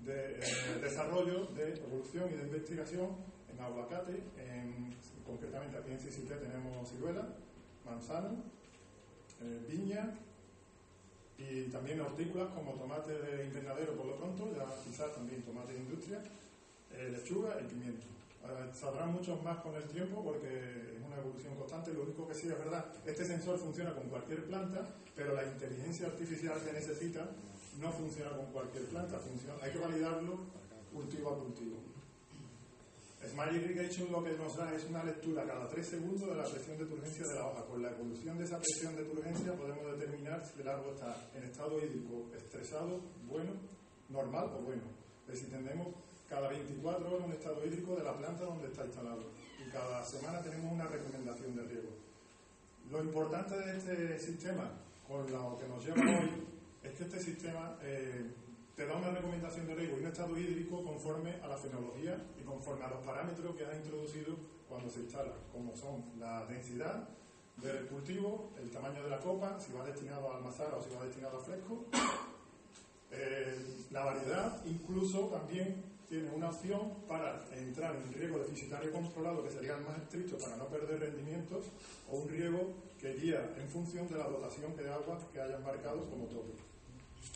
de 0.05 0.41
eh, 0.41 0.81
desarrollo, 0.83 1.47
de 1.55 1.73
evolución 1.73 2.33
y 2.33 2.37
de 2.37 2.43
investigación 2.43 3.11
en 3.49 3.61
aguacate, 3.61 4.25
en, 4.39 4.97
concretamente 5.27 5.77
aquí 5.77 5.91
en 5.91 5.99
CCT 5.99 6.41
tenemos 6.41 6.89
ciruela, 6.89 7.27
manzana, 7.85 8.31
eh, 9.43 9.67
viña 9.69 10.15
y 11.39 11.65
también 11.65 12.01
hortícolas 12.01 12.49
como 12.55 12.73
tomate 12.73 13.13
de 13.13 13.45
invernadero 13.45 13.93
por 13.95 14.07
lo 14.07 14.17
pronto, 14.17 14.55
ya 14.57 14.65
quizás 14.83 15.13
también 15.15 15.43
tomate 15.43 15.73
de 15.73 15.81
industria 15.81 16.23
eh, 16.93 17.11
lechuga 17.13 17.61
y 17.61 17.65
pimiento. 17.65 18.07
saldrán 18.73 19.13
muchos 19.13 19.43
más 19.43 19.59
con 19.59 19.75
el 19.75 19.85
tiempo 19.85 20.23
porque 20.23 20.95
es 20.95 21.03
una 21.05 21.17
evolución 21.17 21.57
constante. 21.57 21.93
Lo 21.93 22.03
único 22.03 22.27
que 22.27 22.35
sí 22.35 22.49
es 22.49 22.57
verdad, 22.57 22.87
este 23.05 23.25
sensor 23.25 23.59
funciona 23.59 23.93
con 23.93 24.09
cualquier 24.09 24.45
planta, 24.45 24.87
pero 25.15 25.35
la 25.35 25.45
inteligencia 25.45 26.07
artificial 26.07 26.59
que 26.65 26.73
necesita 26.73 27.27
no 27.81 27.93
funciona 27.93 28.31
con 28.31 28.47
cualquier 28.47 28.85
planta, 28.87 29.21
hay 29.61 29.71
que 29.71 29.79
validarlo 29.79 30.39
cultivo 30.93 31.31
a 31.31 31.39
cultivo. 31.39 31.96
Smart 33.29 33.53
Irrigation 33.53 34.13
lo 34.13 34.23
que 34.23 34.33
nos 34.33 34.57
da 34.57 34.73
es 34.75 34.85
una 34.85 35.03
lectura 35.03 35.45
cada 35.45 35.69
tres 35.69 35.89
segundos 35.89 36.29
de 36.29 36.35
la 36.35 36.45
presión 36.45 36.79
de 36.79 36.87
turgencia 36.87 37.27
de 37.27 37.35
la 37.35 37.47
hoja. 37.47 37.65
Con 37.65 37.83
la 37.83 37.91
evolución 37.91 38.39
de 38.39 38.45
esa 38.45 38.59
presión 38.59 38.95
de 38.95 39.05
turgencia 39.05 39.53
podemos 39.55 39.99
determinar 39.99 40.45
si 40.45 40.61
el 40.61 40.69
árbol 40.69 40.95
está 40.95 41.29
en 41.35 41.43
estado 41.45 41.79
hídrico 41.79 42.31
estresado, 42.37 43.01
bueno, 43.27 43.53
normal 44.09 44.51
o 44.57 44.63
bueno. 44.63 44.83
si 45.33 45.47
tenemos 45.47 45.89
cada 46.29 46.49
24 46.49 47.09
horas 47.09 47.27
un 47.27 47.33
estado 47.33 47.67
hídrico 47.67 47.97
de 47.97 48.05
la 48.05 48.17
planta 48.17 48.45
donde 48.45 48.69
está 48.69 48.85
instalado 48.85 49.31
y 49.59 49.71
cada 49.71 50.05
semana 50.05 50.41
tenemos 50.43 50.73
una 50.73 50.87
recomendación 50.87 51.57
de 51.57 51.63
riego. 51.63 51.91
Lo 52.91 53.03
importante 53.03 53.57
de 53.59 53.77
este 53.77 54.19
sistema, 54.19 54.71
con 55.07 55.31
lo 55.31 55.59
que 55.59 55.67
nos 55.67 55.85
lleva 55.85 56.21
hoy, 56.21 56.31
es 56.83 56.93
que 56.93 57.05
este 57.05 57.21
sistema 57.21 57.77
eh, 57.83 58.25
te 58.77 58.87
da 58.87 58.95
una 58.95 59.11
recomendación 59.11 59.67
de 59.67 59.75
riego 59.75 59.97
y 59.97 60.01
un 60.01 60.07
estado 60.07 60.39
hídrico 60.39 60.85
conforme 60.85 61.33
a 61.43 61.49
la 61.49 61.57
fenología 61.57 62.23
y 62.39 62.45
conforme 62.45 62.85
a 62.85 62.89
los 62.89 63.05
parámetros 63.05 63.57
que 63.57 63.65
has 63.65 63.75
introducido 63.75 64.37
cuando 64.69 64.91
se 64.91 65.01
instala, 65.01 65.33
como 65.51 65.75
son 65.75 66.05
la 66.19 66.45
densidad 66.45 67.09
del 67.57 67.87
cultivo, 67.87 68.51
el 68.61 68.71
tamaño 68.71 69.03
de 69.03 69.09
la 69.09 69.19
copa, 69.19 69.59
si 69.59 69.73
va 69.73 69.83
destinado 69.83 70.31
a 70.31 70.37
almazara 70.37 70.77
o 70.77 70.83
si 70.83 70.95
va 70.95 71.05
destinado 71.07 71.39
a 71.39 71.41
fresco, 71.41 71.87
eh, 73.11 73.57
la 73.91 74.05
variedad, 74.05 74.63
incluso 74.67 75.29
también 75.29 75.83
tiene 76.07 76.29
una 76.31 76.51
opción 76.51 76.93
para 77.09 77.47
entrar 77.57 77.97
en 77.97 78.13
riego 78.13 78.39
deficitario 78.41 78.93
controlado, 78.93 79.43
que 79.43 79.51
sería 79.51 79.79
el 79.79 79.85
más 79.85 79.97
estricto 79.97 80.37
para 80.37 80.57
no 80.57 80.67
perder 80.67 81.01
rendimientos, 81.01 81.65
o 82.11 82.19
un 82.19 82.29
riego 82.29 82.75
que 83.01 83.15
guía 83.15 83.55
en 83.57 83.69
función 83.69 84.07
de 84.07 84.17
la 84.17 84.29
dotación 84.29 84.77
de 84.77 84.93
agua 84.93 85.19
que 85.33 85.41
hayan 85.41 85.65
marcado 85.65 86.09
como 86.11 86.27
tope. 86.27 86.76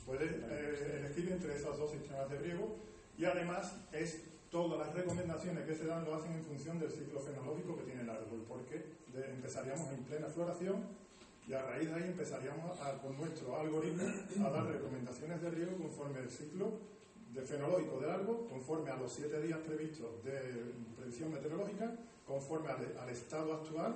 Puede 0.07 0.27
eh, 0.27 1.01
elegir 1.01 1.33
entre 1.33 1.57
esos 1.57 1.79
dos 1.79 1.91
sistemas 1.91 2.29
de 2.31 2.39
riego. 2.39 2.77
Y 3.19 3.25
además 3.25 3.75
es 3.93 4.23
todas 4.51 4.79
las 4.79 4.95
recomendaciones 4.95 5.65
que 5.67 5.75
se 5.75 5.87
dan 5.87 6.05
lo 6.05 6.15
hacen 6.15 6.33
en 6.33 6.45
función 6.45 6.79
del 6.79 6.91
ciclo 6.91 7.21
fenológico 7.21 7.77
que 7.77 7.85
tiene 7.85 8.03
el 8.03 8.11
árbol, 8.11 8.45
porque 8.49 8.85
empezaríamos 9.15 9.93
en 9.93 10.03
plena 10.05 10.27
floración 10.27 10.85
y 11.47 11.53
a 11.53 11.63
raíz 11.63 11.89
de 11.89 11.95
ahí 11.95 12.05
empezaríamos 12.05 12.79
con 13.03 13.17
nuestro 13.17 13.57
algoritmo 13.57 14.07
a 14.47 14.51
dar 14.51 14.67
recomendaciones 14.67 15.43
de 15.43 15.51
riego 15.51 15.77
conforme 15.79 16.21
el 16.21 16.31
ciclo 16.31 16.79
de 17.35 17.43
fenológico 17.43 18.01
del 18.01 18.11
árbol, 18.11 18.47
conforme 18.49 18.91
a 18.91 18.97
los 18.97 19.13
siete 19.13 19.41
días 19.41 19.59
previstos 19.59 20.23
de 20.25 20.73
previsión 20.97 21.33
meteorológica, 21.33 21.93
conforme 22.27 22.71
al, 22.71 23.09
estado 23.09 23.55
actual 23.55 23.95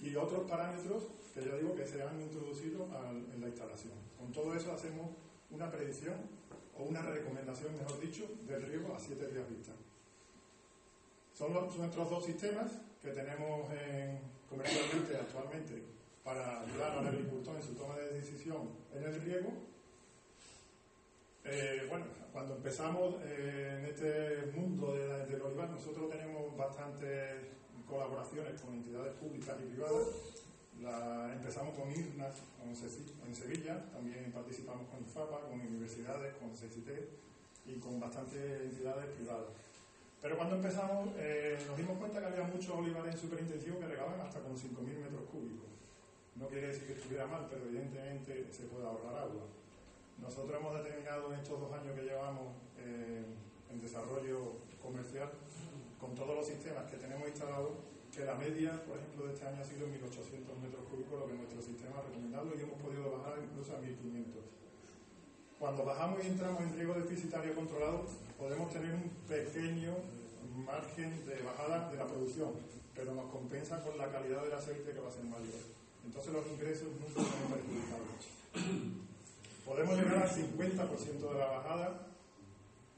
y 0.00 0.14
otros 0.16 0.48
parámetros 0.48 1.04
que 1.36 1.44
ya 1.44 1.56
digo 1.56 1.74
que 1.74 1.84
se 1.84 2.02
han 2.02 2.18
introducido 2.18 2.88
en 3.34 3.40
la 3.40 3.48
instalación. 3.48 3.92
Con 4.18 4.32
todo 4.32 4.54
eso 4.56 4.72
hacemos 4.72 5.10
una 5.50 5.70
predicción 5.70 6.14
o 6.78 6.84
una 6.84 7.02
recomendación, 7.02 7.76
mejor 7.76 8.00
dicho, 8.00 8.24
del 8.48 8.62
riego 8.62 8.94
a 8.94 8.98
siete 8.98 9.28
días 9.28 9.46
vista. 9.50 9.72
Son, 11.34 11.52
nuestros 11.52 12.08
dos 12.08 12.24
sistemas 12.24 12.72
que 13.02 13.10
tenemos 13.10 13.68
comercialmente 14.48 15.14
actualmente 15.14 15.82
para 16.24 16.62
ayudar 16.62 16.98
al 16.98 17.06
agricultor 17.08 17.56
en 17.56 17.62
su 17.62 17.74
toma 17.74 17.96
de 17.96 18.14
decisión 18.14 18.70
en 18.94 19.02
el 19.02 19.20
riego. 19.20 19.52
Eh, 21.44 21.86
bueno, 21.90 22.06
cuando 22.32 22.56
empezamos 22.56 23.16
eh, 23.24 23.76
en 23.78 23.84
este 23.84 24.52
mundo 24.56 24.94
del 24.94 25.42
olivar, 25.42 25.68
nosotros 25.68 26.10
tenemos 26.10 26.56
bastantes 26.56 27.36
colaboraciones 27.86 28.58
con 28.60 28.72
entidades 28.72 29.12
públicas 29.14 29.54
y 29.62 29.72
privadas. 29.74 30.45
Empezamos 31.32 31.74
con 31.74 31.90
IRNAS 31.90 32.36
en 32.64 33.34
Sevilla, 33.34 33.84
también 33.92 34.30
participamos 34.32 34.88
con 34.88 35.00
IFAPA, 35.00 35.48
con 35.48 35.60
universidades, 35.60 36.34
con 36.36 36.50
CCT 36.50 36.90
y 37.66 37.78
con 37.78 37.98
bastantes 37.98 38.62
entidades 38.62 39.06
privadas. 39.16 39.46
Pero 40.20 40.36
cuando 40.36 40.56
empezamos 40.56 41.10
eh, 41.16 41.58
nos 41.66 41.76
dimos 41.76 41.98
cuenta 41.98 42.20
que 42.20 42.26
había 42.26 42.44
muchos 42.44 42.70
olivares 42.70 43.14
en 43.14 43.20
superintensivo 43.20 43.78
que 43.80 43.86
regaban 43.86 44.20
hasta 44.20 44.40
con 44.40 44.56
5.000 44.56 44.82
metros 44.98 45.22
cúbicos. 45.30 45.68
No 46.36 46.48
quiere 46.48 46.68
decir 46.68 46.86
que 46.86 46.92
estuviera 46.94 47.26
mal, 47.26 47.46
pero 47.48 47.64
evidentemente 47.64 48.46
se 48.52 48.64
puede 48.64 48.86
ahorrar 48.86 49.16
agua. 49.16 49.46
Nosotros 50.20 50.58
hemos 50.58 50.82
determinado 50.82 51.32
en 51.32 51.40
estos 51.40 51.60
dos 51.60 51.72
años 51.72 51.94
que 51.94 52.02
llevamos 52.02 52.56
eh, 52.78 53.24
en 53.70 53.80
desarrollo 53.80 54.56
comercial 54.82 55.30
con 56.00 56.14
todos 56.14 56.36
los 56.36 56.46
sistemas 56.46 56.90
que 56.90 56.96
tenemos 56.96 57.28
instalados, 57.28 57.72
que 58.16 58.24
la 58.24 58.34
media, 58.34 58.72
por 58.88 58.96
ejemplo, 58.96 59.28
de 59.28 59.34
este 59.36 59.44
año 59.44 59.60
ha 59.60 59.68
sido 59.68 59.84
1.800 59.84 60.56
metros 60.56 60.88
cúbicos, 60.88 61.20
lo 61.20 61.28
que 61.28 61.36
nuestro 61.36 61.60
sistema 61.60 62.00
ha 62.00 62.08
recomendado, 62.08 62.48
y 62.56 62.64
hemos 62.64 62.80
podido 62.80 63.12
bajar 63.12 63.36
incluso 63.44 63.76
a 63.76 63.80
1.500. 63.84 64.40
Cuando 65.60 65.84
bajamos 65.84 66.24
y 66.24 66.28
entramos 66.28 66.60
en 66.62 66.72
riego 66.72 66.94
deficitario 66.94 67.54
controlado, 67.54 68.08
podemos 68.40 68.72
tener 68.72 68.96
un 68.96 69.12
pequeño 69.28 69.92
margen 70.64 71.12
de 71.28 71.42
bajada 71.44 71.92
de 71.92 71.96
la 71.98 72.06
producción, 72.06 72.56
pero 72.94 73.12
nos 73.12 73.28
compensa 73.30 73.84
con 73.84 73.98
la 73.98 74.08
calidad 74.08 74.42
del 74.44 74.54
aceite 74.54 74.92
que 74.92 75.00
va 75.00 75.08
a 75.08 75.12
ser 75.12 75.24
mayor. 75.24 75.60
Entonces 76.04 76.32
los 76.32 76.46
ingresos 76.48 76.88
nunca 76.96 77.20
son 77.20 77.52
perjudicados. 77.52 78.16
Podemos 79.66 79.98
llegar 79.98 80.22
al 80.22 80.30
50% 80.30 81.20
de 81.20 81.38
la 81.38 81.46
bajada 81.46 82.06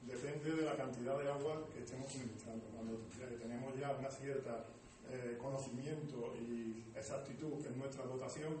depende 0.07 0.55
de 0.55 0.63
la 0.63 0.75
cantidad 0.75 1.19
de 1.19 1.29
agua 1.29 1.67
que 1.73 1.83
estemos 1.83 2.11
suministrando. 2.11 2.65
Cuando 2.73 2.99
tenemos 3.41 3.77
ya 3.77 3.91
una 3.99 4.09
cierta 4.09 4.65
eh, 5.11 5.37
conocimiento 5.41 6.33
y 6.37 6.85
exactitud 6.95 7.65
en 7.65 7.77
nuestra 7.77 8.05
dotación, 8.05 8.57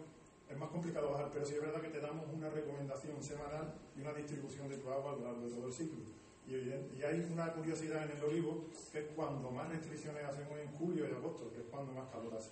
es 0.49 0.57
más 0.57 0.69
complicado 0.69 1.11
bajar, 1.11 1.29
pero 1.31 1.45
sí 1.45 1.55
es 1.55 1.61
verdad 1.61 1.81
que 1.81 1.89
te 1.89 1.99
damos 1.99 2.25
una 2.33 2.49
recomendación 2.49 3.21
semanal 3.21 3.73
y 3.95 4.01
una 4.01 4.13
distribución 4.13 4.67
de 4.67 4.77
tu 4.77 4.89
agua 4.89 5.13
a 5.13 5.15
lo 5.15 5.23
largo 5.23 5.41
de 5.41 5.51
todo 5.51 5.67
el 5.67 5.73
ciclo. 5.73 5.99
Y, 6.47 6.53
y, 6.97 7.03
hay 7.03 7.29
una 7.31 7.53
curiosidad 7.53 8.09
en 8.09 8.17
el 8.17 8.23
olivo, 8.23 8.65
que 8.91 8.99
es 8.99 9.05
cuando 9.15 9.51
más 9.51 9.69
restricciones 9.69 10.23
hacemos 10.25 10.57
en 10.57 10.67
julio 10.73 11.07
y 11.07 11.13
agosto, 11.13 11.51
que 11.53 11.59
es 11.61 11.67
cuando 11.69 11.93
más 11.93 12.09
calor 12.09 12.33
hace. 12.33 12.49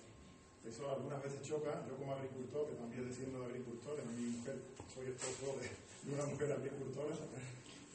Eso 0.68 0.90
algunas 0.90 1.22
veces 1.22 1.42
choca, 1.42 1.82
yo 1.88 1.96
como 1.96 2.12
agricultor, 2.12 2.68
que 2.68 2.76
también 2.76 3.08
desciendo 3.08 3.40
de 3.40 3.46
agricultores, 3.46 4.04
mi 4.06 4.36
mujer, 4.36 4.56
soy 4.92 5.06
esposo 5.08 5.58
de, 5.58 6.12
una 6.12 6.24
mujer 6.26 6.52
agricultora, 6.52 7.16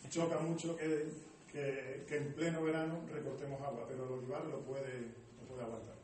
choca 0.10 0.40
mucho 0.40 0.76
que, 0.76 1.08
que, 2.08 2.18
en 2.18 2.34
pleno 2.34 2.64
verano 2.64 3.00
recortemos 3.12 3.62
agua, 3.62 3.86
pero 3.88 4.06
el 4.06 4.12
olivar 4.12 4.46
lo 4.46 4.60
puede, 4.62 5.14
puede 5.54 5.66
aguantar. 5.66 5.96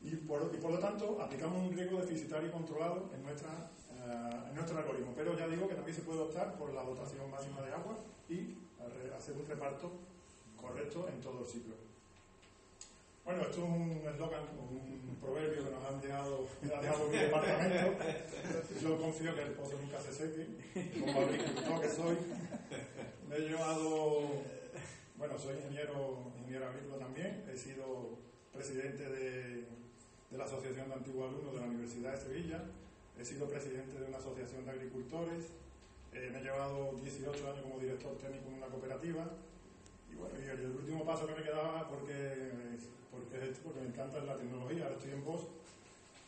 Y 0.00 0.16
por, 0.16 0.70
lo 0.70 0.78
tanto, 0.78 1.20
aplicamos 1.20 1.68
un 1.68 1.76
riego 1.76 2.00
deficitario 2.00 2.50
controlado 2.50 3.10
en, 3.14 3.22
nuestra, 3.22 3.50
uh, 3.50 4.48
en 4.48 4.54
nuestro 4.54 4.78
algoritmo. 4.78 5.12
Pero 5.16 5.38
ya 5.38 5.46
digo 5.46 5.68
que 5.68 5.74
también 5.74 5.94
se 5.94 6.02
puede 6.02 6.20
optar 6.20 6.56
por 6.56 6.72
la 6.72 6.82
dotación 6.82 7.30
máxima 7.30 7.62
de 7.62 7.72
agua 7.72 7.98
y 8.28 8.56
hacer 9.16 9.36
un 9.36 9.46
reparto 9.46 9.92
correcto 10.60 11.08
en 11.08 11.20
todo 11.20 11.40
el 11.40 11.46
ciclo. 11.46 11.74
Bueno, 13.24 13.42
esto 13.42 13.62
es 13.62 13.68
un 13.68 14.02
eslogan, 14.04 14.42
un 14.58 15.16
proverbio 15.20 15.64
que 15.64 15.70
nos 15.70 15.84
han 15.84 16.00
dejado, 16.00 16.46
ha 16.76 16.80
dejado 16.80 17.06
mi 17.06 17.16
departamento. 17.16 18.04
Yo 18.82 18.98
confío 18.98 19.34
que 19.34 19.42
el 19.42 19.52
pozo 19.52 19.78
nunca 19.80 20.00
se 20.00 20.12
seque, 20.12 21.00
como 21.00 21.20
agricultor 21.20 21.80
que 21.80 21.88
soy. 21.88 22.16
Me 23.28 23.36
he 23.36 23.40
llevado, 23.48 24.22
bueno, 25.22 25.38
soy 25.38 25.54
ingeniero, 25.54 26.32
ingeniero 26.36 26.66
agrícola 26.66 26.98
también, 26.98 27.44
he 27.46 27.56
sido 27.56 28.18
presidente 28.52 29.08
de, 29.08 29.62
la 30.32 30.42
Asociación 30.42 30.88
de 30.88 30.94
Antiguos 30.94 31.30
Alumnos 31.30 31.54
de 31.54 31.60
la 31.60 31.66
Universidad 31.66 32.10
de 32.10 32.18
Sevilla, 32.18 32.64
he 33.16 33.24
sido 33.24 33.46
presidente 33.46 34.00
de 34.00 34.06
una 34.06 34.18
asociación 34.18 34.64
de 34.64 34.72
agricultores, 34.72 35.44
eh, 36.12 36.28
me 36.32 36.40
he 36.40 36.42
llevado 36.42 36.98
18 37.00 37.38
años 37.38 37.62
como 37.62 37.78
director 37.78 38.18
técnico 38.18 38.48
en 38.48 38.54
una 38.54 38.66
cooperativa, 38.66 39.30
y 40.10 40.16
bueno, 40.16 40.34
y 40.42 40.48
el 40.48 40.74
último 40.74 41.04
paso 41.04 41.24
que 41.28 41.36
me 41.36 41.44
quedaba, 41.44 41.88
porque 41.88 42.82
porque, 43.12 43.38
porque 43.62 43.80
me 43.80 43.86
encanta 43.94 44.18
la 44.24 44.36
tecnología, 44.36 44.82
ahora 44.82 44.96
estoy 44.96 45.12
en 45.12 45.24
voz 45.24 45.46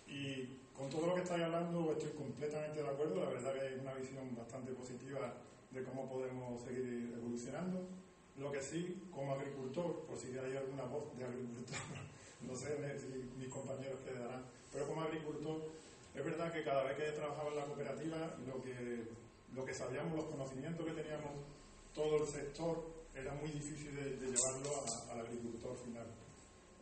y 0.07 0.55
con 0.73 0.89
todo 0.89 1.09
lo 1.09 1.15
que 1.17 1.23
estáis 1.23 1.43
hablando 1.43 1.91
estoy 1.91 2.13
completamente 2.13 2.81
de 2.81 2.89
acuerdo, 2.89 3.25
la 3.25 3.31
verdad 3.31 3.55
que 3.55 3.75
es 3.75 3.81
una 3.81 3.95
visión 3.95 4.37
bastante 4.37 4.71
positiva 4.71 5.35
de 5.73 5.83
cómo 5.83 6.09
podemos 6.09 6.63
seguir 6.63 7.13
evolucionando. 7.19 8.05
Lo 8.37 8.51
que 8.51 8.61
sí, 8.61 9.09
como 9.13 9.35
agricultor, 9.35 10.07
por 10.07 10.19
si 10.19 10.37
hay 10.37 10.57
alguna 10.57 10.85
voz 10.85 11.17
de 11.17 11.25
agricultor, 11.25 11.79
no 12.43 12.57
sé 12.57 12.99
si 12.99 13.31
mis 13.39 13.49
compañeros 13.49 14.01
quedarán, 14.05 14.45
pero 14.73 14.89
como 14.89 15.03
agricultor, 15.03 15.71
es 16.15 16.25
verdad 16.25 16.53
que 16.53 16.65
cada 16.65 16.83
vez 16.83 16.97
que 16.97 17.13
trabajaba 17.13 17.51
en 17.51 17.57
la 17.57 17.65
cooperativa, 17.65 18.37
lo 18.47 18.61
que, 18.63 19.05
lo 19.55 19.65
que 19.65 19.75
sabíamos, 19.75 20.17
los 20.17 20.27
conocimientos 20.27 20.85
que 20.85 20.93
teníamos 20.93 21.31
todo 21.95 22.23
el 22.23 22.27
sector, 22.27 23.05
era 23.15 23.33
muy 23.35 23.51
difícil 23.51 23.95
de, 23.95 24.27
llevarlo 24.27 24.83
al 25.13 25.21
agricultor 25.21 25.77
final. 25.77 26.07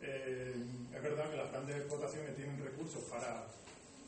Eh, 0.00 0.54
es 0.94 1.02
verdad 1.02 1.30
que 1.30 1.36
las 1.36 1.50
grandes 1.50 1.76
explotaciones 1.76 2.34
tienen 2.34 2.64
recursos 2.64 3.04
para, 3.04 3.46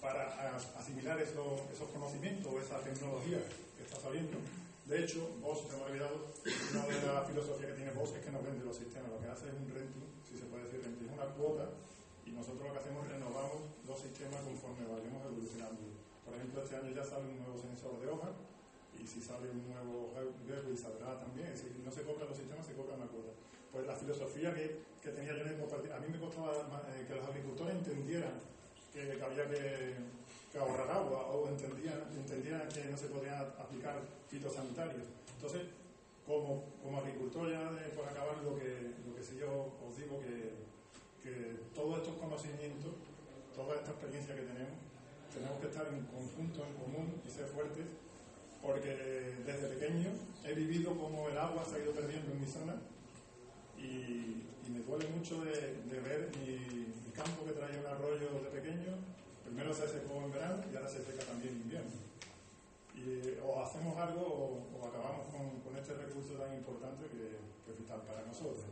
para 0.01 0.57
asimilar 0.57 1.20
esos, 1.20 1.61
esos 1.72 1.88
conocimientos, 1.90 2.53
esa 2.62 2.80
tecnología 2.80 3.38
que 3.76 3.84
está 3.84 4.01
saliendo. 4.01 4.38
De 4.85 5.01
hecho, 5.01 5.32
vos, 5.41 5.64
se 5.64 5.76
me 5.76 5.82
ha 5.82 5.87
olvidado, 5.87 6.28
una 6.45 6.85
de 6.87 7.07
las 7.09 7.26
filosofías 7.28 7.72
que 7.72 7.76
tiene 7.76 7.93
vos 7.93 8.12
es 8.12 8.20
que 8.20 8.30
nos 8.30 8.45
vende 8.45 8.64
los 8.64 8.76
sistemas. 8.76 9.09
Lo 9.09 9.20
que 9.20 9.28
hace 9.32 9.49
es 9.49 9.55
un 9.57 9.64
renting, 9.64 10.09
si 10.28 10.37
se 10.37 10.45
puede 10.47 10.64
decir 10.64 10.85
renting, 10.85 11.09
es 11.09 11.14
una 11.16 11.28
cuota 11.35 11.70
y 12.26 12.30
nosotros 12.32 12.68
lo 12.68 12.72
que 12.72 12.80
hacemos 12.80 13.07
es 13.07 13.12
renovamos 13.16 13.64
los 13.89 13.99
sistemas 13.99 14.45
conforme 14.45 14.85
vayamos 14.85 15.24
evolucionando. 15.24 15.80
Por 16.24 16.37
ejemplo, 16.37 16.62
este 16.62 16.76
año 16.76 16.91
ya 16.93 17.05
sale 17.05 17.24
un 17.28 17.39
nuevo 17.41 17.57
sensor 17.57 17.97
de 18.01 18.07
hoja 18.12 18.28
y 18.93 19.07
si 19.07 19.20
sale 19.20 19.49
un 19.49 19.64
nuevo 19.68 20.12
y 20.68 20.76
saldrá 20.76 21.16
también. 21.18 21.49
Es 21.49 21.64
decir, 21.64 21.80
no 21.80 21.91
se 21.91 22.03
cobran 22.05 22.28
los 22.28 22.37
sistemas, 22.37 22.66
se 22.66 22.76
cobra 22.76 22.97
una 22.97 23.09
cuota 23.09 23.32
pues 23.74 23.89
la 23.89 23.97
filosofía 23.97 24.55
que, 24.55 24.87
que 25.03 25.11
tenía 25.11 25.35
yo 25.35 25.43
en 25.43 25.59
A 25.91 25.99
mí 25.99 26.07
me 26.09 26.18
costaba 26.20 26.55
eh, 26.95 27.05
que 27.09 27.14
los 27.16 27.26
agricultores 27.26 27.74
entendieran 27.74 28.39
que, 28.93 29.18
había 29.20 29.51
que, 29.51 29.97
ahorrar 30.59 30.91
agua 30.91 31.27
o 31.31 31.49
entendían, 31.49 32.03
entendieran 32.15 32.69
que 32.69 32.85
no 32.85 32.97
se 32.97 33.09
podían 33.09 33.41
aplicar 33.59 34.01
fitosanitarios. 34.29 35.07
Entonces, 35.37 35.63
como, 36.27 36.65
como 36.83 36.99
agricultor, 36.99 37.51
ya 37.51 37.71
por 37.95 38.09
acabar, 38.09 38.39
lo 38.43 38.57
que, 38.57 38.95
lo 39.07 39.15
que 39.15 39.23
sí 39.23 39.37
yo 39.39 39.75
os 39.87 39.97
digo 39.97 40.21
que, 40.21 40.65
que 41.23 41.57
todos 41.75 41.99
estos 41.99 42.15
conocimientos, 42.17 42.93
toda 43.55 43.77
esta 43.77 43.91
experiencia 43.91 44.35
que 44.35 44.43
tenemos, 44.43 44.79
tenemos 45.33 45.61
que 45.61 45.67
estar 45.67 45.87
en 45.89 46.07
conjunto, 46.07 46.65
en 46.65 46.75
común 46.75 47.21
y 47.27 47.31
ser 47.31 47.47
fuertes, 47.47 47.87
porque 48.63 48.95
desde 49.45 49.69
pequeño 49.69 50.11
he 50.45 50.55
vivido 50.55 50.97
como 50.97 51.29
el 51.29 51.37
agua 51.37 51.65
se 51.65 51.77
ha 51.77 51.79
ido 51.81 51.93
perdiendo 51.93 52.33
en 52.33 52.41
mi 52.41 52.47
zona 52.47 52.75
y, 53.77 54.41
me 54.71 54.81
duele 54.81 55.07
mucho 55.09 55.45
de, 55.45 56.01
ver 56.01 56.31
mi, 56.41 57.13
campo 57.13 57.45
que 57.45 57.53
traía 57.53 57.79
un 57.79 57.87
arroyo 57.87 58.43
de 58.43 58.51
pequeño, 58.51 58.91
primero 59.55 59.73
se 59.73 59.87
secó 59.87 60.19
en 60.19 60.33
verano 60.33 60.65
y 60.67 60.75
ahora 60.75 60.89
se 60.89 60.99
seca 60.99 61.23
también 61.25 61.55
en 61.55 61.63
invierno. 61.63 61.95
Y 62.99 63.39
o 63.39 63.63
hacemos 63.63 63.97
algo 63.97 64.67
o, 64.75 64.83
acabamos 64.83 65.31
con, 65.31 65.63
con, 65.63 65.77
este 65.79 65.95
recurso 65.95 66.35
tan 66.35 66.53
importante 66.55 67.07
que, 67.07 67.39
es 67.71 67.79
vital 67.79 68.03
para 68.03 68.27
nosotros. 68.27 68.67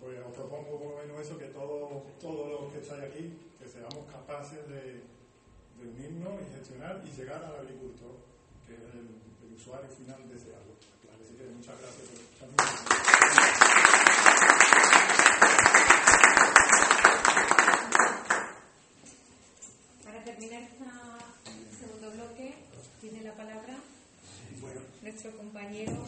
Pues 0.00 0.18
os 0.18 0.34
propongo 0.34 0.78
por 0.80 0.90
lo 0.90 0.96
menos 0.98 1.20
eso, 1.20 1.38
que 1.38 1.46
todos 1.54 2.02
todo 2.18 2.48
los 2.48 2.72
que 2.72 2.80
estáis 2.80 3.04
aquí, 3.04 3.38
que 3.60 3.68
seamos 3.68 4.10
capaces 4.10 4.66
de, 4.66 5.06
de, 5.78 5.86
unirnos 5.86 6.42
y 6.42 6.52
gestionar 6.56 7.00
y 7.06 7.10
llegar 7.14 7.44
al 7.44 7.60
agricultor, 7.62 8.18
que 8.66 8.74
es 8.74 8.80
el, 8.90 9.06
el 9.46 9.54
usuario 9.54 9.88
final 9.90 10.28
de 10.28 10.34
ese 10.34 10.50
agua. 10.50 10.74
Así 11.14 11.34
que 11.36 11.44
muchas 11.46 11.78
gracias. 11.78 12.10
palabra 23.34 23.76
bueno. 24.60 24.80
nuestro 25.02 25.30
compañero 25.36 26.06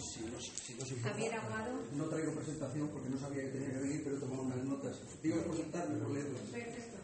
Javier 1.03 1.35
Aguado. 1.35 1.81
No 1.97 2.05
traigo 2.07 2.35
presentación 2.35 2.89
porque 2.89 3.09
no 3.09 3.18
sabía 3.18 3.43
que 3.45 3.51
tenía 3.51 3.70
que 3.70 3.79
venir, 3.79 4.01
pero 4.05 4.16
he 4.16 4.20
tomado 4.20 4.43
unas 4.43 4.64
notas. 4.64 4.97
Digo 5.23 5.43
por 5.43 5.57
sentarme, 5.57 5.99
por 5.99 6.11
leerlas. 6.11 6.43
Perfecto. 6.51 6.99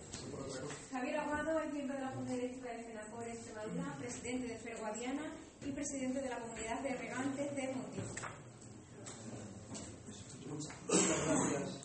Javier 0.93 1.17
Aguado 1.17 1.61
es 1.61 1.73
miembro 1.73 1.97
de 1.97 2.03
la 2.03 2.11
Junta 2.11 2.33
Directiva 2.33 2.71
de 2.71 2.83
FENACOR 2.85 3.29
Extremadura, 3.29 3.97
presidente 3.99 4.49
de 4.49 4.59
Ferguadiana 4.59 5.33
y 5.65 5.73
presidente 5.73 6.21
de 6.21 6.29
la 6.29 6.39
comunidad 6.41 6.81
de 6.81 6.97
regantes 6.97 7.57
de 7.57 7.75
Montijo. 7.75 8.15
Pues, 10.49 11.01
muchas 11.01 11.27
gracias. 11.27 11.78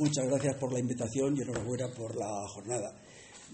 Muchas 0.00 0.26
gracias 0.28 0.56
por 0.56 0.72
la 0.72 0.78
invitación 0.78 1.36
y 1.36 1.42
enhorabuena 1.42 1.92
por 1.92 2.16
la 2.16 2.48
jornada. 2.48 2.96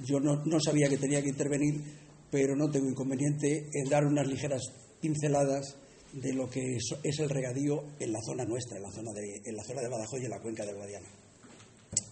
Yo 0.04 0.20
no, 0.20 0.44
no 0.44 0.60
sabía 0.60 0.88
que 0.88 0.96
tenía 0.96 1.20
que 1.20 1.30
intervenir, 1.30 1.82
pero 2.30 2.54
no 2.54 2.70
tengo 2.70 2.88
inconveniente 2.88 3.68
en 3.72 3.88
dar 3.88 4.06
unas 4.06 4.28
ligeras 4.28 4.62
pinceladas 5.00 5.74
de 6.12 6.32
lo 6.34 6.48
que 6.48 6.76
es, 6.76 7.18
el 7.18 7.28
regadío 7.28 7.82
en 7.98 8.12
la 8.12 8.20
zona 8.24 8.44
nuestra, 8.44 8.76
en 8.76 8.84
la 8.84 8.92
zona, 8.92 9.12
de, 9.12 9.42
en 9.44 9.56
la 9.56 9.64
zona 9.64 9.80
de 9.80 9.88
Badajoz 9.88 10.20
y 10.20 10.26
en 10.26 10.30
la 10.30 10.40
cuenca 10.40 10.64
del 10.64 10.76
Guadiana. 10.76 11.08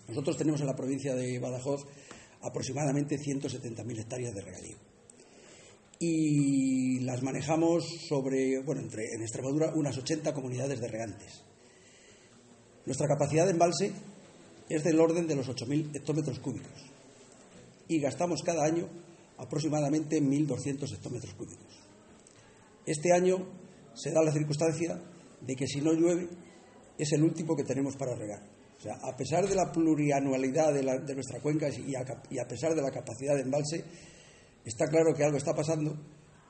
Nosotros 0.09 0.37
tenemos 0.37 0.61
en 0.61 0.67
la 0.67 0.75
provincia 0.75 1.15
de 1.15 1.39
Badajoz 1.39 1.87
aproximadamente 2.43 3.17
170.000 3.17 4.01
hectáreas 4.01 4.35
de 4.35 4.43
regadío. 4.43 4.77
Y 6.01 6.99
las 7.05 7.23
manejamos 7.23 7.85
sobre, 8.09 8.61
bueno, 8.65 8.81
entre, 8.81 9.05
en 9.15 9.23
Extremadura 9.23 9.73
unas 9.77 9.97
80 9.97 10.35
comunidades 10.35 10.81
de 10.81 10.89
regantes. 10.89 11.45
Nuestra 12.85 13.07
capacidad 13.07 13.45
de 13.45 13.53
embalse 13.53 13.93
es 14.69 14.83
del 14.85 15.01
orden 15.01 15.27
de 15.27 15.37
los 15.37 15.49
8.000 15.49 15.95
hectómetros 15.95 16.39
cúbicos 16.39 16.73
y 17.89 18.01
gastamos 18.01 18.43
cada 18.43 18.65
año 18.65 18.89
aproximadamente 19.37 20.23
1.200 20.23 20.93
hectómetros 20.93 21.35
cúbicos. 21.35 21.81
Este 22.87 23.13
año 23.13 23.47
se 23.95 24.11
da 24.11 24.23
la 24.23 24.33
circunstancia 24.33 25.01
de 25.41 25.57
que 25.57 25.67
si 25.67 25.81
no 25.81 25.93
llueve 25.93 26.29
es 26.99 27.13
el 27.13 27.23
último 27.23 27.57
que 27.57 27.65
tenemos 27.65 27.97
para 27.97 28.15
regar. 28.15 28.43
O 28.79 28.81
sea, 28.81 28.95
a 29.03 29.17
pesar 29.17 29.47
de 29.49 29.55
la 29.55 29.73
plurianualidad 29.73 30.73
de, 30.75 31.15
nuestra 31.15 31.41
cuenca 31.41 31.69
y 31.69 31.95
a, 31.95 32.05
y 32.31 32.39
a 32.39 32.47
pesar 32.47 32.75
de 32.75 32.83
la 32.83 32.91
capacidad 32.91 33.35
de 33.35 33.43
embalse, 33.43 33.85
está 34.65 34.87
claro 34.87 35.15
que 35.15 35.25
algo 35.25 35.39
está 35.39 35.55
pasando 35.55 35.97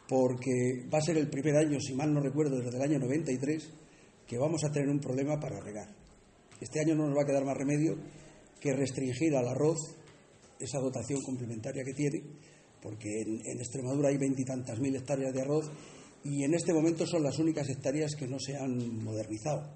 porque 0.09 0.87
va 0.93 0.99
a 0.99 1.03
ser 1.03 1.17
el 1.17 1.31
primer 1.31 1.57
año, 1.57 1.79
si 1.81 1.95
mal 1.95 2.13
no 2.13 2.21
recuerdo, 2.21 2.59
desde 2.61 2.77
el 2.77 2.83
año 2.83 2.99
93, 2.99 3.71
que 4.27 4.39
vamos 4.39 4.63
a 4.65 4.71
tener 4.71 4.89
un 4.89 5.01
problema 5.01 5.39
para 5.41 5.61
regar. 5.61 6.04
Este 6.65 6.81
año 6.81 6.95
no 6.95 7.07
nos 7.07 7.19
va 7.19 7.23
a 7.25 7.27
quedar 7.27 7.45
más 7.45 7.59
remedio 7.59 7.95
que 8.59 8.73
restringir 8.73 9.37
al 9.37 9.47
arroz 9.47 9.79
esa 10.59 10.79
dotación 10.79 11.21
complementaria 11.21 11.85
que 11.85 11.93
tiene, 11.93 12.23
porque 12.81 13.21
en, 13.21 13.59
Extremadura 13.59 14.09
hay 14.09 14.17
veintitantas 14.17 14.81
mil 14.81 14.97
hectáreas 14.97 15.35
de 15.35 15.43
arroz 15.43 15.71
y 16.25 16.43
en 16.43 16.55
este 16.55 16.73
momento 16.73 17.07
son 17.07 17.23
las 17.23 17.39
únicas 17.39 17.69
hectáreas 17.69 18.17
que 18.17 18.27
no 18.27 18.39
se 18.41 18.57
han 18.57 19.05
modernizado. 19.05 19.75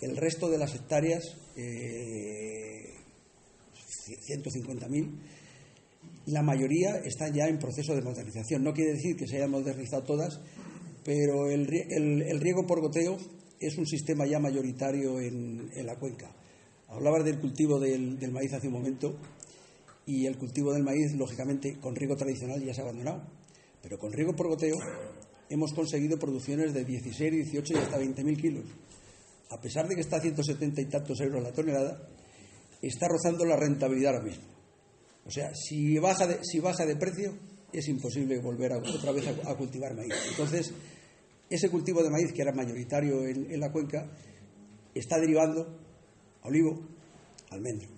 El 0.00 0.16
resto 0.16 0.48
de 0.48 0.58
las 0.58 0.72
hectáreas, 0.76 1.24
eh, 1.56 2.84
150.000, 4.28 5.10
la 6.26 6.42
mayoría 6.42 6.98
están 7.04 7.34
ya 7.34 7.48
en 7.48 7.58
proceso 7.58 7.96
de 7.96 8.02
modernización. 8.02 8.62
No 8.62 8.72
quiere 8.72 8.92
decir 8.92 9.16
que 9.16 9.26
se 9.26 9.38
hayan 9.38 9.50
modernizado 9.50 10.04
todas, 10.04 10.38
pero 11.04 11.50
el 11.50 12.40
riego 12.40 12.64
por 12.64 12.80
goteo 12.80 13.18
es 13.66 13.78
un 13.78 13.86
sistema 13.86 14.26
ya 14.26 14.38
mayoritario 14.38 15.20
en, 15.20 15.70
la 15.86 15.96
cuenca. 15.96 16.34
Hablabas 16.88 17.24
del 17.24 17.40
cultivo 17.40 17.78
del, 17.78 18.18
del 18.18 18.32
maíz 18.32 18.52
hace 18.52 18.66
un 18.66 18.74
momento 18.74 19.16
y 20.06 20.26
el 20.26 20.36
cultivo 20.36 20.72
del 20.72 20.82
maíz, 20.82 21.12
lógicamente, 21.14 21.78
con 21.80 21.94
riego 21.94 22.16
tradicional 22.16 22.62
ya 22.62 22.74
se 22.74 22.80
ha 22.80 22.84
abandonado. 22.84 23.22
Pero 23.82 23.98
con 23.98 24.12
riego 24.12 24.34
por 24.34 24.48
goteo 24.48 24.76
hemos 25.48 25.72
conseguido 25.72 26.18
producciones 26.18 26.72
de 26.72 26.84
16, 26.84 27.32
18 27.32 27.74
y 27.74 27.76
hasta 27.76 28.00
20.000 28.00 28.40
kilos. 28.40 28.64
A 29.50 29.60
pesar 29.60 29.86
de 29.86 29.94
que 29.94 30.00
está 30.00 30.16
a 30.16 30.20
170 30.20 30.80
y 30.80 30.86
tantos 30.86 31.20
euros 31.20 31.42
la 31.42 31.52
tonelada, 31.52 32.08
está 32.80 33.06
rozando 33.08 33.44
la 33.44 33.56
rentabilidad 33.56 34.14
ahora 34.14 34.24
mismo. 34.24 34.44
O 35.24 35.30
sea, 35.30 35.52
si 35.54 35.98
baja 35.98 36.26
de, 36.26 36.38
si 36.42 36.58
baja 36.58 36.84
de 36.84 36.96
precio, 36.96 37.34
es 37.72 37.86
imposible 37.88 38.38
volver 38.40 38.72
otra 38.72 39.12
vez 39.12 39.26
a, 39.26 39.50
a 39.50 39.56
cultivar 39.56 39.94
maíz. 39.94 40.14
Entonces, 40.30 40.72
ese 41.54 41.68
cultivo 41.68 42.02
de 42.02 42.10
maíz, 42.10 42.32
que 42.32 42.42
era 42.42 42.52
mayoritario 42.52 43.26
en, 43.26 43.60
la 43.60 43.70
cuenca, 43.70 44.10
está 44.94 45.18
derivando 45.18 45.78
a 46.42 46.48
olivo, 46.48 46.88
almendro. 47.50 47.88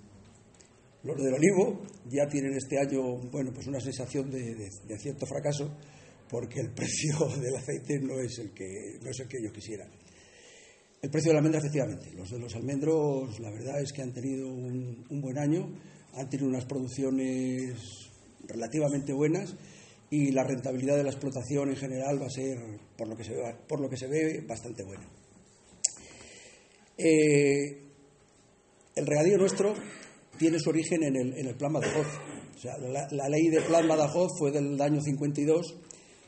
Los 1.03 1.23
del 1.23 1.35
olivo 1.35 1.83
ya 2.07 2.27
tienen 2.27 2.55
este 2.55 2.79
año, 2.79 3.19
bueno, 3.31 3.53
pues 3.53 3.67
una 3.67 3.81
sensación 3.81 4.31
de, 4.31 4.99
cierto 4.99 5.27
fracaso, 5.27 5.77
porque 6.29 6.61
el 6.61 6.73
precio 6.75 7.29
del 7.41 7.57
aceite 7.57 8.01
no 8.01 8.19
es 8.21 8.39
el 8.39 8.53
que, 8.53 8.99
no 9.03 9.11
es 9.11 9.21
el 9.21 9.29
que 9.29 9.39
ellos 9.39 9.53
quisieran. 9.53 9.89
El 11.03 11.11
precio 11.11 11.31
de 11.31 11.35
la 11.35 11.39
almendra, 11.41 11.61
efectivamente. 11.61 12.11
Los 12.17 12.31
de 12.31 12.39
los 12.39 12.55
almendros, 12.55 13.39
la 13.39 13.51
verdad 13.51 13.81
es 13.83 13.93
que 13.93 14.03
han 14.03 14.15
tenido 14.15 14.49
un 14.49 15.21
buen 15.21 15.39
año, 15.39 15.69
han 16.15 16.31
tenido 16.31 16.49
unas 16.49 16.65
producciones 16.65 17.79
relativamente 18.49 19.13
buenas 19.13 19.55
y 20.15 20.31
la 20.31 20.45
rentabilidad 20.45 20.97
de 20.97 21.03
la 21.03 21.11
explotación 21.11 21.71
en 21.71 21.77
general 21.77 22.23
va 22.23 22.27
a 22.27 22.31
ser, 22.31 22.57
por 22.97 23.09
lo 23.09 23.17
que 23.17 23.25
se 23.25 23.35
ve, 23.35 23.57
por 23.67 23.81
lo 23.81 23.91
que 23.91 23.97
se 23.97 24.07
ve 24.07 24.45
bastante 24.47 24.85
buena. 24.85 25.09
Eh, 26.97 27.83
el 28.95 29.07
regadío 29.07 29.37
nuestro 29.39 29.75
tiene 30.39 30.61
su 30.61 30.71
origen 30.71 31.03
en 31.03 31.17
el, 31.17 31.37
en 31.37 31.47
el 31.49 31.57
Plan 31.57 31.73
Badajoz. 31.73 32.07
La, 32.93 33.09
la 33.11 33.29
ley 33.29 33.49
de 33.49 33.61
Plan 33.63 33.89
Badajoz 33.89 34.31
fue 34.39 34.53
del 34.53 34.81
año 34.81 35.01
52 35.01 35.75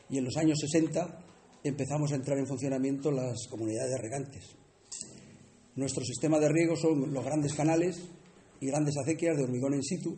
y 0.09 0.17
en 0.17 0.25
los 0.25 0.35
años 0.35 0.59
60 0.59 1.23
empezamos 1.63 2.11
a 2.11 2.15
entrar 2.15 2.37
en 2.37 2.45
funcionamiento 2.45 3.09
las 3.09 3.47
comunidades 3.49 3.91
de 3.91 3.97
regantes. 4.01 4.43
Nuestro 5.77 6.03
sistema 6.03 6.39
de 6.39 6.49
riego 6.49 6.75
son 6.75 7.13
los 7.13 7.23
grandes 7.23 7.53
canales 7.53 8.01
y 8.59 8.67
grandes 8.67 8.97
acequias 8.97 9.37
de 9.37 9.43
hormigón 9.43 9.75
in 9.75 9.83
situ, 9.83 10.17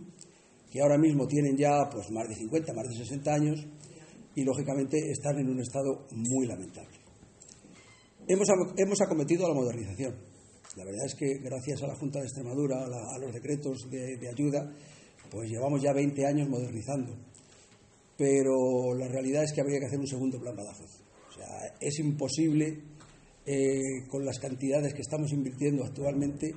que 0.72 0.82
ahora 0.82 0.97
mismo 0.97 1.28
tienen 1.28 1.57
ya 1.57 1.89
pues, 1.91 2.09
más 2.11 2.28
de 2.28 2.36
50, 2.36 2.74
más 2.74 2.88
de 2.88 2.95
60 2.97 3.34
años 3.34 3.67
y 4.36 4.43
lógicamente 4.43 4.97
están 5.11 5.39
en 5.39 5.49
un 5.49 5.59
estado 5.59 6.05
muy 6.11 6.45
lamentable. 6.45 6.97
Hemos, 8.28 8.47
hemos 8.78 9.01
acometido 9.01 9.47
la 9.47 9.55
modernización. 9.55 10.15
La 10.76 10.86
verdad 10.86 11.05
es 11.05 11.15
que 11.15 11.39
gracias 11.39 11.82
a 11.82 11.88
la 11.88 11.95
Junta 11.95 12.20
de 12.20 12.26
Extremadura, 12.26 12.78
a, 12.78 13.15
a 13.15 13.20
los 13.20 13.34
decretos 13.34 13.89
de, 13.89 14.17
de 14.17 14.30
ayuda, 14.30 14.72
pues 15.32 15.49
llevamos 15.49 15.82
ya 15.82 15.93
20 15.93 16.26
años 16.26 16.47
modernizando. 16.47 17.17
Pero 18.17 18.93
la 18.95 19.07
realidad 19.07 19.43
es 19.43 19.53
que 19.53 19.61
habría 19.61 19.80
que 19.80 19.86
hacer 19.86 19.99
un 19.99 20.07
segundo 20.07 20.39
plan 20.39 20.55
Badajoz. 20.55 21.01
O 21.30 21.34
sea, 21.34 21.76
es 21.80 21.99
imposible, 21.99 22.84
eh, 23.45 24.05
con 24.09 24.26
las 24.26 24.38
cantidades 24.39 24.93
que 24.93 25.01
estamos 25.01 25.32
invirtiendo 25.32 25.84
actualmente, 25.84 26.51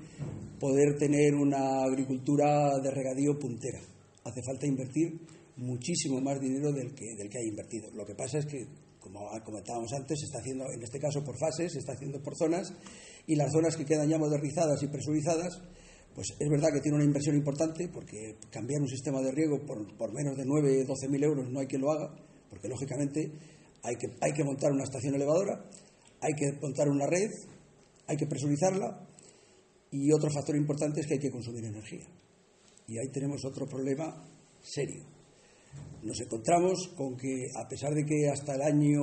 poder 0.58 0.98
tener 0.98 1.34
una 1.34 1.84
agricultura 1.84 2.78
de 2.82 2.90
regadío 2.90 3.38
puntera. 3.38 3.80
Hace 4.24 4.42
falta 4.42 4.66
invertir 4.66 5.20
muchísimo 5.56 6.20
más 6.20 6.40
dinero 6.40 6.72
del 6.72 6.94
que, 6.94 7.14
del 7.16 7.28
que 7.28 7.38
hay 7.38 7.48
invertido. 7.48 7.90
Lo 7.92 8.06
que 8.06 8.14
pasa 8.14 8.38
es 8.38 8.46
que, 8.46 8.66
como 9.00 9.28
comentábamos 9.44 9.92
antes, 9.92 10.18
se 10.20 10.26
está 10.26 10.38
haciendo, 10.38 10.70
en 10.70 10.82
este 10.82 10.98
caso 10.98 11.24
por 11.24 11.36
fases, 11.38 11.72
se 11.72 11.78
está 11.78 11.92
haciendo 11.92 12.22
por 12.22 12.36
zonas, 12.36 12.72
y 13.26 13.36
las 13.36 13.52
zonas 13.52 13.76
que 13.76 13.84
quedan 13.84 14.08
ya 14.08 14.18
modernizadas 14.18 14.82
y 14.82 14.88
presurizadas, 14.88 15.60
pues 16.14 16.28
es 16.38 16.48
verdad 16.48 16.72
que 16.72 16.80
tiene 16.80 16.96
una 16.96 17.04
inversión 17.04 17.36
importante, 17.36 17.88
porque 17.88 18.36
cambiar 18.50 18.80
un 18.80 18.88
sistema 18.88 19.20
de 19.22 19.32
riego 19.32 19.64
por, 19.66 19.96
por 19.96 20.12
menos 20.12 20.36
de 20.36 20.44
9, 20.44 20.84
12 20.84 21.08
mil 21.08 21.22
euros 21.22 21.50
no 21.50 21.60
hay 21.60 21.66
quien 21.66 21.82
lo 21.82 21.90
haga, 21.90 22.14
porque 22.50 22.68
lógicamente 22.68 23.32
hay 23.82 23.96
que, 23.96 24.08
hay 24.20 24.32
que 24.32 24.44
montar 24.44 24.72
una 24.72 24.84
estación 24.84 25.14
elevadora, 25.14 25.64
hay 26.20 26.34
que 26.34 26.52
montar 26.60 26.88
una 26.88 27.06
red, 27.06 27.30
hay 28.06 28.16
que 28.16 28.26
presurizarla, 28.26 29.08
y 29.90 30.12
otro 30.12 30.30
factor 30.30 30.56
importante 30.56 31.00
es 31.00 31.06
que 31.06 31.14
hay 31.14 31.20
que 31.20 31.30
consumir 31.30 31.64
energía. 31.64 32.06
Y 32.88 32.98
ahí 32.98 33.08
tenemos 33.12 33.44
otro 33.44 33.66
problema 33.66 34.24
serio. 34.62 35.04
Nos 36.02 36.20
encontramos 36.20 36.88
con 36.96 37.16
que, 37.16 37.46
a 37.54 37.68
pesar 37.68 37.94
de 37.94 38.04
que 38.04 38.28
hasta 38.28 38.54
el 38.54 38.62
año, 38.62 39.02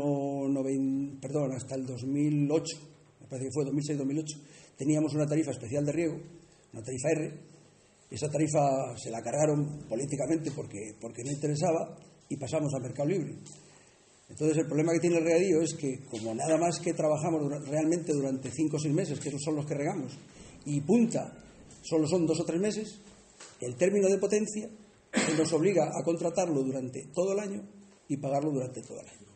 noven- 0.50 1.18
perdón, 1.22 1.54
hasta 1.54 1.76
el 1.76 1.86
2008, 1.86 2.78
me 3.22 3.28
parece 3.28 3.48
que 3.48 3.54
fue 3.54 3.66
2006-2008, 3.66 4.42
teníamos 4.78 5.14
una 5.14 5.26
tarifa 5.26 5.52
especial 5.52 5.86
de 5.86 5.92
riego, 5.92 6.20
una 6.74 6.84
tarifa 6.84 7.10
R, 7.12 7.40
esa 8.12 8.28
tarifa 8.30 8.98
se 8.98 9.12
la 9.12 9.22
cargaron 9.22 9.86
políticamente 9.88 10.52
porque, 10.52 10.96
porque 11.00 11.24
no 11.24 11.32
interesaba 11.32 11.96
y 12.28 12.36
pasamos 12.38 12.74
al 12.74 12.82
mercado 12.82 13.08
libre. 13.08 13.36
Entonces 14.30 14.58
el 14.58 14.68
problema 14.68 14.94
que 14.94 15.00
tiene 15.00 15.18
el 15.18 15.24
regadío 15.24 15.62
es 15.62 15.74
que 15.74 16.00
como 16.10 16.36
nada 16.36 16.58
más 16.58 16.80
que 16.80 16.94
trabajamos 16.94 17.42
realmente 17.68 18.14
durante 18.14 18.52
5 18.52 18.78
o 18.78 18.80
6 18.80 18.94
meses, 18.94 19.20
que 19.20 19.30
esos 19.30 19.42
son 19.42 19.56
los 19.56 19.66
que 19.66 19.74
regamos, 19.74 20.18
y 20.66 20.82
punta 20.82 21.34
solo 21.82 22.08
son 22.08 22.26
2 22.28 22.40
o 22.40 22.46
3 22.46 22.60
meses, 22.60 23.00
el 23.62 23.76
término 23.76 24.08
de 24.08 24.18
potencia 24.18 24.70
nos 25.38 25.54
obliga 25.54 25.86
a 25.86 26.04
contratarlo 26.04 26.62
durante 26.64 27.08
todo 27.14 27.34
el 27.34 27.40
año 27.40 27.68
y 28.08 28.18
pagarlo 28.18 28.52
durante 28.52 28.82
todo 28.82 29.00
el 29.00 29.08
año. 29.08 29.28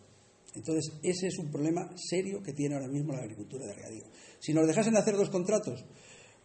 Entonces 0.56 0.94
ese 1.02 1.28
es 1.28 1.38
un 1.40 1.52
problema 1.52 1.90
serio 1.96 2.42
que 2.44 2.54
tiene 2.54 2.76
ahora 2.76 2.88
mismo 2.88 3.14
la 3.14 3.22
agricultura 3.22 3.66
de 3.66 3.74
regadío. 3.74 4.04
Si 4.40 4.54
nos 4.54 4.68
dejasen 4.68 4.96
hacer 4.96 5.16
dos 5.16 5.30
contratos, 5.30 5.84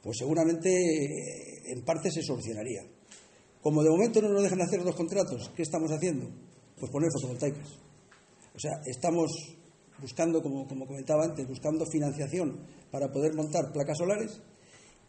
pues 0.03 0.17
seguramente 0.19 0.71
eh, 0.71 1.73
en 1.73 1.85
parte 1.85 2.11
se 2.11 2.23
solucionaría. 2.23 2.83
Como 3.61 3.83
de 3.83 3.91
momento 3.91 4.23
no 4.23 4.31
nos 4.31 4.43
dejan 4.43 4.63
hacer 4.63 4.83
dos 4.83 4.95
contratos, 4.95 5.51
¿qué 5.55 5.63
estamos 5.63 5.91
haciendo? 5.91 6.31
Pues 6.79 6.91
poner 6.91 7.11
fotovoltaicas. 7.13 7.69
O 8.55 8.59
sea, 8.59 8.81
estamos 8.87 9.31
buscando, 10.01 10.41
como, 10.43 10.67
como 10.67 10.87
comentaba 10.87 11.25
antes, 11.25 11.47
buscando 11.47 11.85
financiación 11.87 12.61
para 12.91 13.11
poder 13.11 13.35
montar 13.35 13.73
placas 13.73 13.99
solares 13.99 14.41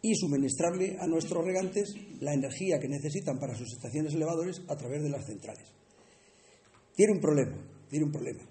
y 0.02 0.16
suministrarle 0.16 0.98
a 1.00 1.08
nuestros 1.08 1.44
regantes 1.44 1.94
la 2.22 2.34
energía 2.34 2.80
que 2.80 2.88
necesitan 2.88 3.38
para 3.40 3.56
sus 3.56 3.74
estaciones 3.74 4.14
elevadores 4.14 4.62
a 4.68 4.76
través 4.76 5.04
de 5.04 5.10
las 5.10 5.26
centrales. 5.26 5.68
Tiene 6.96 7.14
un 7.14 7.20
problema, 7.20 7.58
tiene 7.90 8.06
un 8.06 8.12
problema. 8.12 8.44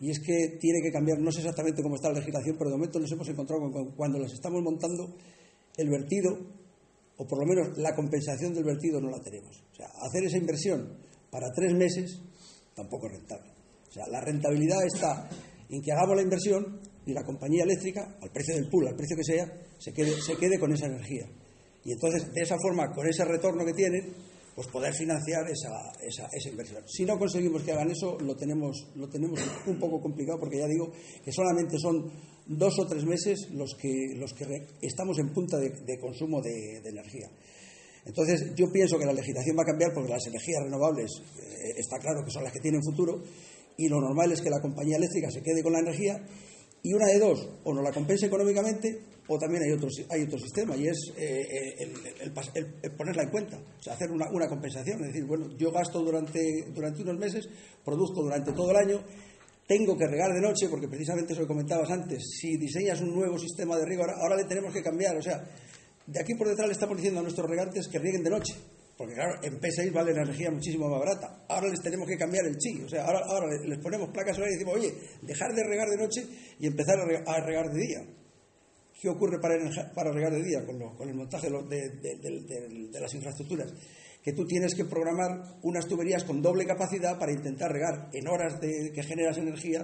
Y 0.00 0.10
es 0.10 0.20
que 0.20 0.58
tiene 0.58 0.80
que 0.82 0.90
cambiar, 0.90 1.18
no 1.18 1.30
sé 1.30 1.40
exactamente 1.40 1.82
cómo 1.82 1.96
está 1.96 2.08
la 2.08 2.20
legislación, 2.20 2.56
pero 2.58 2.70
de 2.70 2.76
momento 2.76 2.98
nos 2.98 3.12
hemos 3.12 3.28
encontrado 3.28 3.70
con 3.70 3.92
cuando 3.92 4.18
las 4.18 4.32
estamos 4.32 4.62
montando, 4.62 5.14
el 5.76 5.88
vertido, 5.88 6.38
o 7.16 7.26
por 7.26 7.38
lo 7.38 7.46
menos 7.46 7.76
la 7.78 7.94
compensación 7.94 8.54
del 8.54 8.64
vertido 8.64 9.00
no 9.00 9.10
la 9.10 9.20
tenemos. 9.20 9.62
O 9.72 9.74
sea, 9.74 9.86
hacer 10.00 10.24
esa 10.24 10.38
inversión 10.38 10.96
para 11.30 11.50
tres 11.54 11.74
meses 11.74 12.18
tampoco 12.74 13.06
es 13.08 13.12
rentable. 13.18 13.50
O 13.88 13.92
sea, 13.92 14.06
la 14.08 14.20
rentabilidad 14.20 14.84
está 14.86 15.28
en 15.68 15.82
que 15.82 15.92
hagamos 15.92 16.16
la 16.16 16.22
inversión 16.22 16.80
y 17.06 17.12
la 17.12 17.24
compañía 17.24 17.64
eléctrica, 17.64 18.16
al 18.20 18.30
precio 18.30 18.54
del 18.54 18.68
pool, 18.68 18.88
al 18.88 18.96
precio 18.96 19.16
que 19.16 19.24
sea, 19.24 19.52
se 19.78 19.92
quede, 19.92 20.20
se 20.20 20.36
quede 20.36 20.58
con 20.58 20.72
esa 20.72 20.86
energía. 20.86 21.26
Y 21.84 21.92
entonces, 21.92 22.32
de 22.32 22.42
esa 22.42 22.56
forma, 22.58 22.92
con 22.92 23.06
ese 23.06 23.24
retorno 23.24 23.64
que 23.64 23.72
tienen, 23.72 24.14
pues 24.54 24.66
poder 24.68 24.92
financiar 24.92 25.48
esa, 25.48 25.70
esa, 26.06 26.28
esa, 26.32 26.48
inversión. 26.48 26.82
Si 26.86 27.04
no 27.04 27.18
conseguimos 27.18 27.62
que 27.62 27.72
hagan 27.72 27.90
eso, 27.90 28.18
lo 28.20 28.36
tenemos, 28.36 28.88
lo 28.96 29.08
tenemos 29.08 29.40
un 29.66 29.78
poco 29.78 30.00
complicado 30.00 30.38
porque 30.38 30.58
ya 30.58 30.66
digo 30.66 30.92
que 31.24 31.32
solamente 31.32 31.78
son 31.78 32.10
dos 32.46 32.78
o 32.78 32.86
tres 32.86 33.04
meses 33.04 33.48
los 33.52 33.74
que, 33.74 34.14
los 34.16 34.34
que 34.34 34.44
estamos 34.82 35.18
en 35.18 35.32
punta 35.32 35.56
de, 35.58 35.98
consumo 35.98 36.42
de, 36.42 36.80
de, 36.82 36.90
energía. 36.90 37.30
Entonces, 38.04 38.54
yo 38.54 38.66
pienso 38.72 38.98
que 38.98 39.06
la 39.06 39.12
legislación 39.12 39.56
va 39.56 39.62
a 39.62 39.66
cambiar 39.66 39.92
porque 39.94 40.10
las 40.10 40.26
energías 40.26 40.62
renovables 40.64 41.10
eh, 41.38 41.74
está 41.78 41.98
claro 41.98 42.24
que 42.24 42.30
son 42.30 42.44
las 42.44 42.52
que 42.52 42.60
tienen 42.60 42.82
futuro 42.82 43.22
y 43.76 43.88
lo 43.88 44.00
normal 44.00 44.32
es 44.32 44.42
que 44.42 44.50
la 44.50 44.60
compañía 44.60 44.96
eléctrica 44.96 45.30
se 45.30 45.42
quede 45.42 45.62
con 45.62 45.72
la 45.72 45.80
energía 45.80 46.20
y 46.82 46.92
una 46.92 47.06
de 47.06 47.18
dos, 47.18 47.48
o 47.64 47.74
no 47.74 47.82
la 47.82 47.92
compensa 47.92 48.26
económicamente 48.26 49.00
o 49.32 49.38
también 49.38 49.62
hay 49.62 49.70
otro, 49.70 49.88
hay 50.08 50.22
otro 50.22 50.38
sistema 50.38 50.76
y 50.76 50.88
es 50.88 51.12
eh, 51.16 51.76
el, 51.78 51.90
el, 52.20 52.66
el, 52.82 52.92
ponerla 52.92 53.22
en 53.22 53.30
cuenta, 53.30 53.58
o 53.58 53.82
sea, 53.82 53.94
hacer 53.94 54.10
una, 54.10 54.28
una, 54.32 54.48
compensación, 54.48 55.00
es 55.02 55.12
decir, 55.12 55.24
bueno, 55.24 55.56
yo 55.56 55.70
gasto 55.70 56.00
durante, 56.00 56.64
durante 56.74 57.02
unos 57.02 57.16
meses, 57.16 57.48
produzco 57.84 58.24
durante 58.24 58.52
todo 58.52 58.72
el 58.72 58.76
año, 58.78 59.00
tengo 59.68 59.96
que 59.96 60.08
regar 60.08 60.34
de 60.34 60.40
noche, 60.40 60.68
porque 60.68 60.88
precisamente 60.88 61.32
eso 61.32 61.42
que 61.42 61.46
comentabas 61.46 61.88
antes, 61.90 62.24
si 62.40 62.56
diseñas 62.56 63.00
un 63.02 63.14
nuevo 63.14 63.38
sistema 63.38 63.76
de 63.78 63.86
riego, 63.86 64.02
ahora, 64.02 64.16
ahora 64.20 64.36
le 64.36 64.46
tenemos 64.46 64.74
que 64.74 64.82
cambiar, 64.82 65.16
o 65.16 65.22
sea, 65.22 65.44
de 66.06 66.20
aquí 66.20 66.34
por 66.34 66.48
detrás 66.48 66.66
le 66.66 66.72
estamos 66.72 66.96
diciendo 66.96 67.20
a 67.20 67.22
nuestros 67.22 67.48
regantes 67.48 67.86
que 67.86 68.00
rieguen 68.00 68.24
de 68.24 68.30
noche, 68.30 68.54
porque 69.00 69.14
claro, 69.14 69.40
en 69.42 69.58
P6 69.58 69.90
vale 69.94 70.12
la 70.12 70.24
energía 70.24 70.50
muchísimo 70.50 70.86
más 70.86 71.00
barata. 71.00 71.46
Ahora 71.48 71.68
les 71.68 71.80
tenemos 71.80 72.06
que 72.06 72.18
cambiar 72.18 72.44
el 72.44 72.58
chi. 72.58 72.82
O 72.84 72.88
sea, 72.90 73.06
ahora, 73.06 73.46
les 73.64 73.78
ponemos 73.78 74.10
placas 74.10 74.36
solares 74.36 74.56
y 74.56 74.58
decimos, 74.58 74.76
oye, 74.76 74.92
dejar 75.22 75.54
de 75.54 75.64
regar 75.64 75.88
de 75.88 75.96
noche 75.96 76.26
y 76.58 76.66
empezar 76.66 76.98
a 76.98 77.40
regar 77.40 77.72
de 77.72 77.80
día. 77.80 78.04
¿Qué 79.00 79.08
ocurre 79.08 79.40
para, 79.40 79.56
regar 79.56 80.32
de 80.32 80.42
día 80.42 80.66
con, 80.66 81.08
el 81.08 81.14
montaje 81.14 81.48
de, 81.48 81.88
de, 81.98 82.16
de, 82.18 82.88
de, 82.92 83.00
las 83.00 83.14
infraestructuras? 83.14 83.72
Que 84.22 84.34
tú 84.34 84.44
tienes 84.44 84.74
que 84.74 84.84
programar 84.84 85.56
unas 85.62 85.86
tuberías 85.86 86.22
con 86.24 86.42
doble 86.42 86.66
capacidad 86.66 87.18
para 87.18 87.32
intentar 87.32 87.72
regar 87.72 88.10
en 88.12 88.28
horas 88.28 88.60
que 88.60 89.02
generas 89.02 89.38
energía. 89.38 89.80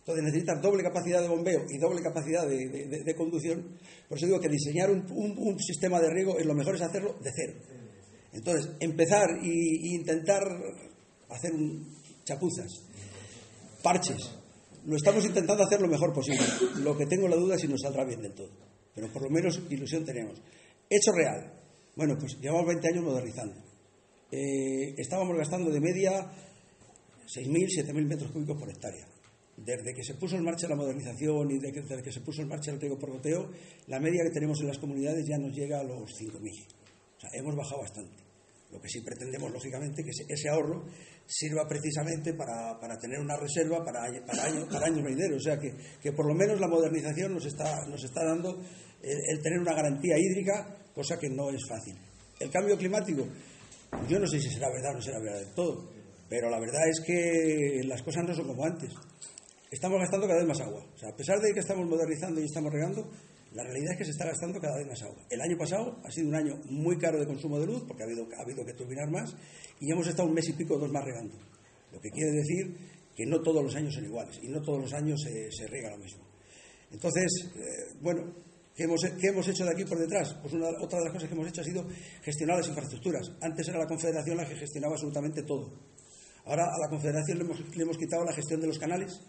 Entonces 0.00 0.24
necesitas 0.24 0.60
doble 0.60 0.82
capacidad 0.82 1.22
de 1.22 1.28
bombeo 1.28 1.64
y 1.70 1.78
doble 1.78 2.02
capacidad 2.02 2.46
de, 2.46 3.14
conducción. 3.16 3.78
Por 4.10 4.18
eso 4.18 4.26
digo 4.26 4.40
que 4.40 4.50
diseñar 4.50 4.90
un, 4.90 5.06
un, 5.10 5.58
sistema 5.58 5.98
de 6.02 6.10
riego, 6.10 6.36
lo 6.38 6.54
mejor 6.54 6.74
es 6.74 6.82
hacerlo 6.82 7.14
de 7.22 7.30
cero 7.34 7.77
entonces, 8.32 8.70
empezar 8.80 9.28
e 9.42 9.94
intentar 9.94 10.42
hacer 11.30 11.52
chapuzas, 12.24 12.82
parches. 13.82 14.34
Lo 14.86 14.96
estamos 14.96 15.24
intentando 15.24 15.64
hacer 15.64 15.80
lo 15.80 15.88
mejor 15.88 16.12
posible. 16.12 16.44
Lo 16.82 16.96
que 16.96 17.06
tengo 17.06 17.28
la 17.28 17.36
duda 17.36 17.56
es 17.56 17.60
si 17.60 17.68
nos 17.68 17.80
saldrá 17.82 18.04
bien 18.04 18.22
del 18.22 18.32
todo. 18.32 18.50
Pero 18.94 19.08
por 19.12 19.22
lo 19.22 19.30
menos 19.30 19.60
ilusión 19.70 20.04
tenemos. 20.04 20.40
Hecho 20.88 21.12
real. 21.12 21.52
Bueno, 21.96 22.16
pues 22.18 22.38
llevamos 22.40 22.66
20 22.66 22.88
años 22.88 23.04
modernizando. 23.04 23.56
Eh, 24.30 24.94
estábamos 24.98 25.36
gastando 25.36 25.70
de 25.70 25.80
media 25.80 26.30
6.000, 27.26 27.86
7.000 27.86 28.06
metros 28.06 28.30
cúbicos 28.30 28.58
por 28.58 28.70
hectárea. 28.70 29.06
Desde 29.56 29.92
que 29.92 30.04
se 30.04 30.14
puso 30.14 30.36
en 30.36 30.44
marcha 30.44 30.68
la 30.68 30.76
modernización 30.76 31.50
y 31.50 31.58
desde 31.58 31.72
que, 31.72 31.80
desde 31.82 32.02
que 32.02 32.12
se 32.12 32.20
puso 32.20 32.42
en 32.42 32.48
marcha 32.48 32.70
el 32.70 32.80
riego 32.80 32.98
por 32.98 33.10
goteo, 33.10 33.50
la 33.88 33.98
media 33.98 34.22
que 34.22 34.30
tenemos 34.30 34.60
en 34.60 34.68
las 34.68 34.78
comunidades 34.78 35.26
ya 35.26 35.36
nos 35.38 35.54
llega 35.54 35.80
a 35.80 35.84
los 35.84 36.14
5.000. 36.18 36.77
O 37.18 37.20
sea, 37.20 37.30
hemos 37.34 37.54
bajado 37.54 37.82
bastante. 37.82 38.22
Lo 38.70 38.80
que 38.80 38.88
sí 38.88 39.00
pretendemos, 39.00 39.50
lógicamente, 39.50 40.04
que 40.04 40.10
ese 40.10 40.48
ahorro 40.48 40.84
sirva 41.26 41.66
precisamente 41.66 42.34
para, 42.34 42.78
para 42.78 42.98
tener 42.98 43.18
una 43.18 43.36
reserva 43.36 43.84
para, 43.84 44.02
para, 44.24 44.44
años, 44.44 45.02
venideros. 45.02 45.38
O 45.38 45.40
sea, 45.40 45.58
que, 45.58 45.74
que, 46.00 46.12
por 46.12 46.26
lo 46.26 46.34
menos 46.34 46.60
la 46.60 46.68
modernización 46.68 47.32
nos 47.32 47.46
está, 47.46 47.86
nos 47.86 48.02
está 48.04 48.24
dando 48.24 48.62
el, 49.02 49.18
el, 49.30 49.42
tener 49.42 49.58
una 49.58 49.74
garantía 49.74 50.16
hídrica, 50.18 50.76
cosa 50.94 51.18
que 51.18 51.28
no 51.30 51.50
es 51.50 51.66
fácil. 51.66 51.96
El 52.38 52.50
cambio 52.50 52.76
climático, 52.76 53.26
yo 54.06 54.18
no 54.18 54.26
sé 54.26 54.38
si 54.38 54.50
será 54.50 54.68
verdad 54.68 54.92
o 54.92 54.94
no 54.96 55.02
será 55.02 55.18
verdad 55.18 55.40
del 55.40 55.54
todo, 55.54 55.90
pero 56.28 56.50
la 56.50 56.60
verdad 56.60 56.86
es 56.88 57.00
que 57.04 57.80
las 57.84 58.02
cosas 58.02 58.24
no 58.26 58.34
son 58.34 58.46
como 58.48 58.64
antes. 58.64 58.92
Estamos 59.70 59.98
gastando 59.98 60.26
cada 60.26 60.40
vez 60.40 60.48
más 60.48 60.60
agua. 60.60 60.84
O 60.94 60.98
sea, 60.98 61.08
a 61.08 61.16
pesar 61.16 61.40
de 61.40 61.52
que 61.52 61.60
estamos 61.60 61.86
modernizando 61.86 62.40
y 62.40 62.44
estamos 62.44 62.72
regando, 62.72 63.10
la 63.52 63.62
realidad 63.62 63.92
es 63.92 63.98
que 63.98 64.04
se 64.04 64.10
está 64.10 64.26
gastando 64.26 64.60
cada 64.60 64.76
vez 64.76 64.86
más 64.86 65.02
agua. 65.02 65.24
El 65.30 65.40
año 65.40 65.56
pasado 65.56 66.00
ha 66.04 66.10
sido 66.10 66.28
un 66.28 66.34
año 66.34 66.60
muy 66.66 66.98
caro 66.98 67.18
de 67.18 67.26
consumo 67.26 67.58
de 67.58 67.66
luz 67.66 67.84
porque 67.86 68.02
ha 68.02 68.06
habido, 68.06 68.28
ha 68.36 68.42
habido 68.42 68.64
que 68.64 68.74
turbinar 68.74 69.10
más 69.10 69.34
y 69.80 69.90
hemos 69.90 70.06
estado 70.06 70.28
un 70.28 70.34
mes 70.34 70.48
y 70.48 70.52
pico, 70.52 70.78
dos 70.78 70.90
más 70.92 71.04
regando. 71.04 71.34
Lo 71.92 72.00
que 72.00 72.10
quiere 72.10 72.32
decir 72.32 72.76
que 73.16 73.24
no 73.24 73.40
todos 73.40 73.62
los 73.64 73.74
años 73.74 73.94
son 73.94 74.04
iguales 74.04 74.38
y 74.42 74.48
no 74.48 74.60
todos 74.62 74.80
los 74.80 74.92
años 74.92 75.20
se, 75.22 75.50
se 75.50 75.66
riega 75.66 75.90
lo 75.90 75.98
mismo. 75.98 76.24
Entonces, 76.90 77.50
eh, 77.56 77.96
bueno, 78.00 78.34
¿qué 78.74 78.84
hemos, 78.84 79.00
¿qué 79.20 79.28
hemos, 79.28 79.48
hecho 79.48 79.64
de 79.64 79.72
aquí 79.72 79.84
por 79.84 79.98
detrás? 79.98 80.34
Pues 80.42 80.52
una, 80.52 80.68
otra 80.80 80.98
de 80.98 81.06
las 81.06 81.14
cosas 81.14 81.28
que 81.28 81.34
hemos 81.34 81.48
hecho 81.48 81.60
ha 81.62 81.64
sido 81.64 81.86
gestionar 82.22 82.58
las 82.58 82.68
infraestructuras. 82.68 83.32
Antes 83.40 83.68
era 83.68 83.78
la 83.78 83.86
Confederación 83.86 84.36
la 84.36 84.46
que 84.46 84.56
gestionaba 84.56 84.94
absolutamente 84.94 85.42
todo. 85.42 85.72
Ahora 86.44 86.64
a 86.64 86.78
la 86.78 86.88
Confederación 86.88 87.38
le 87.38 87.44
hemos, 87.44 87.76
le 87.76 87.82
hemos 87.82 87.98
quitado 87.98 88.24
la 88.24 88.32
gestión 88.32 88.60
de 88.60 88.66
los 88.66 88.78
canales 88.78 89.20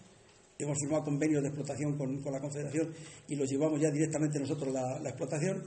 hemos 0.60 0.78
firmado 0.78 1.05
convenios 1.05 1.41
de 1.41 1.47
explotación 1.47 1.97
con, 1.97 2.22
con, 2.22 2.34
la 2.34 2.41
Confederación 2.41 2.93
y 3.30 3.36
los 3.36 3.49
llevamos 3.49 3.80
ya 3.80 3.89
directamente 3.89 4.39
nosotros 4.39 4.74
la, 4.74 4.99
explotación. 5.10 5.64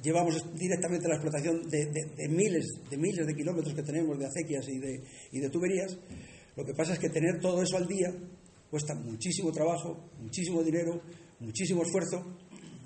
Llevamos 0.00 0.54
directamente 0.54 1.08
la 1.08 1.16
explotación 1.16 1.68
de, 1.68 2.28
miles, 2.28 2.64
de 2.88 2.96
miles 2.96 3.26
de 3.26 3.34
kilómetros 3.34 3.74
que 3.74 3.82
tenemos 3.82 4.18
de 4.18 4.26
acequias 4.26 4.68
y 4.68 4.78
de, 4.78 5.02
y 5.32 5.40
de 5.40 5.50
tuberías. 5.50 5.98
Lo 6.56 6.64
que 6.64 6.74
pasa 6.74 6.92
es 6.92 7.00
que 7.00 7.10
tener 7.10 7.40
todo 7.40 7.60
eso 7.60 7.76
al 7.76 7.86
día 7.86 8.14
cuesta 8.70 8.94
muchísimo 8.94 9.50
trabajo, 9.50 10.10
muchísimo 10.20 10.62
dinero, 10.62 11.02
muchísimo 11.40 11.82
esfuerzo 11.82 12.24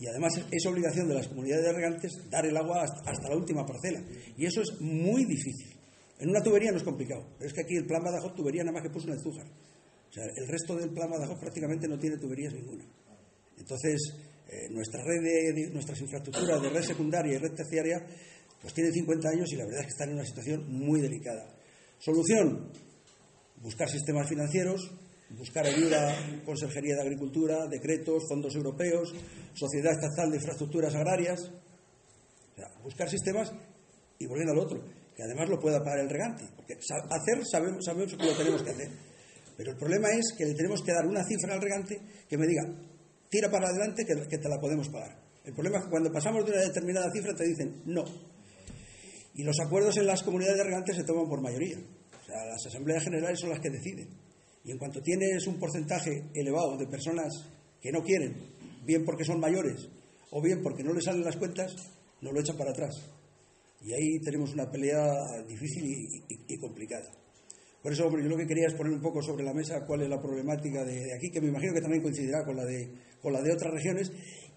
y 0.00 0.06
además 0.06 0.32
es 0.50 0.66
obligación 0.66 1.06
de 1.08 1.14
las 1.14 1.28
comunidades 1.28 1.66
de 1.66 1.72
regantes 1.72 2.12
dar 2.30 2.46
el 2.46 2.56
agua 2.56 2.82
hasta, 2.82 3.28
la 3.28 3.36
última 3.36 3.66
parcela. 3.66 4.02
Y 4.36 4.46
eso 4.46 4.62
es 4.62 4.80
muy 4.80 5.26
difícil. 5.26 5.76
En 6.18 6.30
una 6.30 6.42
tubería 6.42 6.70
no 6.70 6.78
es 6.78 6.84
complicado, 6.84 7.26
pero 7.38 7.48
es 7.48 7.52
que 7.52 7.60
aquí 7.60 7.76
el 7.76 7.86
plan 7.86 8.02
Badajoz 8.02 8.34
tubería 8.34 8.64
nada 8.64 8.72
más 8.72 8.82
que 8.82 8.90
puso 8.90 9.08
en 9.08 9.18
el. 9.18 9.20
El 10.16 10.46
resto 10.46 10.76
del 10.76 10.90
plan 10.90 11.10
Badajoz 11.10 11.40
prácticamente 11.40 11.88
no 11.88 11.98
tiene 11.98 12.16
tuberías 12.18 12.54
ninguna. 12.54 12.84
Entonces, 13.58 14.14
eh, 14.48 14.68
nuestra 14.70 15.02
red 15.02 15.22
de, 15.22 15.70
nuestras 15.70 16.00
infraestructuras 16.00 16.62
de 16.62 16.70
red 16.70 16.82
secundaria 16.82 17.34
y 17.34 17.38
red 17.38 17.52
terciaria, 17.52 18.06
pues 18.60 18.72
tienen 18.74 18.92
50 18.92 19.28
años 19.28 19.52
y 19.52 19.56
la 19.56 19.64
verdad 19.64 19.80
es 19.80 19.86
que 19.86 19.92
están 19.92 20.10
en 20.10 20.14
una 20.16 20.24
situación 20.24 20.72
muy 20.72 21.00
delicada. 21.00 21.56
Solución, 21.98 22.70
buscar 23.60 23.88
sistemas 23.88 24.28
financieros, 24.28 24.92
buscar 25.30 25.66
ayuda, 25.66 26.42
Consejería 26.44 26.94
de 26.94 27.02
Agricultura, 27.02 27.66
decretos, 27.66 28.24
fondos 28.28 28.54
europeos, 28.54 29.12
Sociedad 29.54 29.92
Estatal 29.92 30.30
de 30.30 30.36
Infraestructuras 30.36 30.94
Agrarias. 30.94 31.40
O 31.40 32.56
sea, 32.56 32.68
buscar 32.84 33.10
sistemas 33.10 33.52
y 34.18 34.26
volviendo 34.26 34.52
al 34.52 34.60
otro, 34.60 34.84
que 35.16 35.24
además 35.24 35.48
lo 35.48 35.58
pueda 35.58 35.82
pagar 35.82 36.00
el 36.00 36.10
regante. 36.10 36.44
Porque 36.54 36.74
hacer 36.74 37.42
sabemos, 37.50 37.84
sabemos 37.84 38.14
que 38.14 38.24
lo 38.24 38.36
tenemos 38.36 38.62
que 38.62 38.70
hacer 38.70 39.13
pero 39.56 39.70
el 39.70 39.76
problema 39.76 40.08
es 40.10 40.34
que 40.36 40.46
le 40.46 40.54
tenemos 40.54 40.82
que 40.82 40.92
dar 40.92 41.06
una 41.06 41.24
cifra 41.24 41.54
al 41.54 41.62
regante 41.62 42.00
que 42.28 42.36
me 42.36 42.46
diga, 42.46 42.62
tira 43.28 43.50
para 43.50 43.68
adelante 43.68 44.04
que, 44.04 44.38
te 44.38 44.48
la 44.48 44.60
podemos 44.60 44.88
pagar. 44.88 45.16
El 45.44 45.54
problema 45.54 45.78
es 45.78 45.84
que 45.84 45.90
cuando 45.90 46.10
pasamos 46.10 46.44
de 46.44 46.52
una 46.52 46.62
determinada 46.62 47.10
cifra 47.12 47.34
te 47.34 47.44
dicen 47.44 47.82
no. 47.86 48.04
Y 49.34 49.42
los 49.42 49.56
acuerdos 49.60 49.96
en 49.96 50.06
las 50.06 50.22
comunidades 50.22 50.58
de 50.58 50.64
regantes 50.64 50.96
se 50.96 51.04
toman 51.04 51.28
por 51.28 51.40
mayoría. 51.40 51.76
O 51.78 52.24
sea, 52.24 52.44
las 52.46 52.66
asambleas 52.66 53.04
generales 53.04 53.40
son 53.40 53.50
las 53.50 53.60
que 53.60 53.70
deciden. 53.70 54.08
Y 54.64 54.70
en 54.70 54.78
cuanto 54.78 55.02
tienes 55.02 55.46
un 55.46 55.58
porcentaje 55.58 56.30
elevado 56.34 56.76
de 56.76 56.86
personas 56.86 57.32
que 57.80 57.92
no 57.92 58.02
quieren, 58.02 58.34
bien 58.84 59.04
porque 59.04 59.24
son 59.24 59.38
mayores 59.38 59.88
o 60.30 60.40
bien 60.40 60.62
porque 60.62 60.82
no 60.82 60.94
les 60.94 61.04
salen 61.04 61.24
las 61.24 61.36
cuentas, 61.36 61.74
nos 62.22 62.32
lo 62.32 62.40
echan 62.40 62.56
para 62.56 62.70
atrás. 62.70 62.94
Y 63.82 63.92
ahí 63.92 64.18
tenemos 64.20 64.52
una 64.54 64.70
pelea 64.70 65.12
difícil 65.46 65.84
y 66.48 66.58
complicada. 66.58 67.23
Por 67.84 67.92
eso, 67.92 68.06
hombre, 68.06 68.22
yo 68.22 68.30
lo 68.30 68.38
que 68.38 68.46
quería 68.46 68.66
es 68.66 68.72
poner 68.72 68.94
un 68.94 69.02
poco 69.02 69.20
sobre 69.20 69.44
la 69.44 69.52
mesa 69.52 69.84
cuál 69.86 70.00
es 70.00 70.08
la 70.08 70.18
problemática 70.18 70.82
de, 70.86 71.12
aquí, 71.14 71.30
que 71.30 71.38
me 71.38 71.48
imagino 71.48 71.74
que 71.74 71.82
también 71.82 72.00
coincidirá 72.00 72.42
con 72.42 72.56
la 72.56 72.64
de, 72.64 72.90
con 73.20 73.30
la 73.30 73.42
de 73.42 73.52
otras 73.52 73.74
regiones, 73.74 74.10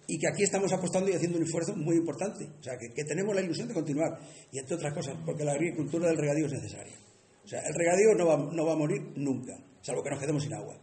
y 0.07 0.17
que 0.17 0.29
aquí 0.31 0.43
estamos 0.43 0.71
apostando 0.71 1.11
y 1.11 1.13
haciendo 1.13 1.37
un 1.37 1.43
esfuerzo 1.43 1.75
muy 1.75 1.97
importante. 1.97 2.45
O 2.45 2.63
sea, 2.63 2.77
que, 2.77 2.87
que, 2.95 3.03
tenemos 3.03 3.35
la 3.35 3.41
ilusión 3.41 3.67
de 3.67 3.73
continuar. 3.73 4.17
Y 4.49 4.59
entre 4.59 4.75
otras 4.75 4.93
cosas, 4.93 5.17
porque 5.25 5.43
la 5.43 5.51
agricultura 5.51 6.07
del 6.07 6.15
regadío 6.15 6.45
es 6.45 6.53
necesaria. 6.53 6.95
O 7.43 7.47
sea, 7.49 7.59
el 7.67 7.73
regadío 7.73 8.15
no 8.15 8.27
va, 8.27 8.37
no 8.37 8.65
va 8.65 8.71
a 8.71 8.77
morir 8.77 9.01
nunca, 9.17 9.59
salvo 9.81 10.01
que 10.01 10.09
nos 10.09 10.19
quedemos 10.21 10.43
sin 10.43 10.53
agua. 10.53 10.79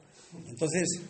Entonces, 0.47 1.01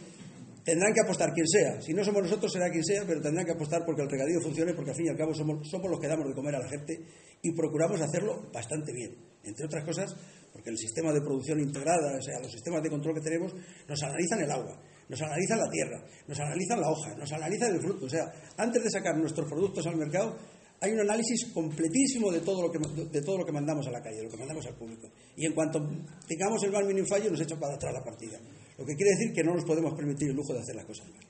tendrán 0.65 0.95
que 0.95 1.01
apostar 1.01 1.33
quien 1.35 1.49
sea. 1.49 1.83
Si 1.83 1.93
no 1.93 2.05
somos 2.05 2.23
nosotros, 2.23 2.53
será 2.53 2.71
quien 2.71 2.85
sea, 2.85 3.03
pero 3.09 3.21
tendrán 3.21 3.45
que 3.45 3.53
apostar 3.53 3.85
porque 3.85 4.03
el 4.03 4.09
regadío 4.09 4.41
funcione, 4.41 4.73
porque 4.73 4.93
al 4.93 4.97
fin 4.97 5.07
y 5.07 5.09
al 5.09 5.17
cabo 5.17 5.35
somos, 5.35 5.69
somos 5.69 5.91
los 5.91 5.99
que 5.99 6.07
damos 6.07 6.29
de 6.29 6.35
comer 6.35 6.55
a 6.55 6.61
la 6.61 6.69
gente 6.69 7.01
y 7.43 7.51
procuramos 7.57 8.01
hacerlo 8.01 8.49
bastante 8.53 8.93
bien. 8.93 9.17
Entre 9.43 9.67
otras 9.67 9.85
cosas, 9.85 10.17
el 10.65 10.79
sistema 10.79 11.13
de 11.13 11.21
producción 11.21 11.61
integrada, 11.61 12.17
o 12.19 12.23
sea, 12.23 12.41
los 12.41 12.51
sistemas 12.51 12.83
de 12.83 12.91
control 12.91 13.15
que 13.15 13.21
tenemos, 13.21 13.55
nos 13.89 14.03
analizan 14.03 14.41
el 14.41 14.51
agua, 14.51 14.81
nos 15.09 15.21
analizan 15.21 15.59
la 15.59 15.71
tierra, 15.71 16.05
nos 16.27 16.41
analizan 16.41 16.81
la 16.81 16.91
hoja, 16.91 17.15
nos 17.15 17.33
analizan 17.33 17.75
el 17.75 17.81
fruto. 17.81 18.07
O 18.07 18.09
sea, 18.09 18.25
antes 18.57 18.83
de 18.83 18.91
sacar 18.91 19.17
nuestros 19.17 19.49
productos 19.49 19.87
al 19.87 19.97
mercado, 19.97 20.37
hay 20.81 20.93
un 20.93 21.01
análisis 21.01 21.47
completísimo 21.53 22.31
de 22.31 22.41
todo 22.41 22.63
lo 22.63 22.71
que, 22.71 22.79
de 22.79 23.23
todo 23.23 23.39
lo 23.39 23.45
que 23.45 23.53
mandamos 23.53 23.87
a 23.87 23.91
la 23.91 24.03
calle, 24.03 24.17
de 24.17 24.25
lo 24.25 24.31
que 24.31 24.37
mandamos 24.37 24.67
al 24.67 24.75
público. 24.75 25.11
Y 25.37 25.47
en 25.47 25.53
cuanto 25.55 25.81
tengamos 26.27 26.63
el 26.65 26.73
mal 26.73 26.85
mínimo 26.85 27.07
fallo, 27.07 27.31
nos 27.31 27.41
echan 27.41 27.59
para 27.59 27.75
atrás 27.75 27.93
la 27.93 28.03
partida. 28.05 28.39
Lo 28.77 28.85
que 28.85 28.95
quiere 28.95 29.13
decir 29.13 29.33
que 29.33 29.45
no 29.45 29.55
nos 29.55 29.65
podemos 29.65 29.95
permitir 29.95 30.31
el 30.31 30.37
lujo 30.37 30.53
de 30.53 30.61
hacer 30.61 30.75
las 30.75 30.85
cosas 30.85 31.09
mal. 31.09 31.25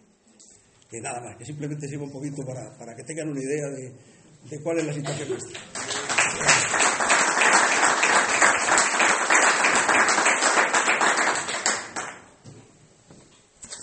Que 0.91 1.01
nada 1.01 1.21
más, 1.21 1.37
que 1.37 1.45
simplemente 1.45 1.87
sirva 1.89 2.05
un 2.05 2.13
poquito 2.13 2.45
para, 2.45 2.77
para 2.79 2.95
que 2.95 3.05
tengan 3.05 3.29
una 3.29 3.41
idea 3.41 3.69
de, 3.69 3.93
de 4.51 4.63
cuál 4.63 4.79
es 4.79 4.87
la 4.87 4.93
situación 4.93 5.29
nuestra. 5.29 5.61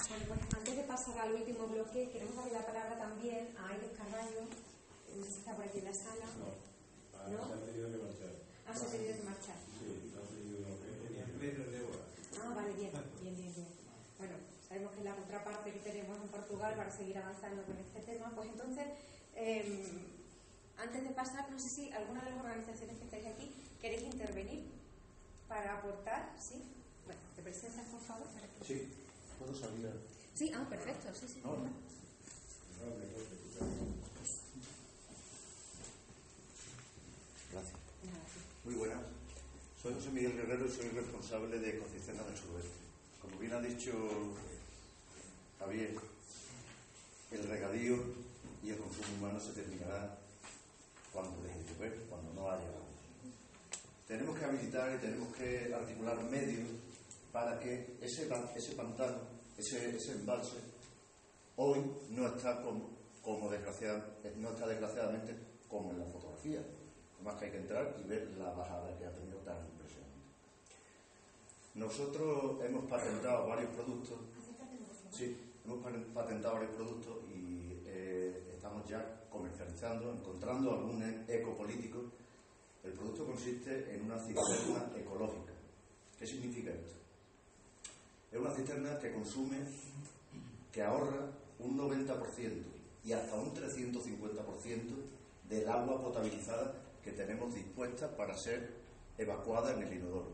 Bueno, 0.10 0.26
pues 0.28 0.40
antes 0.56 0.76
de 0.76 0.84
pasar 0.84 1.20
al 1.20 1.34
último 1.34 1.68
bloque, 1.68 2.10
queremos 2.12 2.36
darle 2.36 2.54
la 2.54 2.66
palabra 2.66 2.98
también 2.98 3.48
a 3.58 3.70
Aires 3.70 3.92
Carballo, 3.98 4.42
no 5.18 5.26
sé 5.26 5.32
si 5.32 5.40
está 5.40 5.51
por 5.62 5.70
aquí 5.70 5.78
en 5.78 5.86
la 5.86 5.94
sala. 5.94 6.26
¿No? 7.30 7.38
Se 7.38 7.54
ha 7.54 7.66
tenido 7.70 7.92
que 7.94 7.98
marchar. 8.02 8.34
Ah, 8.66 8.74
se 8.74 8.86
ha 8.86 8.90
tenido 8.90 9.14
que 9.14 9.24
marchar. 9.24 9.58
Sí, 9.78 10.10
ha 10.10 10.26
tenido 10.26 11.86
Ah, 12.42 12.54
vale, 12.56 12.74
bien, 12.74 12.92
bien, 13.22 13.36
bien, 13.38 13.54
bien. 13.54 13.68
Bueno, 14.18 14.34
sabemos 14.68 14.92
que 14.94 14.98
es 15.00 15.06
la 15.06 15.16
contraparte 15.16 15.72
que 15.72 15.80
tenemos 15.80 16.18
en 16.20 16.30
Portugal 16.30 16.74
para 16.76 16.90
seguir 16.90 17.18
avanzando 17.20 17.62
con 17.64 17.78
este 17.78 18.00
tema. 18.02 18.32
Pues 18.34 18.50
entonces, 18.50 18.88
eh, 19.36 19.86
antes 20.78 21.04
de 21.04 21.10
pasar, 21.12 21.52
no 21.52 21.60
sé 21.60 21.70
si 21.70 21.92
alguna 21.92 22.24
de 22.24 22.32
las 22.32 22.40
organizaciones 22.40 22.98
que 22.98 23.06
estáis 23.06 23.28
aquí 23.28 23.54
queréis 23.80 24.04
intervenir 24.04 24.66
para 25.48 25.78
aportar, 25.78 26.34
¿sí? 26.42 26.64
Bueno, 27.06 27.22
¿te 27.36 27.44
presentas, 27.44 27.86
por 27.86 28.02
favor? 28.02 28.26
Sí, 28.66 28.90
puedo 29.38 29.54
salir. 29.54 29.92
Sí, 30.34 30.52
ah, 30.56 30.66
perfecto, 30.68 31.14
sí, 31.14 31.28
sí. 31.28 31.42
No, 31.44 31.58
no. 31.58 31.92
Nada, 38.04 38.26
sí. 38.34 38.51
Muy 38.64 38.76
buenas. 38.76 39.00
Soy 39.82 39.94
José 39.94 40.10
Miguel 40.12 40.34
Guerrero 40.34 40.66
y 40.66 40.70
soy 40.72 40.90
responsable 40.90 41.60
de 41.60 41.78
Ecocisterna 41.78 42.24
del 42.24 42.38
Suroeste. 42.38 42.70
Como 43.22 43.38
bien 43.38 43.54
ha 43.54 43.60
dicho 43.62 43.92
Javier, 45.60 45.96
el 47.32 47.48
regadío 47.48 47.98
y 48.64 48.70
el 48.70 48.78
consumo 48.78 49.08
humano 49.18 49.40
se 49.40 49.54
terminará 49.54 50.18
cuando 51.12 51.42
deje 51.42 51.58
de 51.64 51.74
llover, 51.74 52.06
cuando 52.10 52.34
no 52.34 52.52
haya 52.52 52.68
agua. 52.68 52.82
Tenemos 54.08 54.38
que 54.38 54.46
habilitar 54.46 54.94
y 54.96 55.00
tenemos 55.00 55.36
que 55.36 55.74
articular 55.74 56.22
medios 56.26 56.68
para 57.32 57.60
que 57.60 57.98
ese, 58.02 58.30
ese 58.56 58.76
pantano, 58.76 59.18
ese, 59.58 59.96
ese 59.96 60.12
embalse, 60.14 60.58
hoy 61.56 61.80
no 62.10 62.28
está 62.28 62.62
como, 62.62 62.90
como 63.22 63.50
desgraciada- 63.50 64.06
no 64.38 64.50
está 64.52 64.68
desgraciadamente 64.68 65.36
como 65.68 65.92
en 65.92 66.00
la 66.00 66.06
fotografía. 66.06 66.62
Más 67.24 67.36
que 67.36 67.46
hay 67.46 67.52
que 67.52 67.58
entrar 67.58 67.96
y 68.04 68.08
ver 68.08 68.32
la 68.40 68.52
bajada 68.54 68.98
que 68.98 69.06
ha 69.06 69.12
tenido 69.14 69.38
tan 69.40 69.58
impresionante. 69.58 70.18
Nosotros 71.76 72.58
hemos 72.66 72.86
patentado 72.86 73.48
varios 73.48 73.70
productos. 73.72 74.20
Sí, 75.12 75.38
hemos 75.66 75.84
pa- 75.84 75.92
patentado 76.14 76.56
varios 76.56 76.76
productos 76.76 77.18
y 77.30 77.82
eh, 77.86 78.54
estamos 78.56 78.88
ya 78.90 79.22
comercializando, 79.30 80.12
encontrando 80.12 80.72
algún 80.72 81.04
e- 81.04 81.26
ecopolítico. 81.28 82.00
El 82.84 82.94
producto 82.94 83.26
consiste 83.28 83.94
en 83.96 84.06
una 84.06 84.18
cisterna 84.18 84.90
ecológica. 84.98 85.54
¿Qué 86.18 86.26
significa 86.26 86.72
esto? 86.72 86.94
Es 88.32 88.40
una 88.40 88.52
cisterna 88.56 88.98
que 89.00 89.14
consume, 89.14 89.58
que 90.72 90.82
ahorra 90.82 91.28
un 91.60 91.78
90% 91.78 92.64
y 93.04 93.12
hasta 93.14 93.36
un 93.36 93.54
350% 93.54 94.82
del 95.50 95.70
agua 95.70 96.02
potabilizada 96.02 96.74
que 97.04 97.12
tenemos 97.12 97.54
dispuesta 97.54 98.16
para 98.16 98.38
ser 98.38 98.70
evacuada 99.18 99.74
en 99.76 99.84
el 99.84 99.94
inodoro. 99.94 100.32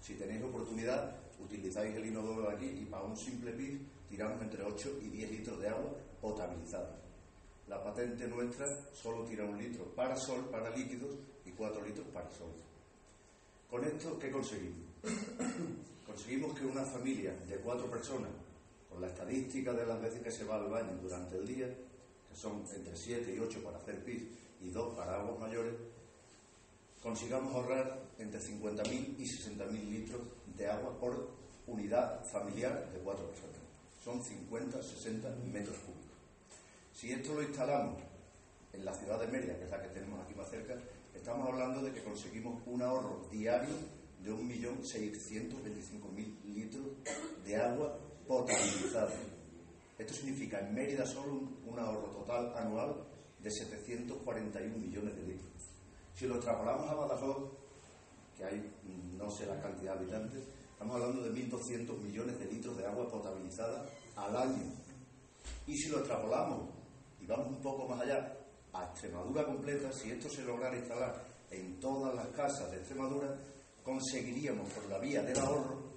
Si 0.00 0.14
tenéis 0.14 0.42
oportunidad, 0.42 1.16
utilizáis 1.38 1.94
el 1.96 2.06
inodoro 2.06 2.48
de 2.48 2.56
aquí 2.56 2.66
y 2.66 2.84
para 2.84 3.04
un 3.04 3.16
simple 3.16 3.52
pis 3.52 3.80
tiramos 4.08 4.40
entre 4.42 4.62
8 4.62 4.98
y 5.02 5.08
10 5.08 5.30
litros 5.30 5.60
de 5.60 5.68
agua 5.68 5.92
potabilizada. 6.20 7.00
La 7.68 7.82
patente 7.82 8.28
nuestra 8.28 8.66
solo 8.92 9.24
tira 9.24 9.44
un 9.44 9.56
litro 9.56 9.84
para 9.94 10.16
sol, 10.16 10.48
para 10.50 10.70
líquidos, 10.76 11.16
y 11.46 11.50
4 11.50 11.84
litros 11.84 12.06
para 12.08 12.30
sol. 12.30 12.52
Con 13.70 13.84
esto, 13.84 14.18
¿qué 14.18 14.30
conseguimos? 14.30 14.84
Conseguimos 16.06 16.58
que 16.58 16.66
una 16.66 16.84
familia 16.84 17.34
de 17.48 17.56
cuatro 17.56 17.90
personas, 17.90 18.30
con 18.88 19.00
la 19.00 19.08
estadística 19.08 19.72
de 19.72 19.86
las 19.86 20.00
veces 20.00 20.22
que 20.22 20.30
se 20.30 20.44
va 20.44 20.56
al 20.56 20.70
baño 20.70 20.96
durante 21.02 21.36
el 21.36 21.46
día, 21.46 21.66
que 21.66 22.36
son 22.36 22.64
entre 22.74 22.94
7 22.94 23.34
y 23.34 23.38
8 23.38 23.64
para 23.64 23.78
hacer 23.78 24.04
pis 24.04 24.22
y 24.60 24.70
2 24.70 24.94
para 24.94 25.20
aguas 25.20 25.40
mayores, 25.40 25.74
consigamos 27.04 27.54
ahorrar 27.54 28.00
entre 28.18 28.40
50.000 28.40 29.14
y 29.18 29.24
60.000 29.24 29.90
litros 29.90 30.22
de 30.56 30.66
agua 30.66 30.98
por 30.98 31.28
unidad 31.66 32.24
familiar 32.24 32.90
de 32.94 33.00
cuatro 33.00 33.26
personas. 33.26 33.58
Son 34.02 34.24
50, 34.24 34.82
60 34.82 35.28
metros 35.52 35.76
cúbicos. 35.80 36.16
Si 36.94 37.12
esto 37.12 37.34
lo 37.34 37.42
instalamos 37.42 38.00
en 38.72 38.86
la 38.86 38.94
ciudad 38.94 39.20
de 39.20 39.26
Mérida, 39.26 39.58
que 39.58 39.64
es 39.64 39.70
la 39.70 39.82
que 39.82 39.88
tenemos 39.88 40.24
aquí 40.24 40.34
más 40.34 40.48
cerca, 40.48 40.78
estamos 41.14 41.46
hablando 41.46 41.82
de 41.82 41.92
que 41.92 42.02
conseguimos 42.02 42.62
un 42.64 42.80
ahorro 42.80 43.28
diario 43.30 43.74
de 44.22 44.32
1.625.000 44.32 46.42
litros 46.54 46.86
de 47.44 47.56
agua 47.56 47.98
potabilizada. 48.26 49.12
Esto 49.98 50.14
significa 50.14 50.60
en 50.60 50.74
Mérida 50.74 51.04
solo 51.04 51.34
un, 51.34 51.58
un 51.66 51.78
ahorro 51.78 52.08
total 52.12 52.54
anual 52.56 52.96
de 53.40 53.50
741 53.50 54.78
millones 54.78 55.14
de 55.16 55.22
litros. 55.22 55.73
Si 56.14 56.26
lo 56.26 56.36
extrapolamos 56.36 56.88
a 56.88 56.94
Badajoz, 56.94 57.50
que 58.36 58.44
hay 58.44 58.72
no 59.16 59.30
sé 59.30 59.46
la 59.46 59.60
cantidad 59.60 59.94
de 59.94 60.00
habitantes, 60.00 60.44
estamos 60.72 60.96
hablando 60.96 61.22
de 61.22 61.30
1.200 61.30 61.98
millones 61.98 62.38
de 62.38 62.46
litros 62.46 62.76
de 62.76 62.86
agua 62.86 63.08
potabilizada 63.08 63.86
al 64.16 64.36
año. 64.36 64.72
Y 65.66 65.76
si 65.76 65.88
lo 65.88 65.98
extrapolamos 65.98 66.70
y 67.20 67.26
vamos 67.26 67.48
un 67.48 67.62
poco 67.62 67.88
más 67.88 68.00
allá, 68.00 68.36
a 68.72 68.84
Extremadura 68.86 69.44
completa, 69.44 69.92
si 69.92 70.10
esto 70.10 70.28
se 70.28 70.42
lograra 70.42 70.76
instalar 70.76 71.22
en 71.50 71.78
todas 71.78 72.14
las 72.14 72.26
casas 72.28 72.70
de 72.70 72.78
Extremadura, 72.78 73.36
conseguiríamos 73.82 74.68
por 74.70 74.88
la 74.88 74.98
vía 74.98 75.22
del 75.22 75.38
ahorro 75.38 75.94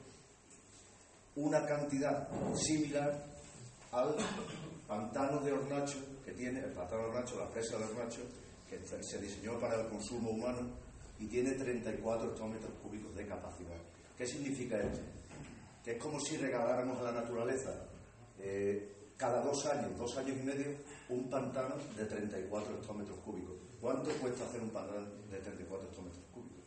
una 1.35 1.65
cantidad 1.65 2.27
similar 2.55 3.23
al 3.91 4.15
pantano 4.87 5.39
de 5.41 5.53
Hornacho 5.53 5.97
que 6.25 6.31
tiene, 6.31 6.59
el 6.59 6.71
pantano 6.71 7.03
de 7.03 7.09
Hornacho, 7.09 7.39
la 7.39 7.49
presa 7.49 7.77
de 7.77 7.85
Hornacho, 7.85 8.21
que 8.69 8.79
se 9.03 9.19
diseñó 9.19 9.59
para 9.59 9.81
el 9.81 9.87
consumo 9.87 10.31
humano 10.31 10.69
y 11.19 11.27
tiene 11.27 11.51
34 11.51 12.31
hectómetros 12.31 12.71
cúbicos 12.81 13.15
de 13.15 13.25
capacidad. 13.25 13.77
¿Qué 14.17 14.25
significa 14.25 14.77
esto? 14.77 14.99
Que 15.83 15.91
es 15.91 15.97
como 16.01 16.19
si 16.19 16.37
regaláramos 16.37 16.99
a 16.99 17.03
la 17.03 17.11
naturaleza 17.11 17.71
eh, 18.39 18.93
cada 19.17 19.41
dos 19.41 19.65
años, 19.65 19.97
dos 19.97 20.15
años 20.17 20.37
y 20.39 20.45
medio, 20.45 20.75
un 21.09 21.29
pantano 21.29 21.75
de 21.95 22.05
34 22.05 22.75
hectómetros 22.75 23.17
cúbicos. 23.19 23.55
¿Cuánto 23.81 24.11
cuesta 24.19 24.45
hacer 24.45 24.61
un 24.61 24.69
pantano 24.69 25.05
de 25.31 25.39
34 25.39 25.89
hectómetros 25.89 26.23
cúbicos? 26.33 26.63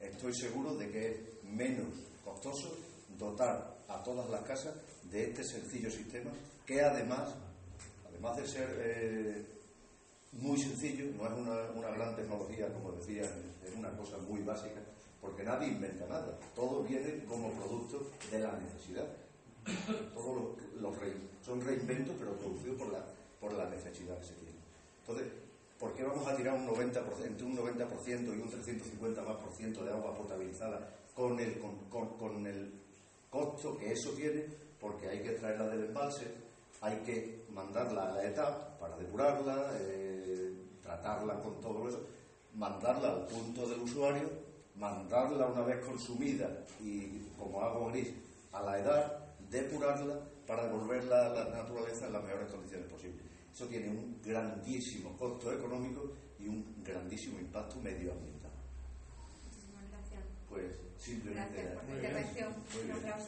Estoy 0.00 0.34
seguro 0.34 0.74
de 0.74 0.90
que 0.90 1.10
es 1.10 1.44
menos 1.44 1.88
costoso 2.24 2.76
dotar 3.18 3.78
a 3.88 4.02
todas 4.02 4.28
las 4.30 4.42
casas 4.42 4.74
de 5.10 5.30
este 5.30 5.44
sencillo 5.44 5.90
sistema 5.90 6.30
que 6.66 6.80
además, 6.80 7.34
además 8.08 8.36
de 8.36 8.46
ser 8.46 8.68
eh, 8.80 9.46
muy 10.32 10.58
sencillo, 10.58 11.06
no 11.16 11.26
es 11.26 11.32
una, 11.32 11.70
una, 11.76 11.90
gran 11.90 12.16
tecnología, 12.16 12.72
como 12.72 12.92
decía, 12.92 13.22
es 13.22 13.74
una 13.76 13.90
cosa 13.96 14.16
muy 14.18 14.42
básica, 14.42 14.80
porque 15.20 15.44
nadie 15.44 15.68
inventa 15.68 16.06
nada, 16.06 16.38
todo 16.54 16.82
viene 16.82 17.24
como 17.26 17.50
producto 17.52 18.10
de 18.30 18.38
la 18.38 18.58
necesidad. 18.58 19.06
Todos 20.14 20.36
los, 20.36 20.82
los 20.82 20.98
re, 20.98 21.12
son 21.44 21.60
reinventos, 21.60 22.16
pero 22.18 22.32
producidos 22.36 22.78
por 22.78 22.92
la, 22.92 23.04
por 23.40 23.52
la 23.52 23.68
necesidad 23.68 24.18
que 24.18 24.26
se 24.26 24.34
tiene. 24.34 24.58
Entonces, 25.00 25.32
¿por 25.78 25.94
qué 25.94 26.02
vamos 26.02 26.26
a 26.26 26.36
tirar 26.36 26.54
un 26.56 26.66
90%, 26.66 27.26
entre 27.26 27.46
un 27.46 27.56
90% 27.56 28.36
y 28.36 28.40
un 28.40 28.50
350 28.50 29.22
más 29.22 29.36
por 29.36 29.52
ciento 29.52 29.84
de 29.84 29.92
agua 29.92 30.16
potabilizada 30.16 30.88
con 31.14 31.38
el, 31.38 31.58
con, 31.60 31.76
con, 31.88 32.18
con 32.18 32.46
el 32.46 32.72
costo 33.30 33.76
que 33.76 33.92
eso 33.92 34.10
tiene? 34.10 34.46
Porque 34.80 35.08
hay 35.08 35.22
que 35.22 35.30
traerla 35.32 35.68
del 35.68 35.84
embalse, 35.84 36.26
hay 36.82 36.96
que 36.98 37.44
mandarla 37.50 38.08
a 38.08 38.14
la 38.14 38.24
ETA 38.24 38.78
para 38.78 38.96
depurarla, 38.96 39.70
eh, 39.80 40.52
tratarla 40.82 41.40
con 41.40 41.60
todo 41.60 41.88
eso, 41.88 42.06
mandarla 42.54 43.12
al 43.12 43.26
punto 43.26 43.68
del 43.68 43.80
usuario, 43.80 44.28
mandarla 44.74 45.46
una 45.46 45.62
vez 45.62 45.84
consumida 45.84 46.64
y 46.80 47.28
como 47.38 47.62
agua 47.62 47.92
gris 47.92 48.08
a 48.52 48.62
la 48.62 48.78
edad, 48.78 49.34
depurarla 49.48 50.20
para 50.46 50.64
devolverla 50.66 51.26
a 51.26 51.28
la 51.30 51.44
naturaleza 51.50 52.06
en 52.06 52.12
las 52.12 52.24
mejores 52.24 52.50
condiciones 52.50 52.88
posibles. 52.88 53.24
Eso 53.54 53.66
tiene 53.66 53.88
un 53.90 54.20
grandísimo 54.24 55.16
costo 55.16 55.52
económico 55.52 56.12
y 56.38 56.48
un 56.48 56.82
grandísimo 56.82 57.38
impacto 57.38 57.76
medioambiental. 57.80 58.50
Muchísimas 59.44 59.88
gracias. 59.90 60.24
Pues 60.48 60.74
simplemente... 60.98 61.62
Gracias 61.62 61.74
por 61.74 61.84
tu 61.84 61.92
intervención. 61.92 62.54
Un 62.84 62.90
aplauso. 62.92 63.26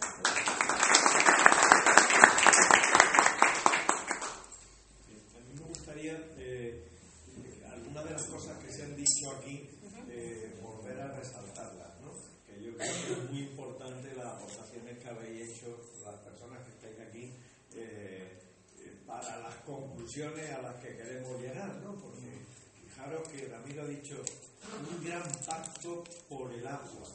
A 5.34 5.40
mí 5.40 5.54
me 5.54 5.66
gustaría 5.66 6.30
eh, 6.38 6.88
algunas 7.70 8.04
de 8.04 8.10
las 8.10 8.24
cosas 8.24 8.58
que 8.58 8.72
se 8.72 8.82
han 8.84 8.96
dicho 8.96 9.30
aquí 9.38 9.68
eh, 10.08 10.58
volver 10.62 11.00
a 11.00 11.12
resaltarlas, 11.12 12.00
¿no? 12.00 12.12
que 12.46 12.62
yo 12.62 12.76
creo 12.76 12.92
que 12.92 13.12
es 13.12 13.30
muy 13.30 13.40
importante 13.40 14.14
las 14.16 14.26
aportaciones 14.26 14.98
que 14.98 15.08
habéis 15.08 15.50
hecho 15.50 15.80
las 16.04 16.20
personas 16.20 16.62
que 16.64 16.70
estáis 16.70 17.00
aquí 17.00 17.32
eh, 17.76 18.38
eh, 18.78 18.92
para 19.06 19.38
las 19.40 19.54
conclusiones 19.66 20.50
a 20.50 20.62
las 20.62 20.76
que 20.76 20.96
queremos 20.96 21.40
llegar, 21.40 21.74
¿no? 21.82 21.94
porque 21.96 22.38
fijaros 22.84 23.28
que 23.28 23.48
Ramiro 23.48 23.82
ha 23.82 23.86
dicho 23.86 24.16
un 24.90 25.04
gran 25.04 25.30
pacto 25.46 26.04
por 26.28 26.52
el 26.52 26.66
agua. 26.66 27.08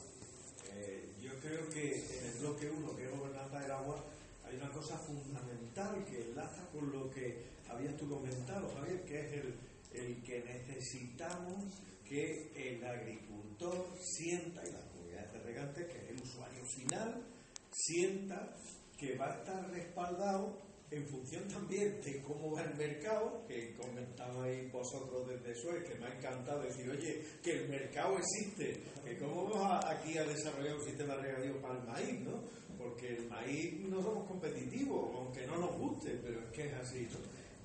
Eh, 0.72 1.14
yo 1.20 1.32
creo 1.40 1.68
que 1.70 2.18
en 2.18 2.26
el 2.26 2.38
bloque 2.40 2.70
1, 2.70 2.96
que 2.96 3.04
es 3.04 3.10
gobernanza 3.10 3.60
del 3.60 3.70
agua, 3.70 4.04
hay 4.44 4.56
una 4.56 4.70
cosa 4.70 4.98
fundamental 4.98 6.04
que 6.04 6.22
enlaza 6.30 6.66
con 6.72 6.92
lo 6.92 7.10
que 7.10 7.44
habías 7.68 7.96
tú 7.96 8.08
comentado, 8.08 8.72
Javier, 8.76 9.04
que 9.04 9.20
es 9.20 9.32
el, 9.32 9.54
el 9.92 10.22
que 10.22 10.42
necesitamos 10.42 11.64
que 12.08 12.50
el 12.56 12.84
agricultor 12.84 13.86
sienta, 14.00 14.66
y 14.66 14.72
las 14.72 14.82
comunidades 14.82 15.32
de 15.32 15.40
regantes, 15.40 15.86
que 15.86 15.98
es 15.98 16.10
el 16.10 16.20
usuario 16.20 16.64
final, 16.64 17.22
sienta 17.70 18.56
que 19.00 19.16
va 19.16 19.32
a 19.32 19.38
estar 19.38 19.70
respaldado 19.70 20.58
en 20.90 21.06
función 21.08 21.48
también 21.48 22.00
de 22.02 22.20
cómo 22.20 22.52
va 22.52 22.62
el 22.62 22.74
mercado, 22.74 23.46
que 23.46 23.74
comentabais 23.74 24.70
vosotros 24.70 25.26
desde 25.26 25.54
Suez, 25.54 25.84
que 25.88 25.98
me 25.98 26.06
ha 26.06 26.14
encantado 26.16 26.62
decir, 26.62 26.90
oye, 26.90 27.24
que 27.42 27.52
el 27.52 27.68
mercado 27.68 28.18
existe, 28.18 28.82
que 29.02 29.16
cómo 29.16 29.48
vamos 29.48 29.84
aquí 29.86 30.18
a 30.18 30.24
desarrollar 30.24 30.74
un 30.74 30.84
sistema 30.84 31.16
de 31.16 31.22
regadío 31.22 31.62
para 31.62 31.78
el 31.78 31.86
maíz, 31.86 32.20
¿no? 32.20 32.42
Porque 32.76 33.16
el 33.16 33.28
maíz 33.28 33.80
no 33.88 34.02
somos 34.02 34.26
competitivos, 34.28 35.14
aunque 35.14 35.46
no 35.46 35.56
nos 35.58 35.78
guste, 35.78 36.18
pero 36.22 36.40
es 36.40 36.50
que 36.50 36.66
es 36.66 36.74
así. 36.74 37.08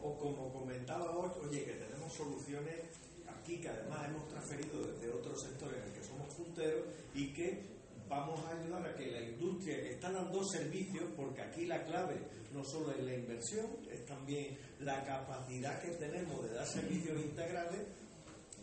O 0.01 0.17
como 0.17 0.53
comentaba 0.53 1.17
hoy, 1.17 1.31
oye, 1.49 1.65
que 1.65 1.73
tenemos 1.73 2.13
soluciones 2.13 2.75
aquí 3.27 3.59
que 3.59 3.69
además 3.69 4.07
hemos 4.07 4.27
transferido 4.27 4.85
desde 4.85 5.11
otros 5.11 5.41
sectores 5.41 5.79
en 5.81 5.83
el 5.83 5.93
que 5.93 6.03
somos 6.03 6.33
punteros 6.33 6.85
y 7.13 7.33
que 7.33 7.74
vamos 8.07 8.39
a 8.45 8.51
ayudar 8.51 8.85
a 8.85 8.95
que 8.95 9.11
la 9.11 9.21
industria 9.21 9.81
que 9.81 9.93
está 9.93 10.11
dando 10.11 10.43
servicios, 10.43 11.05
porque 11.15 11.41
aquí 11.41 11.65
la 11.65 11.83
clave 11.83 12.15
no 12.53 12.63
solo 12.63 12.91
es 12.91 13.03
la 13.03 13.13
inversión, 13.13 13.67
es 13.91 14.05
también 14.05 14.57
la 14.79 15.03
capacidad 15.03 15.81
que 15.81 15.91
tenemos 15.91 16.43
de 16.43 16.55
dar 16.55 16.67
servicios 16.67 17.19
integrales 17.19 17.81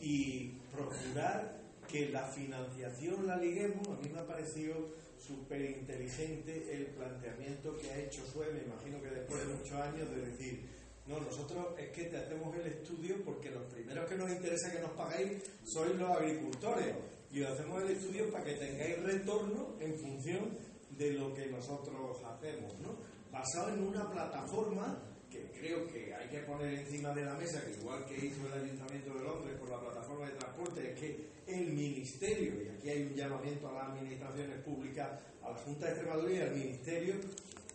y 0.00 0.48
procurar 0.72 1.60
que 1.88 2.08
la 2.08 2.30
financiación 2.32 3.26
la 3.26 3.36
liguemos. 3.36 3.86
A 3.88 4.00
mí 4.00 4.08
me 4.08 4.20
ha 4.20 4.26
parecido 4.26 4.74
súper 5.18 5.60
inteligente 5.62 6.74
el 6.74 6.86
planteamiento 6.86 7.76
que 7.76 7.90
ha 7.90 7.98
hecho 7.98 8.26
SUE, 8.26 8.52
me 8.52 8.62
imagino 8.62 9.00
que 9.00 9.10
después 9.10 9.46
de 9.46 9.54
muchos 9.54 9.72
años, 9.72 10.10
de 10.10 10.26
decir, 10.26 10.68
no, 11.06 11.20
nosotros 11.20 11.78
es 11.78 11.90
que 11.90 12.04
te 12.04 12.16
hacemos 12.16 12.54
el 12.56 12.66
estudio 12.66 13.16
porque 13.24 13.50
los 13.50 13.64
primeros 13.72 14.08
que 14.08 14.16
nos 14.16 14.30
interesa 14.30 14.72
que 14.72 14.80
nos 14.80 14.92
pagáis 14.92 15.42
sois 15.64 15.94
los 15.96 16.10
agricultores 16.10 16.94
y 17.32 17.42
os 17.42 17.50
hacemos 17.50 17.82
el 17.82 17.90
estudio 17.90 18.30
para 18.30 18.44
que 18.44 18.52
tengáis 18.54 19.02
retorno 19.02 19.74
en 19.80 19.94
función 19.94 20.50
de 20.98 21.12
lo 21.12 21.32
que 21.34 21.46
nosotros 21.46 22.18
hacemos, 22.24 22.78
¿no? 22.80 22.96
Basado 23.30 23.70
en 23.74 23.82
una 23.82 24.10
plataforma 24.10 24.98
que 25.30 25.50
creo 25.58 25.88
que 25.88 26.14
hay 26.14 26.28
que 26.28 26.40
poner 26.40 26.74
encima 26.74 27.14
de 27.14 27.24
la 27.24 27.34
mesa, 27.34 27.64
que 27.64 27.72
igual 27.80 28.04
que 28.04 28.26
hizo 28.26 28.46
el 28.48 28.62
Ayuntamiento 28.64 29.14
de 29.14 29.24
Londres 29.24 29.56
con 29.58 29.70
la 29.70 29.80
plataforma 29.80 30.26
de 30.26 30.32
transporte, 30.32 30.92
es 30.92 31.00
que 31.00 31.26
el 31.46 31.72
Ministerio, 31.72 32.62
y 32.62 32.68
aquí 32.68 32.90
hay 32.90 33.02
un 33.04 33.14
llamamiento 33.14 33.68
a 33.68 33.72
las 33.72 33.88
administraciones 33.88 34.58
públicas, 34.60 35.08
a 35.42 35.48
la 35.50 35.56
Junta 35.56 35.86
de 35.86 35.92
Extremadura 35.92 36.32
y 36.34 36.40
al 36.40 36.54
Ministerio 36.54 37.14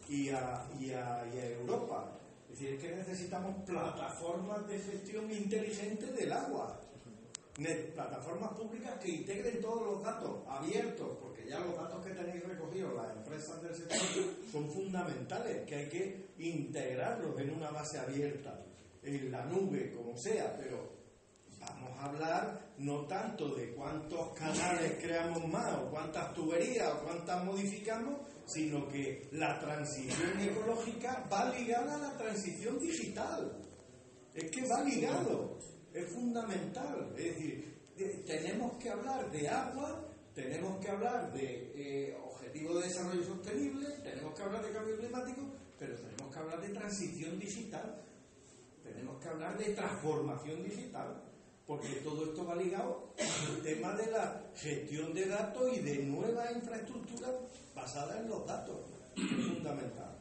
y 0.07 0.29
a, 0.29 0.67
y 0.79 0.91
a- 0.91 1.25
y 1.33 1.37
a 1.39 1.45
Europa. 1.57 2.13
Es 2.51 2.59
decir, 2.59 2.75
es 2.75 2.81
que 2.83 2.95
necesitamos 2.95 3.55
plataformas 3.65 4.67
de 4.67 4.77
gestión 4.79 5.29
inteligente 5.31 6.05
del 6.13 6.31
agua. 6.31 6.79
Plataformas 7.57 8.51
públicas 8.51 8.99
que 9.01 9.09
integren 9.09 9.59
todos 9.59 9.81
los 9.81 10.03
datos 10.03 10.43
abiertos, 10.47 11.17
porque 11.19 11.49
ya 11.49 11.59
los 11.59 11.75
datos 11.75 12.05
que 12.05 12.13
tenéis 12.13 12.43
recogidos 12.43 12.93
las 12.93 13.17
empresas 13.17 13.59
del 13.63 13.73
sector 13.73 13.97
son 14.51 14.69
fundamentales, 14.69 15.65
que 15.65 15.75
hay 15.75 15.89
que 15.89 16.27
integrarlos 16.37 17.39
en 17.39 17.49
una 17.49 17.71
base 17.71 17.97
abierta, 17.97 18.63
en 19.01 19.31
la 19.31 19.43
nube, 19.45 19.91
como 19.95 20.15
sea, 20.15 20.55
pero 20.55 20.97
vamos 21.59 21.97
a 21.97 22.05
hablar 22.05 22.67
no 22.77 23.07
tanto 23.07 23.55
de 23.55 23.73
cuántos 23.73 24.33
canales 24.37 24.99
creamos 25.01 25.47
más, 25.47 25.79
o 25.79 25.89
cuántas 25.89 26.35
tuberías, 26.35 26.93
o 26.93 27.05
cuántas 27.05 27.43
modificamos, 27.43 28.19
sino 28.45 28.87
que 28.87 29.29
la 29.31 29.59
transición 29.59 30.39
ecológica 30.41 31.27
va 31.31 31.51
ligada 31.57 31.95
a 31.95 31.97
la 31.97 32.17
transición 32.17 32.77
digital. 32.77 33.51
Es 34.35 34.51
que 34.51 34.61
va 34.67 34.83
ligado, 34.83 35.57
es 35.99 36.09
fundamental. 36.09 37.13
Es 37.17 37.23
decir, 37.25 37.77
de- 37.97 38.23
tenemos 38.25 38.77
que 38.77 38.89
hablar 38.89 39.31
de 39.31 39.49
agua, 39.49 40.05
tenemos 40.33 40.79
que 40.83 40.89
hablar 40.89 41.31
de 41.33 41.71
eh, 41.75 42.17
objetivos 42.23 42.81
de 42.81 42.87
desarrollo 42.89 43.23
sostenible, 43.23 43.87
tenemos 44.03 44.33
que 44.35 44.43
hablar 44.43 44.65
de 44.65 44.71
cambio 44.71 44.97
climático, 44.97 45.41
pero 45.79 45.95
tenemos 45.95 46.33
que 46.33 46.39
hablar 46.39 46.61
de 46.61 46.69
transición 46.69 47.39
digital, 47.39 48.01
tenemos 48.83 49.21
que 49.21 49.29
hablar 49.29 49.57
de 49.57 49.65
transformación 49.73 50.63
digital, 50.63 51.23
porque 51.65 51.87
todo 52.03 52.23
esto 52.25 52.45
va 52.45 52.55
ligado 52.55 53.13
al 53.19 53.61
tema 53.63 53.93
de 53.93 54.11
la 54.11 54.43
gestión 54.55 55.13
de 55.13 55.27
datos 55.27 55.75
y 55.75 55.79
de 55.81 55.97
nuevas 56.03 56.51
infraestructuras 56.55 57.31
basadas 57.75 58.21
en 58.21 58.29
los 58.29 58.45
datos. 58.45 58.77
Es 59.15 59.23
fundamental. 59.55 60.16